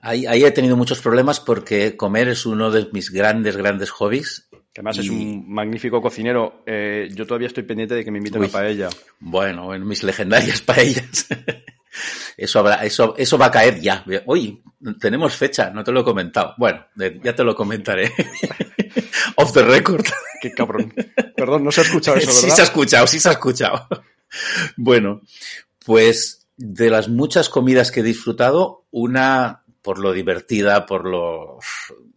Ahí, 0.00 0.26
ahí 0.26 0.44
he 0.44 0.50
tenido 0.52 0.76
muchos 0.76 1.00
problemas 1.00 1.40
porque 1.40 1.96
comer 1.96 2.28
es 2.28 2.46
uno 2.46 2.70
de 2.70 2.88
mis 2.92 3.10
grandes, 3.10 3.56
grandes 3.56 3.90
hobbies. 3.90 4.48
Que 4.72 4.80
además 4.80 4.98
es 4.98 5.08
un 5.08 5.50
magnífico 5.50 6.00
cocinero. 6.02 6.62
Eh, 6.66 7.08
yo 7.12 7.26
todavía 7.26 7.48
estoy 7.48 7.62
pendiente 7.64 7.94
de 7.94 8.04
que 8.04 8.10
me 8.10 8.18
inviten 8.18 8.42
Uy. 8.42 8.48
a 8.48 8.52
paella. 8.52 8.88
Bueno, 9.20 9.74
en 9.74 9.86
mis 9.86 10.02
legendarias 10.02 10.60
paellas. 10.62 11.26
Eso, 12.36 12.58
habrá, 12.60 12.84
eso, 12.84 13.14
eso 13.16 13.38
va 13.38 13.46
a 13.46 13.50
caer 13.50 13.80
ya. 13.80 14.04
Uy, 14.26 14.62
tenemos 15.00 15.34
fecha, 15.34 15.70
no 15.70 15.82
te 15.82 15.92
lo 15.92 16.00
he 16.00 16.04
comentado. 16.04 16.54
Bueno, 16.58 16.84
de- 16.94 17.18
ya 17.24 17.34
te 17.34 17.42
lo 17.42 17.54
comentaré. 17.56 18.12
Off 19.36 19.52
the 19.52 19.62
record. 19.62 20.04
Qué 20.40 20.52
cabrón. 20.52 20.92
Perdón, 21.36 21.64
no 21.64 21.72
se 21.72 21.80
ha 21.80 21.84
escuchado 21.84 22.16
eso, 22.16 22.30
Sí 22.30 22.42
¿verdad? 22.42 22.56
se 22.56 22.62
ha 22.62 22.64
escuchado, 22.64 23.06
sí 23.06 23.20
se 23.20 23.28
ha 23.28 23.32
escuchado. 23.32 23.88
Bueno, 24.76 25.22
pues 25.84 26.46
de 26.56 26.90
las 26.90 27.08
muchas 27.08 27.48
comidas 27.48 27.90
que 27.90 28.00
he 28.00 28.02
disfrutado, 28.02 28.84
una 28.90 29.62
por 29.82 29.98
lo 29.98 30.12
divertida, 30.12 30.84
por 30.84 31.06
lo, 31.06 31.58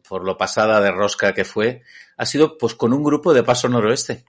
por 0.08 0.26
lo 0.26 0.38
pasada 0.38 0.82
de 0.82 0.92
rosca 0.92 1.34
que 1.34 1.46
fue, 1.46 1.84
ha 2.18 2.26
sido 2.26 2.58
pues 2.58 2.74
con 2.74 2.94
un 2.94 3.04
grupo 3.04 3.34
de 3.34 3.44
Paso 3.44 3.70
Noroeste 3.70 4.26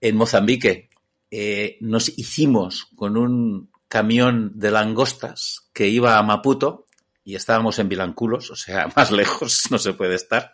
en 0.00 0.16
Mozambique. 0.16 0.88
Eh, 1.30 1.76
nos 1.80 2.08
hicimos 2.18 2.88
con 2.96 3.16
un 3.16 3.70
camión 3.88 4.52
de 4.54 4.70
langostas 4.70 5.68
que 5.72 5.88
iba 5.88 6.16
a 6.16 6.22
Maputo 6.22 6.86
y 7.22 7.34
estábamos 7.34 7.78
en 7.78 7.88
Vilanculos, 7.88 8.50
o 8.50 8.56
sea, 8.56 8.88
más 8.96 9.10
lejos 9.10 9.70
no 9.70 9.78
se 9.78 9.92
puede 9.92 10.14
estar. 10.14 10.52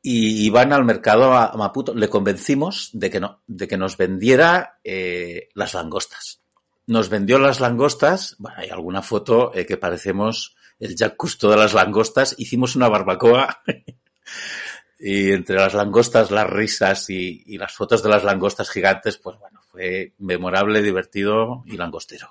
Y 0.00 0.46
iban 0.46 0.72
al 0.72 0.84
mercado 0.84 1.34
a 1.34 1.52
Maputo. 1.56 1.94
Le 1.94 2.08
convencimos 2.08 2.90
de 2.92 3.10
que 3.10 3.20
no, 3.20 3.42
de 3.46 3.66
que 3.66 3.76
nos 3.76 3.96
vendiera 3.96 4.78
eh, 4.84 5.48
las 5.54 5.74
langostas. 5.74 6.40
Nos 6.86 7.08
vendió 7.08 7.38
las 7.38 7.60
langostas. 7.60 8.36
Bueno, 8.38 8.58
hay 8.60 8.70
alguna 8.70 9.02
foto 9.02 9.52
eh, 9.54 9.66
que 9.66 9.76
parecemos 9.76 10.56
el 10.78 10.96
Jack 10.96 11.16
Cousteau 11.16 11.50
de 11.50 11.56
las 11.56 11.74
langostas. 11.74 12.34
Hicimos 12.38 12.76
una 12.76 12.88
barbacoa. 12.88 13.62
y 15.00 15.32
entre 15.32 15.56
las 15.56 15.74
langostas, 15.74 16.30
las 16.30 16.48
risas 16.48 17.10
y, 17.10 17.42
y 17.46 17.58
las 17.58 17.74
fotos 17.74 18.02
de 18.02 18.08
las 18.08 18.24
langostas 18.24 18.70
gigantes, 18.70 19.18
pues 19.18 19.38
bueno, 19.38 19.60
fue 19.70 20.14
memorable, 20.18 20.82
divertido 20.82 21.62
y 21.66 21.76
langostero. 21.76 22.30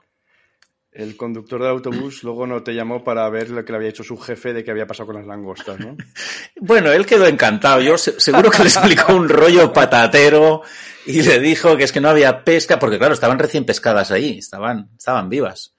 El 0.98 1.16
conductor 1.16 1.62
del 1.62 1.70
autobús 1.70 2.24
luego 2.24 2.48
no 2.48 2.64
te 2.64 2.74
llamó 2.74 3.04
para 3.04 3.30
ver 3.30 3.52
lo 3.52 3.64
que 3.64 3.72
le 3.72 3.78
había 3.78 3.90
hecho 3.90 4.04
su 4.04 4.18
jefe 4.18 4.52
de 4.52 4.64
qué 4.64 4.72
había 4.72 4.88
pasado 4.88 5.06
con 5.08 5.16
las 5.18 5.28
langostas, 5.28 5.80
¿no? 5.80 5.96
Bueno, 6.60 6.92
él 6.92 7.06
quedó 7.06 7.28
encantado. 7.28 7.82
Yo 7.82 8.00
se- 8.00 8.20
seguro 8.20 8.50
que 8.50 8.64
le 8.64 8.70
explicó 8.70 9.14
un 9.16 9.30
rollo 9.30 9.72
patatero 9.72 10.64
y 11.06 11.22
le 11.22 11.40
dijo 11.40 11.78
que 11.78 11.84
es 11.84 11.92
que 11.92 12.02
no 12.02 12.10
había 12.10 12.44
pesca, 12.44 12.80
porque 12.80 12.98
claro, 12.98 13.14
estaban 13.14 13.38
recién 13.38 13.64
pescadas 13.64 14.10
ahí, 14.10 14.40
estaban, 14.40 14.90
estaban 14.98 15.30
vivas. 15.30 15.76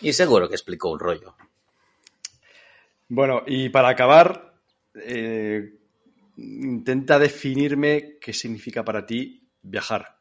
Y 0.00 0.12
seguro 0.12 0.48
que 0.48 0.56
explicó 0.56 0.90
un 0.90 0.98
rollo. 0.98 1.36
Bueno, 3.08 3.42
y 3.46 3.68
para 3.68 3.90
acabar, 3.90 4.54
eh, 4.96 5.72
intenta 6.36 7.18
definirme 7.20 8.18
qué 8.20 8.32
significa 8.32 8.84
para 8.84 9.06
ti 9.06 9.48
viajar. 9.62 10.16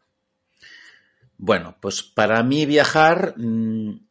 Bueno, 1.38 1.76
pues 1.82 2.04
para 2.04 2.42
mí 2.44 2.66
viajar 2.66 3.34
mm, 3.38 4.07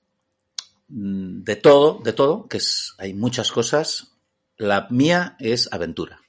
de 0.89 1.57
todo, 1.57 2.01
de 2.03 2.13
todo, 2.13 2.47
que 2.49 2.59
es, 2.59 2.95
hay 2.99 3.15
muchas 3.15 3.51
cosas. 3.51 4.17
La 4.57 4.87
mía 4.91 5.37
es 5.39 5.73
aventura. 5.73 6.21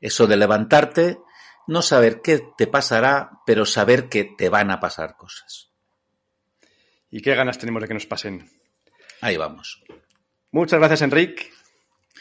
Eso 0.00 0.26
de 0.26 0.36
levantarte, 0.36 1.18
no 1.66 1.82
saber 1.82 2.20
qué 2.22 2.40
te 2.56 2.66
pasará, 2.66 3.40
pero 3.46 3.66
saber 3.66 4.08
que 4.08 4.24
te 4.24 4.48
van 4.48 4.70
a 4.70 4.80
pasar 4.80 5.16
cosas. 5.16 5.70
¿Y 7.10 7.20
qué 7.20 7.34
ganas 7.34 7.58
tenemos 7.58 7.82
de 7.82 7.88
que 7.88 7.94
nos 7.94 8.06
pasen? 8.06 8.48
Ahí 9.20 9.36
vamos. 9.36 9.82
Muchas 10.52 10.78
gracias, 10.78 11.02
Enric. 11.02 11.50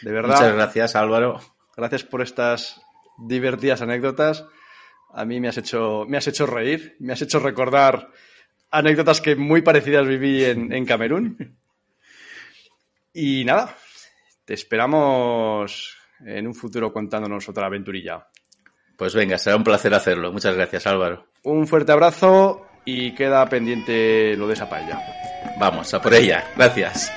De 0.02 0.12
verdad. 0.12 0.36
Muchas 0.36 0.54
gracias, 0.54 0.96
Álvaro. 0.96 1.40
Gracias 1.76 2.04
por 2.04 2.22
estas 2.22 2.82
divertidas 3.18 3.82
anécdotas. 3.82 4.46
A 5.14 5.26
mí 5.26 5.40
me 5.40 5.48
has 5.48 5.58
hecho, 5.58 6.06
me 6.08 6.18
has 6.18 6.28
hecho 6.28 6.46
reír, 6.46 6.96
me 7.00 7.14
has 7.14 7.22
hecho 7.22 7.40
recordar 7.40 8.12
anécdotas 8.72 9.22
que 9.22 9.36
muy 9.36 9.62
parecidas 9.62 10.08
viví 10.08 10.44
en, 10.44 10.72
en 10.74 10.86
Camerún. 10.86 11.58
Y 13.14 13.46
nada, 13.46 13.76
te 14.46 14.54
esperamos 14.54 15.98
en 16.26 16.48
un 16.48 16.54
futuro 16.54 16.92
contándonos 16.92 17.48
otra 17.50 17.68
aventurilla. 17.68 18.28
Pues 18.96 19.14
venga, 19.14 19.38
será 19.38 19.56
un 19.56 19.64
placer 19.64 19.94
hacerlo. 19.94 20.32
Muchas 20.32 20.56
gracias, 20.56 20.88
Álvaro. 20.88 21.28
Un 21.44 21.68
fuerte 21.68 21.92
abrazo 21.92 22.68
y 22.84 23.14
queda 23.14 23.48
pendiente 23.48 24.36
lo 24.36 24.48
de 24.48 24.54
esa 24.54 24.70
paella. 24.70 25.00
Vamos, 25.60 25.94
a 25.94 26.02
por 26.02 26.14
ella. 26.14 26.52
Gracias. 26.56 27.12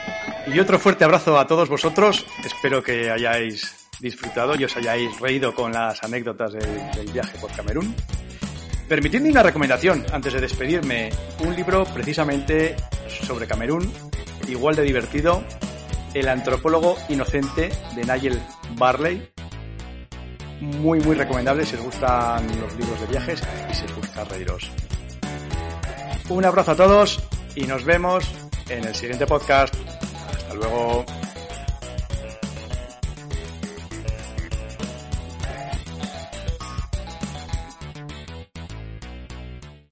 Y 0.47 0.59
otro 0.59 0.79
fuerte 0.79 1.05
abrazo 1.05 1.39
a 1.39 1.47
todos 1.47 1.69
vosotros. 1.69 2.27
Espero 2.45 2.83
que 2.83 3.11
hayáis 3.11 3.89
disfrutado 4.01 4.55
y 4.59 4.65
os 4.65 4.77
hayáis 4.77 5.19
reído 5.21 5.55
con 5.55 5.73
las 5.73 6.03
anécdotas 6.03 6.53
del, 6.53 6.91
del 6.93 7.13
viaje 7.13 7.39
por 7.39 7.55
Camerún. 7.55 7.95
Permitidme 8.91 9.31
una 9.31 9.45
recomendación 9.45 10.05
antes 10.13 10.33
de 10.33 10.41
despedirme. 10.41 11.11
Un 11.47 11.55
libro 11.55 11.85
precisamente 11.85 12.75
sobre 13.07 13.47
Camerún, 13.47 13.89
igual 14.49 14.75
de 14.75 14.83
divertido, 14.83 15.45
El 16.13 16.29
antropólogo 16.29 16.97
inocente 17.09 17.71
de 17.95 18.03
Nigel 18.03 18.43
Barley. 18.77 19.31
Muy, 20.61 20.99
muy 20.99 21.15
recomendable 21.15 21.65
si 21.65 21.77
os 21.77 21.83
gustan 21.83 22.45
los 22.61 22.75
libros 22.75 23.01
de 23.01 23.07
viajes 23.07 23.41
y 23.71 23.75
si 23.75 23.85
os 23.85 23.95
gusta 23.95 24.25
reíros. 24.25 24.69
Un 26.29 26.45
abrazo 26.45 26.73
a 26.73 26.77
todos 26.77 27.23
y 27.55 27.67
nos 27.67 27.85
vemos 27.85 28.29
en 28.69 28.89
el 28.89 28.95
siguiente 28.97 29.25
podcast. 29.25 29.73
Hasta 30.37 30.55
luego. 30.55 31.05